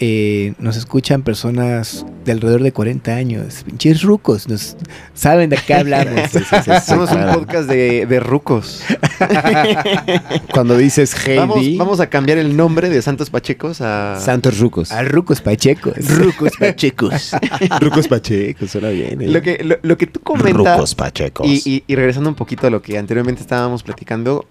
eh, 0.01 0.53
nos 0.59 0.77
escuchan 0.77 1.23
personas 1.23 2.05
de 2.25 2.33
alrededor 2.33 2.63
de 2.63 2.73
40 2.73 3.15
años, 3.15 3.63
pinches 3.65 4.03
rucos, 4.03 4.49
nos 4.49 4.77
saben 5.15 5.49
de 5.51 5.57
qué 5.67 5.75
hablamos. 5.75 6.21
Sí, 6.31 6.39
sí, 6.41 6.45
sí, 6.65 6.71
sí, 6.71 6.71
Somos 6.87 7.11
un 7.13 7.25
podcast 7.33 7.69
de, 7.69 8.05
de 8.07 8.21
rucos. 8.21 8.83
Cuando 10.53 10.77
dices 10.77 11.15
Heidi, 11.27 11.39
Vamos, 11.39 11.77
vamos 11.79 12.01
a 12.01 12.09
cambiar 12.09 12.39
el 12.39 12.57
nombre 12.57 12.89
de 12.91 13.01
Santos 13.03 13.31
Pachecos 13.31 13.81
a 13.81 14.19
Santos 14.21 14.59
Rucos. 14.59 14.93
A 14.93 15.03
rucos 15.03 15.41
pachecos. 15.41 15.95
Rucos 16.09 16.53
Pachecos. 16.59 17.33
Rucos 17.81 18.09
Pachecos, 18.09 18.71
suena 18.71 18.89
bien. 18.91 19.21
¿eh? 19.23 19.29
lo, 19.29 19.43
que, 19.43 19.63
lo, 19.65 19.77
lo 19.83 19.97
que 19.97 20.07
tú 20.07 20.21
comentas. 20.21 20.55
Rucos 20.77 20.95
Pachecos. 20.95 21.47
Y, 21.47 21.63
y- 21.65 21.85
y 21.87 21.95
regresando 21.95 22.29
un 22.29 22.37
poquito 22.37 22.67
a 22.67 22.71
lo 22.71 22.83
que 22.83 22.99
anteriormente 22.99 23.41
estábamos 23.43 23.83
platicando, 23.83 24.47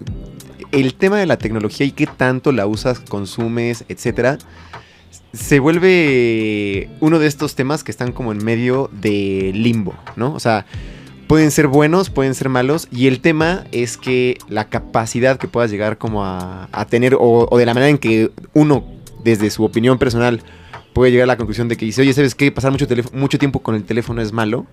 el 0.71 0.93
tema 0.95 1.17
de 1.17 1.25
la 1.25 1.38
tecnología 1.38 1.86
y 1.86 1.91
qué 1.91 2.08
tanto 2.08 2.51
la 2.51 2.65
usas, 2.67 2.99
consumes, 2.99 3.84
etcétera, 3.89 4.38
se 5.35 5.59
vuelve 5.59 6.89
uno 6.99 7.19
de 7.19 7.27
estos 7.27 7.55
temas 7.55 7.83
que 7.83 7.91
están 7.91 8.11
como 8.11 8.31
en 8.31 8.43
medio 8.43 8.89
de 8.93 9.51
limbo, 9.53 9.93
¿no? 10.15 10.33
O 10.33 10.39
sea, 10.39 10.65
pueden 11.27 11.51
ser 11.51 11.67
buenos, 11.67 12.09
pueden 12.09 12.35
ser 12.35 12.49
malos, 12.49 12.87
y 12.91 13.07
el 13.07 13.19
tema 13.19 13.65
es 13.71 13.97
que 13.97 14.37
la 14.47 14.69
capacidad 14.69 15.37
que 15.37 15.47
puedas 15.47 15.71
llegar 15.71 15.97
como 15.97 16.25
a, 16.25 16.69
a 16.71 16.85
tener, 16.85 17.15
o, 17.15 17.47
o 17.49 17.57
de 17.57 17.65
la 17.65 17.73
manera 17.73 17.89
en 17.89 17.97
que 17.97 18.31
uno, 18.53 18.85
desde 19.23 19.49
su 19.49 19.63
opinión 19.63 19.97
personal, 19.97 20.41
puede 20.95 21.11
llegar 21.11 21.25
a 21.25 21.27
la 21.27 21.37
conclusión 21.37 21.67
de 21.67 21.75
que 21.75 21.85
dice, 21.85 22.01
oye, 22.01 22.13
¿sabes 22.13 22.35
qué? 22.35 22.51
Pasar 22.51 22.71
mucho, 22.71 23.37
tiempo 23.37 23.59
con 23.59 23.75
el 23.75 23.83
teléfono 23.83 24.21
es 24.21 24.31
malo 24.31 24.65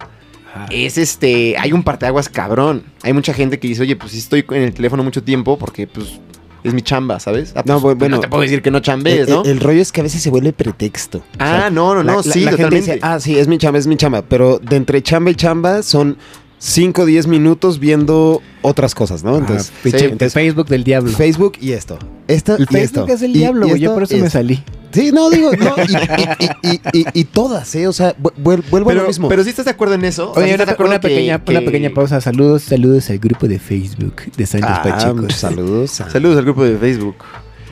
Ajá. 0.55 0.67
es 0.71 0.97
este, 0.97 1.57
hay 1.59 1.73
un 1.73 1.83
parteaguas 1.83 2.29
cabrón. 2.29 2.85
Hay 3.03 3.13
mucha 3.13 3.35
gente 3.35 3.59
que 3.59 3.67
dice, 3.67 3.83
oye, 3.83 3.97
pues 3.97 4.13
si 4.13 4.19
estoy 4.19 4.45
en 4.51 4.63
el 4.63 4.73
teléfono 4.73 5.03
mucho 5.03 5.25
tiempo 5.25 5.59
porque 5.59 5.89
pues 5.89 6.21
es 6.65 6.75
mi 6.75 6.83
chamba, 6.83 7.19
¿sabes? 7.21 7.53
Ah, 7.57 7.63
No, 7.67 7.81
pues, 7.81 7.95
bu- 7.97 7.99
bueno. 7.99 8.17
no 8.17 8.21
te 8.23 8.29
puedo 8.29 8.43
decir 8.43 8.63
que 8.63 8.71
no 8.71 8.81
chambees, 8.81 9.29
¿no? 9.29 9.43
el- 9.43 9.51
el 9.51 9.61
rollo 9.61 9.81
es 9.83 9.91
que 9.93 10.01
a 10.01 10.05
veces 10.05 10.23
se 10.23 10.31
vuelve 10.31 10.53
pretexto. 10.53 11.23
ah, 11.39 11.71
no, 11.73 11.95
no, 11.95 12.03
no, 12.03 12.17
la- 12.17 12.23
sí, 12.23 12.41
la 12.41 12.51
gente 12.53 12.63
totalmente. 12.65 12.93
dice, 12.95 12.99
ah, 13.03 13.19
sí, 13.21 13.39
es 13.39 13.49
mi 13.49 13.59
chamba, 13.59 13.79
es 13.79 13.87
mi 13.87 13.97
chamba. 13.97 14.23
Pero 14.23 14.59
de 14.59 14.77
entre 14.77 15.03
chamba 15.03 15.31
y 15.31 15.35
chamba 15.35 15.83
son 15.83 16.17
5 16.65 17.03
o 17.03 17.07
10 17.07 17.27
minutos 17.27 17.81
viendo 17.81 18.41
otras 18.63 18.95
cosas, 18.95 19.25
¿no? 19.25 19.37
Entonces, 19.37 19.73
Ah, 19.75 19.81
sí, 19.83 19.91
entonces- 20.05 20.33
Facebook 20.33 20.69
del 20.69 20.85
diablo. 20.85 21.11
Facebook 21.11 21.55
y 21.61 21.73
esto. 21.73 21.99
Esto 22.29 22.55
El 22.55 22.61
y 22.61 22.63
esto. 22.63 22.79
Facebook 22.79 23.11
es 23.11 23.23
el 23.23 23.33
diablo, 23.33 23.67
güey. 23.67 23.81
Yo 23.81 23.93
por 23.95 24.05
eso 24.05 24.13
me 24.17 24.27
esto. 24.27 24.31
salí. 24.39 24.63
Sí, 24.93 25.11
no, 25.11 25.29
digo, 25.29 25.51
no, 25.57 25.75
y, 25.77 25.93
y- 25.93 26.71
y- 26.71 26.71
y- 26.93 26.99
y- 27.01 27.07
y 27.21 27.25
todas, 27.25 27.75
¿eh? 27.75 27.89
O 27.89 27.93
sea, 27.93 28.15
vu- 28.17 28.31
vuel- 28.41 28.63
vuelvo 28.71 28.91
a 28.91 28.95
lo 28.95 29.07
mismo. 29.09 29.29
pero 29.29 29.43
sí 29.43 29.51
estás 29.51 29.65
de 29.65 29.73
acuerdo 29.73 29.95
en 29.95 30.05
eso. 30.05 30.31
Oye, 30.37 30.45
¿sí 30.47 30.51
estás 30.53 30.79
una, 30.79 30.87
una 30.89 31.01
que- 31.01 31.09
pequeña, 31.09 31.43
que- 31.43 31.51
una 31.51 31.61
pequeña 31.63 31.91
pausa. 31.91 32.21
Saludos, 32.21 32.63
saludos 32.63 33.11
al 33.11 33.19
grupo 33.19 33.49
de 33.49 33.59
Facebook 33.59 34.15
de 34.37 34.47
Santos 34.47 34.71
Ah, 34.73 34.83
Pachecos. 34.85 35.35
saludos. 35.35 36.01
a- 36.01 36.11
Saludos 36.11 36.39
al 36.39 36.45
grupo 36.45 36.63
de 36.63 36.77
Facebook. 36.79 37.17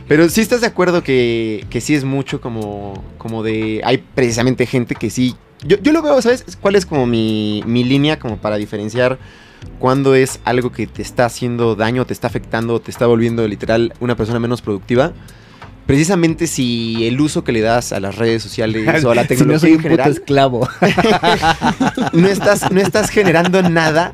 Pero 0.09 0.29
sí 0.29 0.41
estás 0.41 0.63
de 0.63 0.67
acuerdo 0.67 1.05
que, 1.05 1.65
que 1.71 1.81
sí 1.81 1.95
es 1.95 2.03
mucho 2.03 2.41
como, 2.41 3.05
como 3.19 3.45
de... 3.45 3.83
Hay 3.85 3.99
precisamente 3.99 4.67
gente 4.67 4.97
que 4.97 5.11
sí... 5.11 5.37
Yo, 5.65 5.77
yo 5.83 5.93
lo 5.93 6.03
veo, 6.03 6.21
¿sabes? 6.23 6.45
¿Cuál 6.61 6.77
es 6.77 6.87
como 6.87 7.07
mi, 7.07 7.63
mi 7.67 7.85
línea 7.85 8.19
como 8.19 8.39
para 8.39 8.57
diferenciar 8.57 9.19
cuando 9.79 10.15
es 10.15 10.41
algo 10.45 10.73
que 10.73 10.87
te 10.87 11.03
está 11.03 11.27
haciendo 11.27 11.75
daño, 11.77 12.07
te 12.07 12.13
está 12.15 12.29
afectando, 12.29 12.81
te 12.81 12.91
está 12.91 13.07
volviendo 13.07 13.47
literal 13.47 13.93
una 14.01 14.17
persona 14.17 14.39
menos 14.39 14.63
productiva? 14.63 15.13
Precisamente 15.87 16.47
si 16.47 17.07
el 17.07 17.21
uso 17.21 17.43
que 17.45 17.53
le 17.53 17.61
das 17.61 17.93
a 17.93 18.01
las 18.01 18.17
redes 18.17 18.43
sociales 18.43 19.05
o 19.05 19.11
a 19.11 19.15
la 19.15 19.23
si 19.27 19.35
no 19.35 19.59
tecnología 19.59 19.59
soy 19.83 19.91
puto 19.91 20.09
esclavo. 20.09 20.69
no 22.13 22.29
estás, 22.29 22.71
no 22.71 22.81
estás 22.81 23.11
generando 23.11 23.63
nada, 23.63 24.13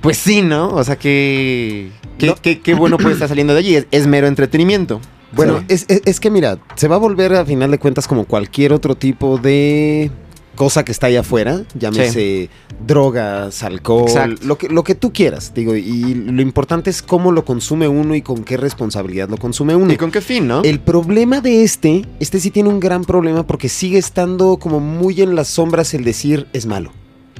pues 0.00 0.18
sí, 0.18 0.42
¿no? 0.42 0.68
O 0.68 0.82
sea, 0.84 0.96
que, 0.96 1.90
No. 2.20 2.34
que- 2.36 2.60
qué 2.60 2.74
bueno 2.74 2.98
puede 2.98 3.12
estar 3.14 3.28
saliendo 3.28 3.52
de 3.54 3.60
allí. 3.60 3.76
Es, 3.76 3.86
es 3.90 4.06
mero 4.06 4.26
entretenimiento. 4.26 5.00
Bueno, 5.32 5.58
Sí. 5.60 5.64
es, 5.68 5.84
es- 5.88 6.02
es 6.04 6.20
que 6.20 6.30
mira, 6.30 6.58
se 6.74 6.88
va 6.88 6.96
a 6.96 6.98
volver 6.98 7.34
a 7.34 7.44
final 7.44 7.70
de 7.70 7.78
cuentas 7.78 8.08
como 8.08 8.24
cualquier 8.24 8.72
otro 8.72 8.94
tipo 8.96 9.38
de 9.38 10.10
cosa 10.58 10.84
que 10.84 10.90
está 10.90 11.06
allá 11.06 11.20
afuera, 11.20 11.62
llámese 11.78 12.50
drogas, 12.84 13.62
alcohol, 13.62 14.08
Exacto. 14.08 14.44
lo 14.44 14.58
que, 14.58 14.68
lo 14.68 14.82
que 14.82 14.96
tú 14.96 15.12
quieras, 15.12 15.54
digo, 15.54 15.76
y 15.76 16.14
lo 16.14 16.42
importante 16.42 16.90
es 16.90 17.00
cómo 17.00 17.30
lo 17.30 17.44
consume 17.44 17.86
uno 17.86 18.16
y 18.16 18.22
con 18.22 18.42
qué 18.42 18.56
responsabilidad 18.56 19.28
lo 19.28 19.36
consume 19.36 19.76
uno. 19.76 19.92
¿Y 19.92 19.96
con 19.96 20.10
qué 20.10 20.20
fin, 20.20 20.48
no? 20.48 20.62
El 20.64 20.80
problema 20.80 21.40
de 21.40 21.62
este, 21.62 22.04
este 22.18 22.40
sí 22.40 22.50
tiene 22.50 22.68
un 22.68 22.80
gran 22.80 23.04
problema 23.04 23.46
porque 23.46 23.68
sigue 23.68 23.98
estando 23.98 24.56
como 24.58 24.80
muy 24.80 25.22
en 25.22 25.36
las 25.36 25.46
sombras 25.46 25.94
el 25.94 26.02
decir 26.04 26.48
es 26.52 26.66
malo. 26.66 26.90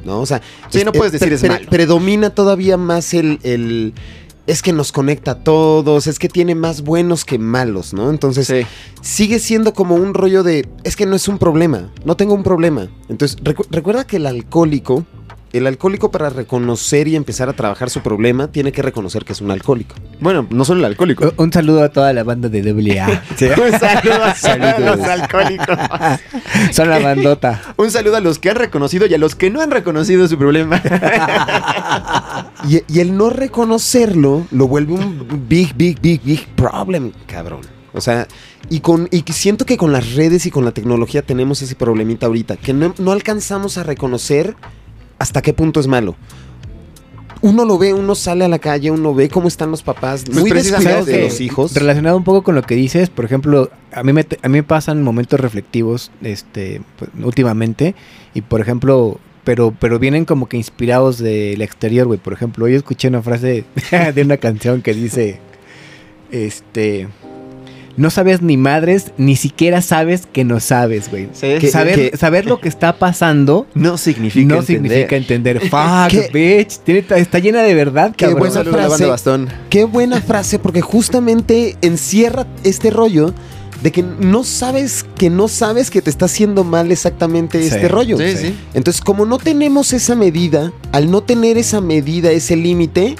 ¿no? 0.04 0.20
O 0.20 0.26
sea, 0.26 0.40
Sí, 0.70 0.84
no 0.84 0.92
puedes 0.92 1.12
decir 1.12 1.32
es 1.32 1.42
malo. 1.42 1.66
Predomina 1.68 2.30
todavía 2.30 2.76
más 2.76 3.14
el, 3.14 3.40
el- 3.42 3.92
Es 4.48 4.62
que 4.62 4.72
nos 4.72 4.92
conecta 4.92 5.32
a 5.32 5.44
todos, 5.44 6.06
es 6.06 6.18
que 6.18 6.28
tiene 6.28 6.54
más 6.54 6.80
buenos 6.82 7.24
que 7.26 7.38
malos, 7.38 7.92
¿no? 7.92 8.08
Entonces, 8.10 8.46
Sí. 8.46 8.62
sigue 9.02 9.38
siendo 9.38 9.74
como 9.74 9.94
un 9.94 10.14
rollo 10.14 10.42
de, 10.42 10.66
es 10.84 10.96
que 10.96 11.04
no 11.06 11.14
es 11.14 11.28
un 11.28 11.38
problema, 11.38 11.92
no 12.04 12.16
tengo 12.16 12.32
un 12.34 12.42
problema. 12.42 12.88
Entonces, 13.10 13.36
recu- 13.44 13.66
recuerda 13.70 14.06
que 14.06 14.16
el 14.16 14.26
alcohólico, 14.26 15.04
el 15.52 15.66
alcohólico 15.66 16.10
para 16.10 16.30
reconocer 16.30 17.08
y 17.08 17.16
empezar 17.16 17.48
a 17.48 17.52
trabajar 17.52 17.90
su 17.90 18.00
problema, 18.00 18.48
tiene 18.48 18.72
que 18.72 18.82
reconocer 18.82 19.24
que 19.24 19.32
es 19.32 19.40
un 19.40 19.50
alcohólico. 19.50 19.94
Bueno, 20.20 20.46
no 20.50 20.64
solo 20.64 20.80
el 20.80 20.86
alcohólico. 20.86 21.32
Un 21.36 21.52
saludo 21.52 21.82
a 21.82 21.88
toda 21.88 22.12
la 22.12 22.24
banda 22.24 22.48
de 22.48 22.60
AA. 22.60 23.06
Un 23.40 23.78
saludo 23.78 24.24
a 24.24 24.34
Saludos. 24.34 24.98
los 24.98 25.08
alcohólicos. 25.08 25.78
Son 26.72 26.90
la 26.90 26.98
bandota. 26.98 27.62
Un 27.76 27.90
saludo 27.90 28.16
a 28.16 28.20
los 28.20 28.38
que 28.38 28.50
han 28.50 28.56
reconocido 28.56 29.06
y 29.06 29.14
a 29.14 29.18
los 29.18 29.34
que 29.34 29.50
no 29.50 29.60
han 29.60 29.70
reconocido 29.70 30.28
su 30.28 30.36
problema. 30.38 30.82
Y, 32.68 32.82
y 32.92 33.00
el 33.00 33.16
no 33.16 33.30
reconocerlo 33.30 34.46
lo 34.50 34.68
vuelve 34.68 34.94
un 34.94 35.46
big, 35.48 35.74
big, 35.76 36.00
big, 36.00 36.22
big 36.22 36.46
problem, 36.56 37.12
cabrón. 37.26 37.60
O 37.94 38.00
sea, 38.00 38.28
y, 38.68 38.80
con, 38.80 39.08
y 39.10 39.24
siento 39.32 39.64
que 39.64 39.76
con 39.76 39.92
las 39.92 40.14
redes 40.14 40.46
y 40.46 40.50
con 40.50 40.64
la 40.64 40.72
tecnología 40.72 41.22
tenemos 41.22 41.62
ese 41.62 41.74
problemita 41.74 42.26
ahorita, 42.26 42.56
que 42.56 42.72
no, 42.74 42.94
no 42.98 43.12
alcanzamos 43.12 43.78
a 43.78 43.82
reconocer 43.82 44.56
hasta 45.18 45.42
qué 45.42 45.52
punto 45.52 45.80
es 45.80 45.86
malo. 45.86 46.16
Uno 47.40 47.64
lo 47.64 47.78
ve, 47.78 47.94
uno 47.94 48.14
sale 48.16 48.44
a 48.44 48.48
la 48.48 48.58
calle, 48.58 48.90
uno 48.90 49.14
ve 49.14 49.28
cómo 49.28 49.46
están 49.46 49.70
los 49.70 49.82
papás, 49.82 50.24
Pues 50.26 50.38
muy 50.38 50.50
descuidados 50.50 51.06
de 51.06 51.22
los 51.22 51.40
hijos. 51.40 51.74
Relacionado 51.74 52.16
un 52.16 52.24
poco 52.24 52.42
con 52.42 52.56
lo 52.56 52.62
que 52.62 52.74
dices, 52.74 53.10
por 53.10 53.24
ejemplo, 53.24 53.70
a 53.92 54.02
mí 54.02 54.12
me, 54.12 54.26
a 54.42 54.48
mí 54.48 54.58
me 54.58 54.62
pasan 54.64 55.02
momentos 55.04 55.38
reflectivos 55.38 56.10
este, 56.20 56.82
pues, 56.98 57.10
últimamente 57.22 57.94
y 58.34 58.40
por 58.40 58.60
ejemplo, 58.60 59.20
pero, 59.44 59.72
pero 59.78 60.00
vienen 60.00 60.24
como 60.24 60.48
que 60.48 60.56
inspirados 60.56 61.18
del 61.18 61.62
exterior, 61.62 62.08
güey. 62.08 62.18
Por 62.18 62.32
ejemplo, 62.32 62.64
hoy 62.64 62.74
escuché 62.74 63.06
una 63.06 63.22
frase 63.22 63.64
de 64.14 64.22
una 64.22 64.38
canción 64.38 64.82
que 64.82 64.92
dice, 64.92 65.38
este, 66.32 67.08
no 67.98 68.10
sabes 68.10 68.40
ni 68.40 68.56
madres, 68.56 69.12
ni 69.18 69.36
siquiera 69.36 69.82
sabes 69.82 70.22
que 70.32 70.44
no 70.44 70.60
sabes, 70.60 71.10
güey. 71.10 71.28
Sí, 71.32 71.48
Que- 71.60 71.68
Saber, 71.70 71.94
que- 72.10 72.16
saber 72.16 72.46
lo 72.46 72.60
que 72.60 72.68
está 72.68 72.98
pasando 72.98 73.66
no 73.74 73.98
significa 73.98 74.54
no 74.54 74.60
entender. 74.60 74.90
significa 74.90 75.16
entender. 75.16 75.60
Fuck, 75.70 76.08
¿Qué? 76.10 76.30
bitch. 76.32 76.78
Tiene- 76.84 77.04
está 77.20 77.38
llena 77.38 77.62
de 77.62 77.74
verdad, 77.74 78.14
Qué 78.16 78.26
cabrón. 78.26 78.50
buena 78.52 78.64
frase. 78.70 79.04
Bastón. 79.06 79.48
Qué 79.68 79.84
buena 79.84 80.20
frase, 80.22 80.58
porque 80.58 80.80
justamente 80.80 81.76
encierra 81.82 82.46
este 82.64 82.90
rollo 82.90 83.34
de 83.82 83.92
que 83.92 84.02
no 84.02 84.42
sabes 84.42 85.04
que 85.16 85.30
no 85.30 85.46
sabes 85.46 85.90
que 85.90 86.02
te 86.02 86.10
está 86.10 86.24
haciendo 86.24 86.64
mal 86.64 86.90
exactamente 86.90 87.60
Sí. 87.62 87.68
este 87.68 87.88
rollo. 87.88 88.18
Sí, 88.18 88.36
sí. 88.36 88.54
Entonces, 88.74 89.00
como 89.02 89.24
no 89.24 89.38
tenemos 89.38 89.92
esa 89.92 90.14
medida, 90.16 90.72
al 90.92 91.10
no 91.10 91.22
tener 91.22 91.58
esa 91.58 91.80
medida, 91.80 92.30
ese 92.32 92.56
límite, 92.56 93.14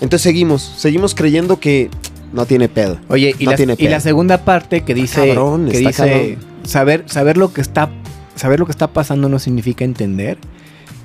entonces 0.00 0.22
seguimos, 0.22 0.74
seguimos 0.76 1.14
creyendo 1.16 1.58
que 1.58 1.90
no 2.34 2.46
tiene 2.46 2.68
pedo. 2.68 2.98
Oye, 3.08 3.34
y, 3.38 3.44
No 3.44 3.52
la, 3.52 3.56
tiene 3.56 3.72
y 3.74 3.76
pedo. 3.76 3.90
la 3.90 4.00
segunda 4.00 4.44
parte 4.44 4.82
que 4.82 4.92
dice, 4.94 5.26
cabrón, 5.28 5.68
que 5.70 5.78
dice 5.78 6.36
saber, 6.64 7.04
saber 7.06 7.36
lo 7.36 7.52
que 7.52 7.60
está, 7.60 7.90
saber 8.34 8.58
lo 8.60 8.66
que 8.66 8.72
está 8.72 8.88
pasando 8.88 9.28
no 9.28 9.38
significa 9.38 9.84
entender. 9.84 10.38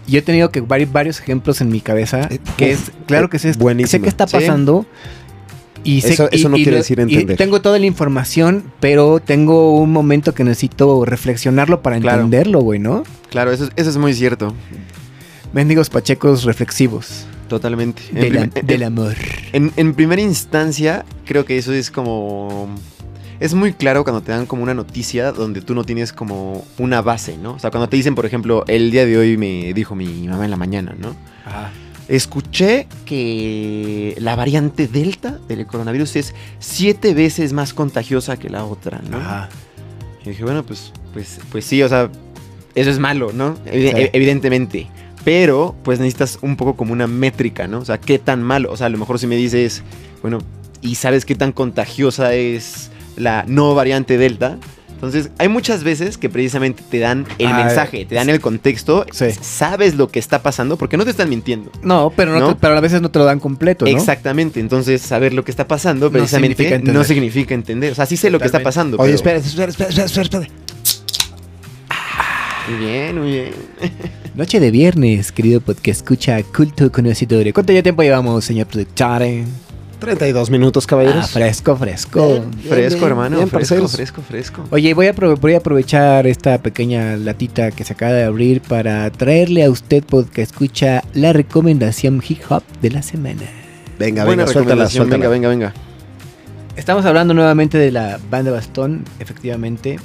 Yo 0.08 0.20
he 0.20 0.22
tenido 0.24 0.50
que 0.52 0.62
varios, 0.62 0.92
varios 0.92 1.20
ejemplos 1.20 1.62
en 1.62 1.70
mi 1.70 1.82
cabeza 1.82 2.22
Eh, 2.32 2.39
que 2.58 2.72
es, 2.72 2.92
claro 3.06 3.30
que 3.30 3.38
sé, 3.39 3.52
buenísimo. 3.54 3.89
sé 3.92 4.02
que 4.02 4.10
está 4.10 4.28
Sí. 4.28 4.34
pasando. 4.38 4.86
Y 5.84 6.02
sé, 6.02 6.13
Eso- 6.13 6.28
y- 6.32 6.36
eso 6.36 6.50
no 6.50 6.58
y 6.58 6.63
quiere 6.63 6.72
lo- 6.72 6.78
decir 6.80 7.00
y 7.00 7.04
entender. 7.04 7.38
tengo 7.38 7.62
toda 7.62 7.80
la 7.80 7.86
información, 7.86 8.63
pero 8.82 9.20
tengo 9.22 9.80
un 9.80 9.92
momento 9.94 10.34
que 10.34 10.44
necesito 10.44 11.06
reflexionarlo 11.06 11.82
para 11.82 12.00
Claro. 12.02 12.18
entenderlo, 12.24 12.60
güey, 12.62 12.80
¿no? 12.80 13.04
Claro, 13.30 13.52
eso, 13.52 13.65
es- 13.65 13.72
eso 13.78 13.89
es 13.92 13.98
muy 13.98 14.13
cierto. 14.13 14.54
Mendigos 15.54 15.89
pachecos 15.89 16.44
reflexivos 16.44 17.26
Totalmente. 17.50 18.02
En, 18.16 18.52
del, 18.66 18.84
amor. 18.84 19.16
en- 19.52 19.74
en 19.76 19.94
primera 19.94 20.22
instancia, 20.22 21.04
creo 21.26 21.44
que 21.44 21.58
eso 21.58 21.74
es 21.74 21.92
como. 21.92 22.70
Es 23.42 23.54
muy 23.54 23.72
claro 23.74 24.04
cuando 24.04 24.22
te 24.22 24.32
dan 24.34 24.46
como 24.46 24.64
una 24.64 24.74
noticia 24.74 25.32
donde 25.32 25.62
tú 25.62 25.74
no 25.74 25.84
tienes 25.86 26.12
como 26.14 26.66
una 26.78 27.02
base, 27.02 27.38
¿no? 27.38 27.54
O 27.54 27.60
sea, 27.60 27.72
cuando 27.72 27.88
te 27.90 27.96
dicen, 27.98 28.14
por 28.16 28.26
ejemplo, 28.26 28.64
el 28.68 28.92
día 28.92 29.06
de 29.06 29.18
hoy 29.18 29.38
me 29.38 29.74
dijo 29.74 29.96
mi 29.96 30.28
mamá 30.28 30.44
en 30.46 30.52
la 30.52 30.58
mañana, 30.58 30.94
¿no? 31.00 31.16
Escuché 32.10 32.88
que 33.06 34.16
la 34.20 34.36
variante 34.36 34.88
Delta 34.88 35.38
del 35.48 35.66
coronavirus 35.68 36.16
es 36.16 36.36
siete 36.60 37.14
veces 37.14 37.54
más 37.54 37.74
contagiosa 37.74 38.38
que 38.38 38.50
la 38.50 38.66
otra, 38.66 39.00
¿no? 39.10 39.18
Ajá. 39.18 39.50
Y 40.26 40.30
dije, 40.30 40.44
bueno, 40.44 40.64
pues, 40.66 40.92
pues, 41.14 41.40
pues 41.52 41.64
sí, 41.66 41.82
o 41.84 41.88
sea, 41.88 42.10
eso 42.76 42.90
es 42.90 43.00
malo, 43.00 43.32
¿no? 43.34 43.56
Sí. 43.72 43.92
Evidentemente. 44.12 44.88
Pero, 45.24 45.76
pues 45.84 46.00
necesitas 46.00 46.40
un 46.42 46.56
poco 46.56 46.76
como 46.76 46.94
una 46.94 47.08
métrica, 47.08 47.68
¿no? 47.68 47.80
O 47.80 47.86
sea, 47.86 48.00
¿qué 48.00 48.20
tan 48.20 48.42
malo? 48.42 48.72
O 48.72 48.78
sea, 48.78 48.88
a 48.88 48.90
lo 48.90 48.98
mejor 48.98 49.20
si 49.20 49.28
me 49.28 49.36
dices, 49.36 49.84
bueno, 50.22 50.40
¿y 50.82 50.96
sabes 50.96 51.26
qué 51.26 51.36
tan 51.36 51.52
contagiosa 51.52 52.34
es 52.34 52.90
la 53.18 53.44
no 53.48 53.76
variante 53.76 54.18
Delta? 54.18 54.58
Entonces, 54.94 55.30
hay 55.38 55.48
muchas 55.48 55.86
veces 55.86 56.18
que 56.18 56.28
precisamente 56.28 56.84
te 56.90 57.00
dan 57.00 57.26
el 57.38 57.48
Ah, 57.48 57.64
mensaje, 57.66 58.04
te 58.06 58.16
dan 58.16 58.28
el 58.28 58.42
contexto, 58.42 59.06
Sí. 59.14 59.28
sabes 59.40 59.96
lo 59.96 60.10
que 60.10 60.20
está 60.20 60.42
pasando, 60.44 60.76
porque 60.78 60.98
no 60.98 61.06
te 61.06 61.12
están 61.12 61.30
mintiendo. 61.30 61.72
No, 61.84 62.12
pero, 62.14 62.34
no 62.34 62.40
¿No? 62.42 62.48
te- 62.50 62.56
pero 62.60 62.76
a 62.78 62.82
veces 62.82 63.02
no 63.02 63.10
te 63.10 63.18
lo 63.18 63.24
dan 63.24 63.40
completo, 63.40 63.86
¿no? 63.86 63.92
Exactamente, 63.92 64.60
entonces 64.60 65.02
saber 65.02 65.34
lo 65.34 65.46
que 65.46 65.52
está 65.52 65.70
pasando 65.70 66.08
No 66.08 66.12
precisamente 66.12 66.56
significa 66.58 66.76
entender. 66.76 66.96
no 66.96 67.04
significa 67.06 67.54
entender. 67.54 67.92
O 67.94 67.96
sea, 67.96 68.06
sí 68.08 68.18
sé 68.18 68.30
lo 68.30 68.40
que 68.40 68.46
está 68.48 68.60
pasando. 68.62 68.98
Oye, 68.98 69.16
pero- 69.24 69.38
espera, 69.38 69.38
espera, 69.38 69.70
espera, 69.72 70.06
espera, 70.06 70.24
espera. 70.24 70.48
Muy 72.70 72.78
bien, 72.78 73.20
muy 73.20 73.32
bien. 73.32 73.52
Noche 74.36 74.60
de 74.60 74.72
viernes, 74.72 75.32
querido 75.32 75.60
podcast, 75.62 75.88
escucha 76.02 76.42
culto 76.44 76.92
conocedor. 76.92 77.52
¿Cuánto 77.54 77.74
ya 77.74 77.82
tiempo 77.84 78.04
llevamos, 78.04 78.46
señor 78.46 78.68
productor? 78.68 79.24
32 80.00 80.50
minutos, 80.50 80.86
Ah, 80.86 80.88
caballeros. 80.88 81.32
fresco, 81.32 81.76
fresco. 81.76 82.26
Bien, 82.28 82.52
bien, 82.52 82.64
Fresco, 82.70 83.00
bien, 83.00 83.10
hermano. 83.10 83.36
bien, 83.38 83.50
fresco, 83.50 83.88
fresco, 83.90 84.22
fresco. 84.22 84.64
Oye, 84.72 84.94
voy 84.94 85.08
a, 85.08 85.14
aprove- 85.14 85.38
voy 85.40 85.56
a 85.56 85.58
aprovechar 85.58 86.26
esta 86.26 86.58
pequeña 86.60 87.18
latita 87.18 87.72
que 87.72 87.84
se 87.84 87.94
acaba 87.94 88.14
de 88.14 88.24
abrir 88.24 88.62
para 88.62 89.10
traerle 89.12 89.64
a 89.66 89.70
usted, 89.70 90.04
podcast, 90.04 90.52
escucha 90.52 91.04
la 91.14 91.34
recomendación 91.34 92.24
hip 92.28 92.40
hop 92.50 92.64
de 92.82 92.92
la 92.92 93.02
semana. 93.02 93.42
Venga, 93.98 94.24
Buena 94.24 94.44
venga, 94.44 94.54
suéltala, 94.54 94.90
suéltala. 94.90 95.28
Venga, 95.28 95.30
venga, 95.30 95.50
venga. 95.50 95.74
Estamos 96.78 97.04
hablando 97.04 97.34
nuevamente 97.34 97.78
de 97.78 97.92
la 97.92 98.20
banda 98.30 98.52
Bastón, 98.52 99.04
efectivamente. 99.20 100.00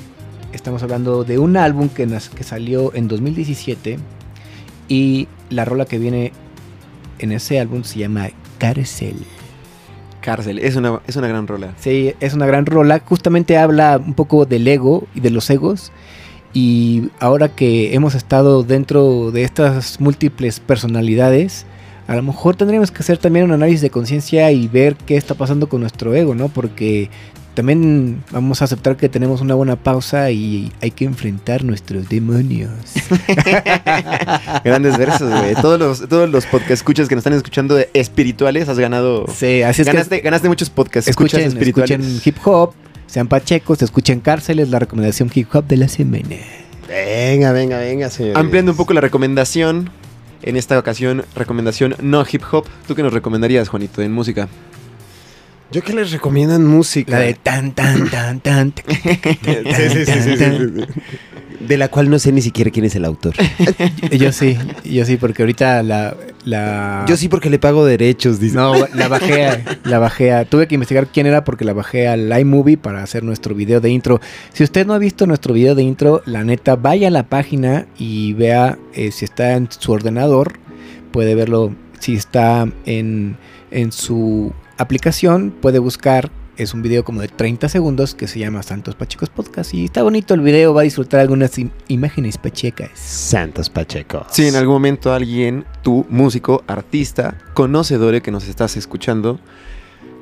Estamos 0.54 0.82
hablando 0.82 1.24
de 1.24 1.38
un 1.38 1.56
álbum 1.56 1.88
que, 1.88 2.06
nas- 2.06 2.30
que 2.30 2.44
salió 2.44 2.94
en 2.94 3.08
2017 3.08 3.98
y 4.88 5.28
la 5.50 5.64
rola 5.64 5.84
que 5.84 5.98
viene 5.98 6.32
en 7.18 7.32
ese 7.32 7.58
álbum 7.60 7.82
se 7.84 7.98
llama 7.98 8.30
Cárcel. 8.58 9.16
Cárcel, 10.20 10.58
es 10.58 10.76
una, 10.76 11.00
es 11.06 11.16
una 11.16 11.28
gran 11.28 11.46
rola. 11.46 11.74
Sí, 11.78 12.14
es 12.20 12.32
una 12.34 12.46
gran 12.46 12.64
rola. 12.66 13.00
Justamente 13.04 13.58
habla 13.58 14.00
un 14.04 14.14
poco 14.14 14.46
del 14.46 14.66
ego 14.66 15.06
y 15.14 15.20
de 15.20 15.30
los 15.30 15.50
egos. 15.50 15.92
Y 16.54 17.10
ahora 17.18 17.48
que 17.48 17.94
hemos 17.94 18.14
estado 18.14 18.62
dentro 18.62 19.32
de 19.32 19.42
estas 19.42 20.00
múltiples 20.00 20.60
personalidades, 20.60 21.66
a 22.06 22.14
lo 22.14 22.22
mejor 22.22 22.54
tendríamos 22.56 22.90
que 22.92 23.00
hacer 23.00 23.18
también 23.18 23.44
un 23.46 23.52
análisis 23.52 23.80
de 23.80 23.90
conciencia 23.90 24.50
y 24.52 24.68
ver 24.68 24.94
qué 24.94 25.16
está 25.16 25.34
pasando 25.34 25.68
con 25.68 25.80
nuestro 25.80 26.14
ego, 26.14 26.34
¿no? 26.34 26.48
Porque 26.48 27.10
también 27.54 28.22
vamos 28.30 28.60
a 28.60 28.66
aceptar 28.66 28.96
que 28.96 29.08
tenemos 29.08 29.40
una 29.40 29.54
buena 29.54 29.76
pausa 29.76 30.30
y 30.30 30.72
hay 30.80 30.90
que 30.90 31.04
enfrentar 31.04 31.64
nuestros 31.64 32.08
demonios. 32.08 32.70
Grandes 34.64 34.98
versos, 34.98 35.30
güey. 35.30 35.54
Todos 35.54 35.78
los, 35.78 36.08
todos 36.08 36.28
los 36.28 36.46
podcast 36.46 36.72
escuchas 36.72 37.08
que 37.08 37.14
nos 37.14 37.20
están 37.20 37.34
escuchando 37.34 37.74
de 37.76 37.88
espirituales, 37.94 38.68
has 38.68 38.78
ganado. 38.78 39.26
Sí, 39.32 39.62
así 39.62 39.82
es 39.82 39.86
ganaste, 39.86 40.16
que 40.16 40.22
ganaste 40.22 40.48
muchos 40.48 40.68
podcast 40.68 41.08
escuchas 41.08 41.40
escuchen, 41.40 41.58
espirituales. 41.58 42.00
escuchen 42.00 42.22
hip 42.24 42.36
hop, 42.44 42.72
sean 43.06 43.28
pachecos, 43.28 43.80
escuchen 43.82 44.20
cárceles, 44.20 44.70
la 44.70 44.80
recomendación 44.80 45.30
hip 45.32 45.48
hop 45.54 45.64
de 45.66 45.76
la 45.76 45.88
semana. 45.88 46.36
Venga, 46.88 47.52
venga, 47.52 47.78
venga, 47.78 48.10
señores. 48.10 48.36
Ampliando 48.36 48.72
un 48.72 48.76
poco 48.76 48.92
la 48.94 49.00
recomendación. 49.00 49.90
En 50.42 50.56
esta 50.56 50.78
ocasión, 50.78 51.24
recomendación 51.34 51.96
no 52.02 52.22
hip 52.30 52.42
hop. 52.52 52.66
¿Tú 52.86 52.94
qué 52.94 53.02
nos 53.02 53.14
recomendarías, 53.14 53.68
Juanito, 53.68 54.02
en 54.02 54.12
música? 54.12 54.46
Yo 55.74 55.82
que 55.82 55.92
les 55.92 56.12
recomiendo 56.12 56.54
en 56.54 56.64
música. 56.64 57.12
La 57.12 57.18
de 57.18 57.34
tan 57.34 57.72
tan 57.72 58.08
tan 58.08 58.40
tan. 58.40 58.70
tan, 58.72 58.84
Sí, 58.84 59.88
sí, 59.90 60.06
sí, 60.06 60.36
sí. 60.36 60.44
De 61.66 61.78
la 61.78 61.88
cual 61.88 62.10
no 62.10 62.18
sé 62.18 62.30
ni 62.30 62.42
siquiera 62.42 62.70
quién 62.70 62.84
es 62.84 62.94
el 62.94 63.04
autor. 63.04 63.34
Yo 64.18 64.30
sí, 64.32 64.56
yo 64.84 65.04
sí, 65.06 65.16
porque 65.16 65.42
ahorita 65.42 65.82
la, 65.82 66.14
la 66.44 67.04
Yo 67.08 67.16
sí 67.16 67.28
porque 67.28 67.48
le 67.48 67.58
pago 67.58 67.86
derechos, 67.86 68.38
dice. 68.38 68.54
no, 68.56 68.74
la 68.94 69.08
bajé, 69.08 69.46
a- 69.46 69.78
la 69.84 69.98
bajé. 69.98 70.32
a- 70.32 70.44
tuve 70.44 70.68
que 70.68 70.74
investigar 70.74 71.06
quién 71.06 71.26
era 71.26 71.42
porque 71.42 71.64
la 71.64 71.72
bajé 71.72 72.06
al 72.06 72.38
iMovie 72.38 72.76
para 72.76 73.02
hacer 73.02 73.22
nuestro 73.24 73.54
video 73.54 73.80
de 73.80 73.88
intro. 73.90 74.20
Si 74.52 74.62
usted 74.62 74.86
no 74.86 74.92
ha 74.94 74.98
visto 74.98 75.26
nuestro 75.26 75.54
video 75.54 75.74
de 75.74 75.82
intro, 75.82 76.22
la 76.26 76.44
neta, 76.44 76.76
vaya 76.76 77.08
a 77.08 77.10
la 77.10 77.24
página 77.28 77.86
y 77.98 78.34
vea 78.34 78.76
eh, 78.92 79.10
si 79.10 79.24
está 79.24 79.52
en 79.54 79.68
su 79.70 79.90
ordenador. 79.92 80.58
Puede 81.12 81.34
verlo 81.34 81.74
si 81.98 82.14
está 82.14 82.68
en, 82.84 83.36
en 83.74 83.92
su 83.92 84.52
aplicación. 84.78 85.50
Puede 85.60 85.78
buscar 85.78 86.30
es 86.56 86.72
un 86.72 86.82
video 86.82 87.02
como 87.04 87.20
de 87.20 87.26
30 87.26 87.68
segundos 87.68 88.14
que 88.14 88.28
se 88.28 88.38
llama 88.38 88.62
Santos 88.62 88.94
Pachecos 88.94 89.28
Podcast. 89.28 89.74
Y 89.74 89.86
está 89.86 90.04
bonito 90.04 90.34
el 90.34 90.40
video, 90.40 90.72
va 90.72 90.82
a 90.82 90.84
disfrutar 90.84 91.18
algunas 91.18 91.58
im- 91.58 91.72
imágenes 91.88 92.38
pachecas. 92.38 92.90
Santos 92.94 93.68
Pacheco. 93.68 94.24
Si 94.30 94.46
en 94.46 94.54
algún 94.54 94.74
momento 94.74 95.12
alguien, 95.12 95.64
tú, 95.82 96.06
músico, 96.08 96.62
artista, 96.68 97.38
conocedor 97.54 98.22
que 98.22 98.30
nos 98.30 98.46
estás 98.46 98.76
escuchando, 98.76 99.40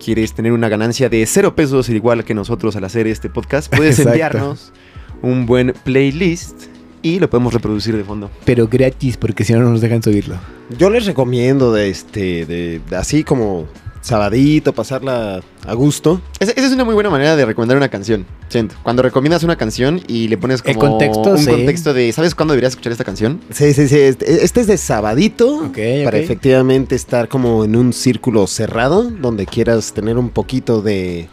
quieres 0.02 0.32
tener 0.32 0.52
una 0.52 0.70
ganancia 0.70 1.10
de 1.10 1.26
cero 1.26 1.54
pesos, 1.54 1.90
igual 1.90 2.24
que 2.24 2.32
nosotros 2.32 2.76
al 2.76 2.84
hacer 2.84 3.06
este 3.06 3.28
podcast, 3.28 3.70
puedes 3.70 3.98
Exacto. 3.98 4.10
enviarnos 4.12 4.72
un 5.20 5.44
buen 5.44 5.74
playlist 5.84 6.62
y 7.02 7.18
lo 7.18 7.28
podemos 7.28 7.52
reproducir 7.52 7.96
de 7.96 8.04
fondo. 8.04 8.30
Pero 8.44 8.68
gratis, 8.68 9.16
porque 9.16 9.44
si 9.44 9.52
no, 9.52 9.60
no 9.60 9.70
nos 9.70 9.80
dejan 9.80 10.02
subirlo. 10.02 10.36
Yo 10.78 10.88
les 10.90 11.04
recomiendo 11.06 11.72
de 11.72 11.90
este, 11.90 12.46
de, 12.46 12.80
de 12.88 12.96
así 12.96 13.24
como 13.24 13.66
sabadito, 14.02 14.72
pasarla 14.72 15.40
a 15.64 15.74
gusto. 15.74 16.20
Esa, 16.40 16.52
esa 16.52 16.66
es 16.66 16.72
una 16.72 16.84
muy 16.84 16.94
buena 16.94 17.08
manera 17.08 17.36
de 17.36 17.46
recomendar 17.46 17.76
una 17.76 17.88
canción, 17.88 18.26
siento. 18.48 18.74
Cuando 18.82 19.02
recomiendas 19.02 19.44
una 19.44 19.56
canción 19.56 20.02
y 20.08 20.28
le 20.28 20.36
pones 20.36 20.60
El 20.64 20.76
como 20.76 20.90
contexto, 20.90 21.30
un 21.30 21.38
sí. 21.38 21.46
contexto 21.46 21.94
de, 21.94 22.12
¿sabes 22.12 22.34
cuándo 22.34 22.52
deberías 22.52 22.72
escuchar 22.72 22.92
esta 22.92 23.04
canción? 23.04 23.40
Sí, 23.50 23.72
sí, 23.72 23.88
sí. 23.88 23.98
Este, 23.98 24.44
este 24.44 24.60
es 24.60 24.66
de 24.66 24.76
sabadito. 24.76 25.66
Ok, 25.66 25.78
Para 26.04 26.18
efectivamente 26.18 26.96
estar 26.96 27.28
como 27.28 27.64
en 27.64 27.76
un 27.76 27.92
círculo 27.92 28.46
cerrado, 28.46 29.04
donde 29.04 29.46
quieras 29.46 29.92
tener 29.92 30.18
un 30.18 30.30
poquito 30.30 30.82
de 30.82 31.28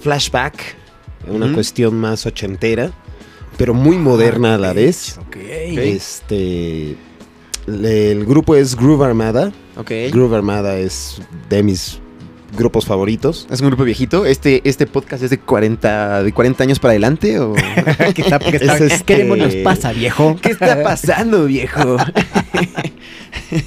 flashback, 0.00 0.76
una 1.26 1.52
cuestión 1.52 1.94
más 1.96 2.26
ochentera, 2.26 2.92
pero 3.56 3.74
muy 3.74 3.96
moderna 3.98 4.54
a 4.54 4.58
la 4.58 4.72
vez. 4.72 5.18
Ok. 5.26 5.36
Este, 5.36 6.96
el 7.66 8.24
grupo 8.26 8.54
es 8.56 8.76
Groove 8.76 9.04
Armada. 9.04 9.52
Ok. 9.76 9.90
Groove 10.12 10.36
Armada 10.36 10.76
es 10.78 11.20
de 11.48 11.62
mis 11.62 12.00
grupos 12.56 12.84
favoritos. 12.86 13.46
¿Es 13.50 13.60
un 13.60 13.66
grupo 13.66 13.82
viejito? 13.84 14.26
¿Este, 14.26 14.60
este 14.68 14.86
podcast 14.86 15.24
es 15.24 15.30
de 15.30 15.38
40, 15.40 16.22
de 16.22 16.32
40 16.32 16.62
años 16.62 16.78
para 16.78 16.92
adelante? 16.92 17.40
O... 17.40 17.52
¿Qué, 18.14 18.22
está, 18.22 18.38
qué, 18.38 18.56
está- 18.56 18.76
Es 18.76 18.80
este- 18.92 19.04
qué 19.04 19.16
demonios 19.18 19.54
pasa, 19.56 19.92
viejo? 19.92 20.36
¿Qué 20.40 20.50
está 20.50 20.82
pasando, 20.84 21.46
viejo? 21.46 21.96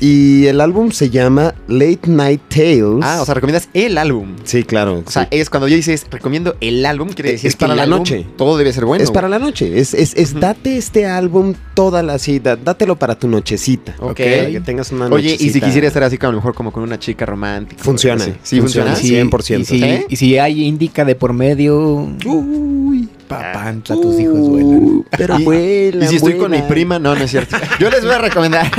Y 0.02 0.46
el 0.48 0.62
álbum 0.62 0.92
se 0.92 1.10
llama 1.10 1.56
Late 1.68 2.02
Night 2.08 2.42
Tales. 2.50 3.00
ah, 3.02 3.20
o 3.22 3.26
sea, 3.26 3.34
recomiendas 3.34 3.70
el 3.74 3.98
álbum. 3.98 4.36
sí, 4.44 4.64
claro. 4.64 5.04
O 5.06 5.10
sea, 5.12 5.24
sí. 5.24 5.30
es 5.32 5.50
cuando 5.50 5.68
ya 5.68 5.76
dices 5.76 6.06
recomiendo 6.10 6.56
el 6.62 6.86
álbum, 6.86 7.10
quiere 7.10 7.32
decir 7.32 7.50
Es 7.50 7.56
que 7.56 7.62
para 7.62 7.74
el 7.74 7.78
la 7.78 7.84
álbum, 7.84 8.00
noche. 8.00 8.26
Todo 8.38 8.58
debe 8.58 8.74
ser 8.74 8.86
bueno. 8.86 9.04
es 9.04 9.12
para 9.12 9.30
la 9.30 9.40
noche. 9.40 9.80
Es, 9.80 9.94
es, 9.94 10.40
date 10.40 10.78
este 10.78 11.06
álbum 11.06 11.54
toda 11.74 12.04
la 12.04 12.20
cita. 12.20 12.56
Dátelo 12.56 12.98
para 12.98 13.16
tu 13.18 13.28
nochecita. 13.28 13.96
Ok. 14.00 14.18
Para 14.18 14.50
que 14.52 14.62
tengas 14.64 14.92
una 14.92 15.08
Oye, 15.08 15.36
y 15.40 15.50
si 15.50 15.62
quisiera 15.62 15.88
estar 15.88 16.04
así, 16.04 16.18
como 16.18 16.30
a 16.30 16.32
lo 16.34 16.38
mejor 16.38 16.54
como 16.54 16.72
con 16.72 16.84
una 16.84 17.00
chica 17.00 17.26
romántica. 17.26 17.84
Funciona. 17.84 18.24
Sí, 18.24 18.34
sí 18.44 18.60
funciona. 18.60 18.96
Sí, 18.96 19.14
100%. 19.14 19.60
Y 19.60 19.66
si, 19.66 19.84
¿Eh? 19.84 20.06
y 20.10 20.16
si 20.16 20.38
hay 20.38 20.64
indica 20.64 21.06
de 21.06 21.16
por 21.16 21.34
medio. 21.34 22.08
Uy. 22.26 23.10
Papantla, 23.28 23.96
tus 23.96 24.20
hijos 24.20 24.48
vuelan. 24.50 24.84
Uh, 24.84 25.06
Pero 25.18 25.40
Y- 25.40 25.44
vuelan, 25.44 26.04
Y 26.04 26.08
si 26.08 26.16
estoy 26.18 26.34
con 26.38 26.52
mi 26.52 26.58
vuelan. 26.58 26.68
prima, 26.68 27.00
no, 27.00 27.16
no 27.16 27.24
es 27.24 27.32
cierto. 27.32 27.58
Yo 27.80 27.90
les 27.90 28.04
voy 28.04 28.14
a 28.14 28.18
recomendar. 28.20 28.70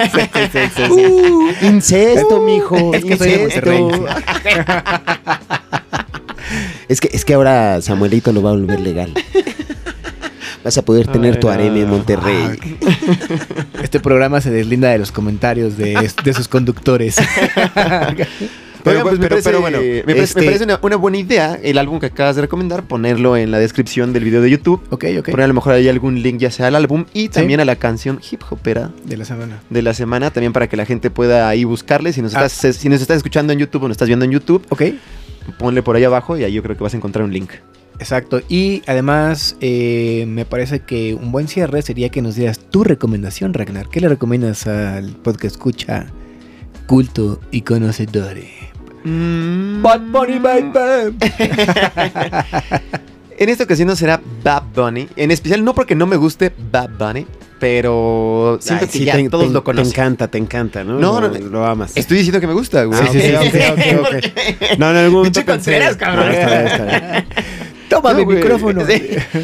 Uh, 0.91 1.51
incesto, 1.63 2.41
mijo. 2.43 2.93
Es 2.95 3.05
que 3.05 3.17
soy 3.17 3.31
de 3.31 3.43
incesto. 3.45 3.71
Monterrey. 3.71 4.09
es, 6.89 7.01
que, 7.01 7.11
es 7.13 7.25
que 7.25 7.35
ahora 7.35 7.81
Samuelito 7.83 8.33
lo 8.33 8.43
va 8.43 8.51
a 8.51 8.53
volver 8.55 8.81
legal. 8.81 9.13
Vas 10.65 10.77
a 10.79 10.83
poder 10.83 11.07
tener 11.07 11.35
Ay, 11.35 11.41
tu 11.41 11.49
harem 11.49 11.77
en. 11.77 11.89
Monterrey. 11.89 12.59
Este 13.83 14.01
programa 14.01 14.41
se 14.41 14.51
deslinda 14.51 14.91
de 14.91 14.99
los 14.99 15.13
comentarios 15.13 15.77
de, 15.77 16.11
de 16.25 16.35
sus 16.35 16.49
conductores. 16.49 17.17
Pero, 18.85 19.03
pues, 19.03 19.15
me 19.15 19.19
pero- 19.21 19.29
parece, 19.31 19.49
pero 19.51 19.61
bueno, 19.61 19.79
me 19.79 20.03
parece, 20.03 20.23
este- 20.25 20.41
me 20.41 20.47
parece 20.47 20.65
una, 20.65 20.79
una 20.83 20.97
buena 20.97 21.19
idea 21.19 21.59
el 21.63 21.79
álbum 21.79 21.99
que 22.01 22.07
acabas 22.07 22.37
de 22.37 22.43
recomendar, 22.43 22.85
ponerlo 22.85 23.37
en 23.37 23.51
la 23.51 23.59
descripción 23.59 24.13
del 24.13 24.25
video 24.25 24.41
de 24.41 24.51
YouTube. 24.51 24.81
ok, 24.91 25.05
ok. 25.19 25.31
Poner 25.31 25.45
a 25.45 25.49
lo 25.49 25.55
mejor 25.55 25.73
ahí 25.75 25.89
algún 25.89 26.23
link 26.23 26.39
ya 26.39 26.51
sea 26.51 26.69
al 26.69 26.75
álbum 26.77 27.05
y 27.13 27.29
también 27.29 27.61
a 27.61 27.65
la 27.65 27.77
canción 27.77 28.21
hip 28.31 28.41
hopera 28.51 28.91
De 29.05 29.17
la 29.17 29.25
semana. 29.25 29.61
de 29.69 29.83
la 29.83 29.95
semana, 29.95 30.31
también 30.31 30.53
para 30.53 30.69
que 30.69 30.77
la 30.77 30.85
gente 30.87 31.11
pueda 31.11 31.49
ahí 31.49 31.65
buscarle. 31.65 32.13
Si 32.13 32.23
nos, 32.23 32.35
Ah. 32.35 32.47
estás, 32.47 32.77
si 32.77 32.89
nos 32.89 33.01
estás 33.01 33.17
escuchando 33.19 33.53
en 33.53 33.59
YouTube 33.59 33.83
o 33.85 33.89
nos 33.89 33.95
estás 33.97 34.09
viendo 34.09 34.25
en 34.25 34.31
YouTube, 34.31 34.65
Ok. 34.71 34.83
ponle 35.59 35.83
por 35.83 35.97
ahí 35.97 36.05
abajo 36.05 36.37
y 36.37 36.45
ahí 36.45 36.53
yo 36.53 36.63
creo 36.63 36.77
que 36.77 36.83
vas 36.85 36.95
a 36.95 36.97
encontrar 36.97 37.25
un 37.25 37.33
link. 37.33 37.51
Exacto. 38.01 38.41
Y 38.49 38.83
además, 38.87 39.57
eh, 39.61 40.25
me 40.29 40.45
parece 40.45 40.81
que 40.81 41.15
un 41.15 41.33
buen 41.33 41.49
cierre 41.49 41.83
sería 41.83 42.11
que 42.11 42.23
nos 42.23 42.37
dieras 42.37 42.61
tu 42.61 42.85
recomendación, 42.85 43.55
Ragnar. 43.55 43.89
¿Qué 43.89 44.01
le 44.01 44.09
recomiendas 44.09 44.67
al 44.69 45.17
podcast 45.17 45.57
escucha 45.57 46.07
culto 46.87 47.41
y 47.51 47.63
conocedor? 49.05 49.83
Bad 49.83 50.01
Bunny, 50.01 50.39
baby. 50.39 51.17
En 53.41 53.49
esta 53.49 53.63
ocasión 53.63 53.87
no 53.87 53.95
será 53.95 54.21
Bad 54.43 54.65
Bunny. 54.75 55.09
En 55.15 55.31
especial, 55.31 55.65
no 55.65 55.73
porque 55.73 55.95
no 55.95 56.07
me 56.09 56.17
guste 56.17 56.53
Bad 56.73 56.91
Bunny, 56.99 57.25
pero 57.61 58.59
siento 58.61 58.87
Ay, 58.87 58.91
que 58.91 58.99
sí, 58.99 59.05
ya 59.05 59.13
te, 59.13 59.31
todos 59.31 59.47
te- 59.47 59.53
lo 59.53 59.63
conocen. 59.63 59.93
Te 59.93 59.97
encanta, 60.01 60.27
te 60.29 60.39
encanta, 60.39 60.83
¿no? 60.83 60.99
No, 60.99 61.21
lo, 61.21 61.29
no, 61.29 61.39
lo 61.39 61.65
amas. 61.65 61.97
Estoy 61.97 62.17
diciendo 62.17 62.41
que 62.41 62.49
me 62.49 62.53
gusta, 62.55 62.83
güey. 62.83 62.99
Ah, 63.01 63.05
ok, 63.41 63.47
ok, 63.47 64.01
ok, 64.01 64.17
ok. 64.73 64.79
No, 64.81 64.91
en 64.91 64.97
algún 64.97 65.19
momento 65.19 65.41
Pinche 65.45 65.79
pensé- 65.79 65.97
cabrón. 65.97 66.27
No, 66.27 66.33
está 66.33 66.49
bien, 66.49 66.67
está 66.67 66.85
bien. 66.85 67.27
Toma 67.89 68.13
No, 68.13 68.19
mi 68.25 68.35
micrófono. 68.35 68.83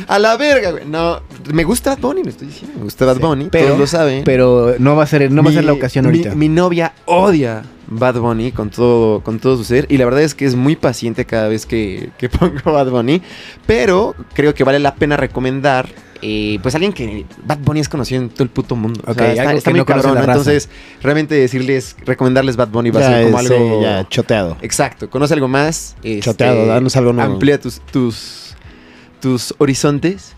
A 0.09 0.19
la 0.19 0.37
verga, 0.37 0.71
güey. 0.73 0.85
No, 0.87 1.21
me 1.53 1.65
gusta 1.65 1.91
Bad 1.91 1.99
Bunny, 2.01 2.23
lo 2.25 2.31
estoy 2.31 2.49
diciendo. 2.49 2.77
Me 2.79 2.85
gusta 2.85 3.05
Bad 3.05 3.19
Bunny, 3.19 3.49
pero- 3.51 3.67
todos 3.69 3.79
lo 3.81 3.87
saben. 3.87 4.25
Pero 4.25 4.75
no 4.79 4.97
va 4.97 5.05
a 5.05 5.07
ser, 5.07 5.31
no 5.31 5.43
va 5.43 5.51
a 5.51 5.53
ser 5.55 5.65
la 5.65 5.73
ocasión 5.73 6.05
mi- 6.05 6.11
ahorita. 6.19 6.35
Mi, 6.35 6.49
novia 6.49 6.93
odia 7.07 7.63
Bad 7.87 8.17
Bunny 8.21 8.53
con 8.53 8.71
todo, 8.71 9.21
con 9.21 9.39
todo 9.39 9.57
su 9.57 9.65
ser. 9.65 9.87
Y 9.89 9.97
la 9.99 10.05
verdad 10.05 10.23
es 10.23 10.35
que 10.35 10.45
es 10.47 10.55
muy 10.57 10.77
paciente 10.77 11.25
cada 11.25 11.49
vez 11.49 11.67
que, 11.67 12.11
que 12.19 12.29
pongo 12.31 12.73
Bad 12.73 12.91
Bunny. 12.91 13.23
Pero 13.67 14.15
creo 14.35 14.55
que 14.55 14.65
vale 14.65 14.79
la 14.79 14.95
pena 14.95 15.17
recomendar. 15.17 15.89
Eh, 16.27 16.59
pues 16.63 16.75
alguien 16.75 16.95
que 16.95 17.27
Bad 17.45 17.59
Bunny 17.59 17.81
es 17.81 17.89
conocido 17.91 18.23
en 18.23 18.31
todo 18.31 18.45
el 18.45 18.49
puto 18.49 18.77
mundo. 18.77 18.99
O 19.07 19.11
Ok, 19.13 19.19
sea, 19.19 19.53
está, 19.53 19.71
muy 19.71 19.81
no. 19.81 20.19
Entonces, 20.19 20.71
realmente 21.03 21.35
decirles, 21.35 21.97
recomendarles 22.07 22.57
Bad 22.57 22.69
Bunny 22.69 22.91
va 22.91 23.01
a 23.01 23.11
ser 23.11 23.25
como 23.25 23.39
algo. 23.39 23.55
eh, 23.55 23.83
ya, 23.83 24.09
choteado. 24.09 24.57
Exacto. 24.63 25.11
Conoce 25.11 25.35
algo 25.35 25.49
más. 25.49 25.97
este, 26.03 26.21
Choteado, 26.23 26.65
danos 26.65 26.97
algo 26.97 27.13
nuevo. 27.13 27.35
Amplía 27.35 27.61
tus, 27.61 27.81
tus, 27.81 28.57
tus 29.21 29.55
horizontes. 29.59 30.35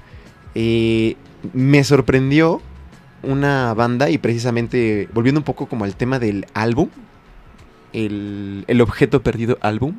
Eh, 0.56 1.14
me 1.52 1.84
sorprendió 1.84 2.60
una 3.22 3.72
banda 3.74 4.10
y 4.10 4.18
precisamente 4.18 5.08
volviendo 5.14 5.38
un 5.38 5.44
poco 5.44 5.66
como 5.66 5.84
al 5.84 5.94
tema 5.94 6.18
del 6.18 6.46
álbum. 6.52 6.88
El, 7.92 8.64
el 8.66 8.80
objeto 8.80 9.22
perdido 9.22 9.56
álbum. 9.60 9.94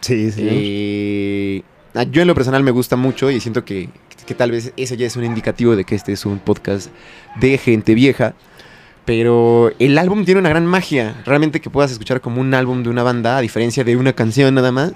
Sí, 0.00 0.30
sí. 0.32 0.46
Eh, 0.50 1.62
yo 2.10 2.22
en 2.22 2.28
lo 2.28 2.34
personal 2.34 2.62
me 2.62 2.70
gusta 2.70 2.96
mucho 2.96 3.30
y 3.30 3.40
siento 3.40 3.64
que, 3.64 3.88
que 4.26 4.34
tal 4.34 4.50
vez 4.50 4.72
eso 4.76 4.94
ya 4.94 5.06
es 5.06 5.16
un 5.16 5.24
indicativo 5.24 5.76
de 5.76 5.84
que 5.84 5.94
este 5.94 6.12
es 6.12 6.24
un 6.26 6.38
podcast 6.38 6.90
de 7.40 7.58
gente 7.58 7.94
vieja. 7.94 8.34
Pero 9.04 9.72
el 9.78 9.98
álbum 9.98 10.24
tiene 10.24 10.40
una 10.40 10.50
gran 10.50 10.66
magia. 10.66 11.20
Realmente 11.24 11.60
que 11.60 11.70
puedas 11.70 11.90
escuchar 11.90 12.20
como 12.20 12.40
un 12.40 12.54
álbum 12.54 12.82
de 12.82 12.90
una 12.90 13.02
banda, 13.02 13.38
a 13.38 13.40
diferencia 13.40 13.82
de 13.82 13.96
una 13.96 14.12
canción 14.12 14.54
nada 14.54 14.72
más. 14.72 14.92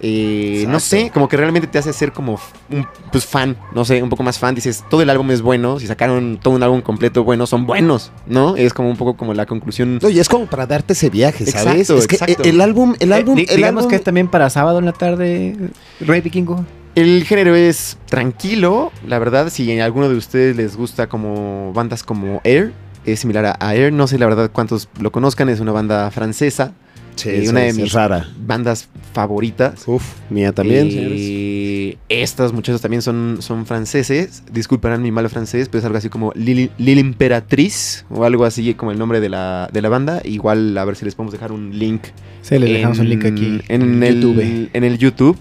Eh, 0.00 0.66
no 0.68 0.78
sé, 0.78 1.10
como 1.12 1.28
que 1.28 1.36
realmente 1.38 1.66
te 1.68 1.78
hace 1.78 1.92
ser 1.92 2.12
como 2.12 2.38
un 2.70 2.86
pues, 3.10 3.24
fan, 3.24 3.56
no 3.74 3.84
sé, 3.84 4.02
un 4.02 4.10
poco 4.10 4.22
más 4.22 4.38
fan. 4.38 4.54
Dices, 4.54 4.84
todo 4.90 5.00
el 5.02 5.08
álbum 5.10 5.30
es 5.30 5.40
bueno. 5.42 5.78
Si 5.80 5.86
sacaron 5.86 6.38
todo 6.42 6.54
un 6.54 6.62
álbum 6.62 6.82
completo 6.82 7.24
bueno, 7.24 7.46
son 7.46 7.66
buenos, 7.66 8.12
¿no? 8.26 8.56
Es 8.56 8.74
como 8.74 8.90
un 8.90 8.96
poco 8.96 9.16
como 9.16 9.32
la 9.34 9.46
conclusión. 9.46 9.98
No, 10.02 10.08
y 10.10 10.18
es 10.20 10.28
como 10.28 10.46
para 10.46 10.66
darte 10.66 10.92
ese 10.92 11.08
viaje, 11.10 11.46
¿sabes? 11.46 11.80
Exacto, 11.90 11.98
es 11.98 12.06
que 12.06 12.16
exacto. 12.16 12.42
el 12.44 12.60
álbum, 12.60 12.94
el 13.00 13.10
Eh, 13.12 13.14
álbum, 13.14 13.38
el 13.38 13.46
digamos 13.56 13.84
álbum- 13.84 13.88
que 13.90 13.96
es 13.96 14.02
también 14.04 14.28
para 14.28 14.50
sábado 14.50 14.78
en 14.78 14.84
la 14.84 14.92
tarde, 14.92 15.56
Rey 16.00 16.20
Vikingo. 16.20 16.64
El 16.94 17.24
género 17.24 17.54
es 17.54 17.98
tranquilo, 18.06 18.90
la 19.06 19.18
verdad, 19.18 19.50
si 19.50 19.78
a 19.78 19.84
alguno 19.84 20.08
de 20.08 20.16
ustedes 20.16 20.56
les 20.56 20.76
gusta 20.76 21.08
como 21.08 21.72
bandas 21.74 22.02
como 22.02 22.40
Air, 22.42 22.72
es 23.04 23.20
similar 23.20 23.56
a 23.60 23.74
Air, 23.74 23.92
no 23.92 24.06
sé 24.06 24.18
la 24.18 24.24
verdad 24.26 24.50
cuántos 24.52 24.88
lo 24.98 25.12
conozcan, 25.12 25.48
es 25.50 25.60
una 25.60 25.72
banda 25.72 26.10
francesa, 26.10 26.72
Sí, 27.16 27.30
es- 27.30 27.48
una 27.48 27.60
de 27.60 27.72
mis 27.72 27.92
rara. 27.92 28.28
bandas 28.46 28.88
favoritas. 29.12 29.82
Uf, 29.88 30.04
mía 30.30 30.52
también, 30.52 30.90
señores. 30.90 31.96
estos 32.10 32.52
muchachos 32.52 32.82
también 32.82 33.00
son, 33.02 33.38
son 33.40 33.64
franceses, 33.66 34.42
disculparán 34.52 35.02
mi 35.02 35.10
malo 35.10 35.28
francés, 35.30 35.68
pero 35.68 35.78
es 35.80 35.84
algo 35.86 35.96
así 35.98 36.08
como 36.10 36.32
Lili, 36.34 36.70
Lili 36.76 37.00
Imperatriz 37.00 38.04
o 38.10 38.24
algo 38.24 38.44
así 38.44 38.74
como 38.74 38.92
el 38.92 38.98
nombre 38.98 39.20
de 39.20 39.30
la, 39.30 39.68
de 39.72 39.80
la 39.82 39.88
banda. 39.88 40.20
Igual 40.24 40.76
a 40.76 40.84
ver 40.84 40.96
si 40.96 41.04
les 41.06 41.14
podemos 41.14 41.32
dejar 41.32 41.50
un 41.52 41.78
link 41.78 42.02
Se 42.42 42.58
les 42.58 42.68
dejamos 42.70 42.98
un 42.98 43.08
link 43.08 43.24
aquí 43.24 43.60
en, 43.68 44.02
el 44.02 44.20
YouTube. 44.20 44.70
En 44.72 44.84
el 44.84 44.98
YouTube. 44.98 45.38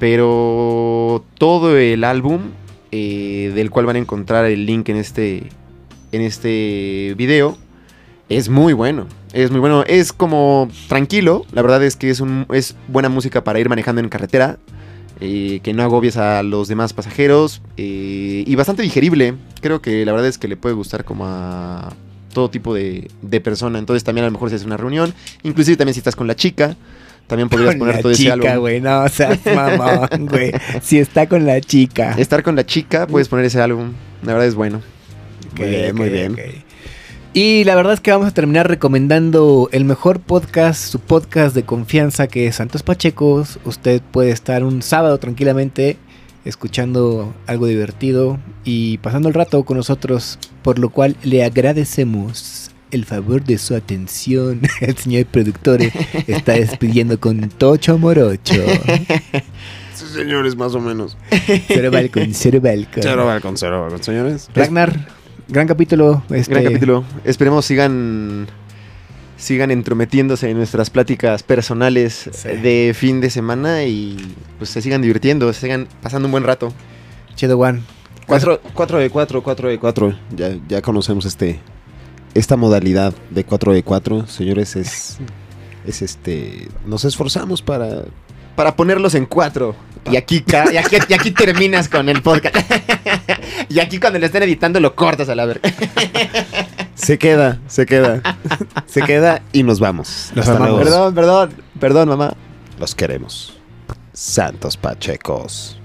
Pero 0.00 1.24
todo 1.38 1.76
el 1.76 2.04
álbum, 2.04 2.40
eh, 2.90 3.52
del 3.54 3.70
cual 3.70 3.86
van 3.86 3.96
a 3.96 3.98
encontrar 3.98 4.46
el 4.46 4.64
link 4.66 4.88
en 4.88 4.96
este, 4.96 5.44
en 6.10 6.22
este 6.22 7.14
video, 7.16 7.56
es 8.28 8.48
muy 8.48 8.72
bueno. 8.72 9.06
Es 9.32 9.50
muy 9.50 9.60
bueno. 9.60 9.84
Es 9.86 10.12
como 10.12 10.68
tranquilo. 10.88 11.44
La 11.52 11.62
verdad 11.62 11.82
es 11.84 11.96
que 11.96 12.10
es, 12.10 12.20
un, 12.20 12.46
es 12.52 12.74
buena 12.88 13.08
música 13.08 13.44
para 13.44 13.60
ir 13.60 13.68
manejando 13.68 14.00
en 14.00 14.08
carretera. 14.08 14.58
eh, 15.22 15.60
que 15.62 15.72
no 15.74 15.82
agobies 15.82 16.16
a 16.16 16.42
los 16.42 16.66
demás 16.68 16.92
pasajeros. 16.92 17.60
eh, 17.76 18.42
y 18.46 18.54
bastante 18.56 18.82
digerible. 18.82 19.34
Creo 19.60 19.80
que 19.82 20.04
la 20.04 20.12
verdad 20.12 20.26
es 20.28 20.38
que 20.38 20.48
le 20.48 20.56
puede 20.56 20.74
gustar 20.74 21.04
como 21.04 21.26
a 21.26 21.92
todo 22.32 22.48
tipo 22.50 22.74
de, 22.74 23.08
de 23.22 23.40
persona. 23.40 23.78
Entonces 23.78 24.02
también 24.04 24.24
a 24.24 24.28
lo 24.28 24.32
mejor 24.32 24.48
si 24.50 24.56
es 24.56 24.64
una 24.64 24.76
reunión. 24.76 25.12
Inclusive 25.42 25.76
también 25.76 25.94
si 25.94 26.00
estás 26.00 26.16
con 26.16 26.26
la 26.26 26.34
chica. 26.36 26.76
también 27.26 27.48
podrías 27.48 27.72
Con 27.72 27.78
poner 27.80 27.96
la 27.96 28.00
todo 28.02 28.12
ese 28.12 28.30
álbum. 28.30 28.56
güey. 28.56 28.80
No, 28.80 29.02
o 29.04 29.08
sea, 29.08 29.38
mamón, 29.54 30.26
güey. 30.26 30.52
Si 30.82 30.98
está 30.98 31.28
con 31.28 31.44
la 31.46 31.60
chica. 31.60 32.14
Estar 32.18 32.42
con 32.42 32.56
la 32.56 32.64
chica, 32.66 33.06
puedes 33.06 33.28
poner 33.28 33.44
ese 33.44 33.60
álbum. 33.60 33.92
La 34.22 34.32
verdad 34.32 34.48
es 34.48 34.54
bueno. 34.54 34.80
Muy 35.56 35.68
bien, 35.68 35.94
muy 35.96 36.08
bien. 36.08 36.36
Y 37.32 37.62
la 37.62 37.76
verdad 37.76 37.92
es 37.92 38.00
que 38.00 38.10
vamos 38.10 38.26
a 38.26 38.34
terminar 38.34 38.68
recomendando 38.68 39.68
el 39.70 39.84
mejor 39.84 40.18
podcast, 40.18 40.90
su 40.90 40.98
podcast 40.98 41.54
de 41.54 41.62
confianza 41.62 42.26
que 42.26 42.48
es 42.48 42.56
Santos 42.56 42.82
Pachecos. 42.82 43.60
Usted 43.64 44.02
puede 44.02 44.32
estar 44.32 44.64
un 44.64 44.82
sábado 44.82 45.16
tranquilamente 45.18 45.96
escuchando 46.44 47.32
algo 47.46 47.66
divertido 47.66 48.40
y 48.64 48.98
pasando 48.98 49.28
el 49.28 49.34
rato 49.34 49.62
con 49.62 49.76
nosotros, 49.76 50.40
por 50.62 50.80
lo 50.80 50.88
cual 50.88 51.16
le 51.22 51.44
agradecemos 51.44 52.72
el 52.90 53.04
favor 53.04 53.44
de 53.44 53.58
su 53.58 53.76
atención. 53.76 54.62
El 54.80 54.96
señor 54.96 55.26
productor 55.26 55.80
está 56.26 56.54
despidiendo 56.54 57.20
con 57.20 57.48
Tocho 57.48 57.96
Morocho. 57.96 58.54
Sí, 59.94 60.06
señores, 60.14 60.56
más 60.56 60.74
o 60.74 60.80
menos. 60.80 61.16
Cero 61.68 61.90
balcón, 61.92 62.34
cero 62.34 62.58
balcón. 62.60 63.02
Cero 63.02 63.26
balcón, 63.26 63.56
cero 63.56 63.82
balcón, 63.82 64.02
señores. 64.02 64.50
Ragnar, 64.54 65.06
gran 65.50 65.66
capítulo. 65.66 66.22
Este, 66.30 66.52
Gran 66.54 66.64
capítulo. 66.64 67.04
Esperemos 67.24 67.64
sigan 67.64 68.46
sigan 69.36 69.70
entrometiéndose 69.70 70.50
en 70.50 70.58
nuestras 70.58 70.90
pláticas 70.90 71.42
personales 71.42 72.28
Sí. 72.32 72.48
de 72.48 72.92
fin 72.94 73.20
de 73.22 73.30
semana 73.30 73.84
y 73.84 74.16
pues 74.58 74.68
se 74.70 74.82
sigan 74.82 75.00
divirtiendo, 75.00 75.50
se 75.52 75.60
sigan 75.60 75.88
pasando 76.02 76.26
un 76.26 76.32
buen 76.32 76.44
rato. 76.44 76.72
Chido 77.36 77.58
One. 77.58 77.80
4, 78.26 78.60
4 78.74 78.98
de 78.98 79.08
4, 79.10 79.42
4 79.42 79.68
de 79.70 79.78
4. 79.78 80.18
Ya, 80.36 80.56
ya 80.68 80.82
conocemos 80.82 81.24
este 81.24 81.58
esta 82.34 82.56
modalidad 82.56 83.12
de 83.30 83.44
4 83.44 83.72
de 83.72 83.82
4, 83.82 84.26
señores, 84.26 84.76
es 84.76 85.18
es 85.86 86.02
este 86.02 86.68
nos 86.86 87.04
esforzamos 87.06 87.62
para 87.62 88.04
Para 88.56 88.76
ponerlos 88.76 89.14
en 89.14 89.24
cuatro. 89.24 89.74
Y 90.10 90.16
aquí, 90.16 90.44
y 90.72 90.76
aquí, 90.76 90.96
y 91.08 91.14
aquí 91.14 91.30
terminas 91.30 91.88
con 91.88 92.08
el 92.08 92.22
podcast. 92.22 92.56
y 93.68 93.80
aquí 93.80 93.98
cuando 93.98 94.18
lo 94.18 94.26
estén 94.26 94.42
editando 94.42 94.80
lo 94.80 94.94
cortas 94.94 95.28
a 95.28 95.34
la 95.34 95.46
verga. 95.46 95.70
se 96.94 97.18
queda, 97.18 97.58
se 97.66 97.86
queda. 97.86 98.22
se 98.86 99.02
queda 99.02 99.42
y 99.52 99.62
nos 99.62 99.80
vamos. 99.80 100.30
Luego. 100.34 100.78
Perdón, 100.78 101.14
perdón, 101.14 101.54
perdón, 101.78 102.08
mamá. 102.08 102.34
Los 102.78 102.94
queremos. 102.94 103.58
Santos 104.12 104.76
Pachecos. 104.76 105.79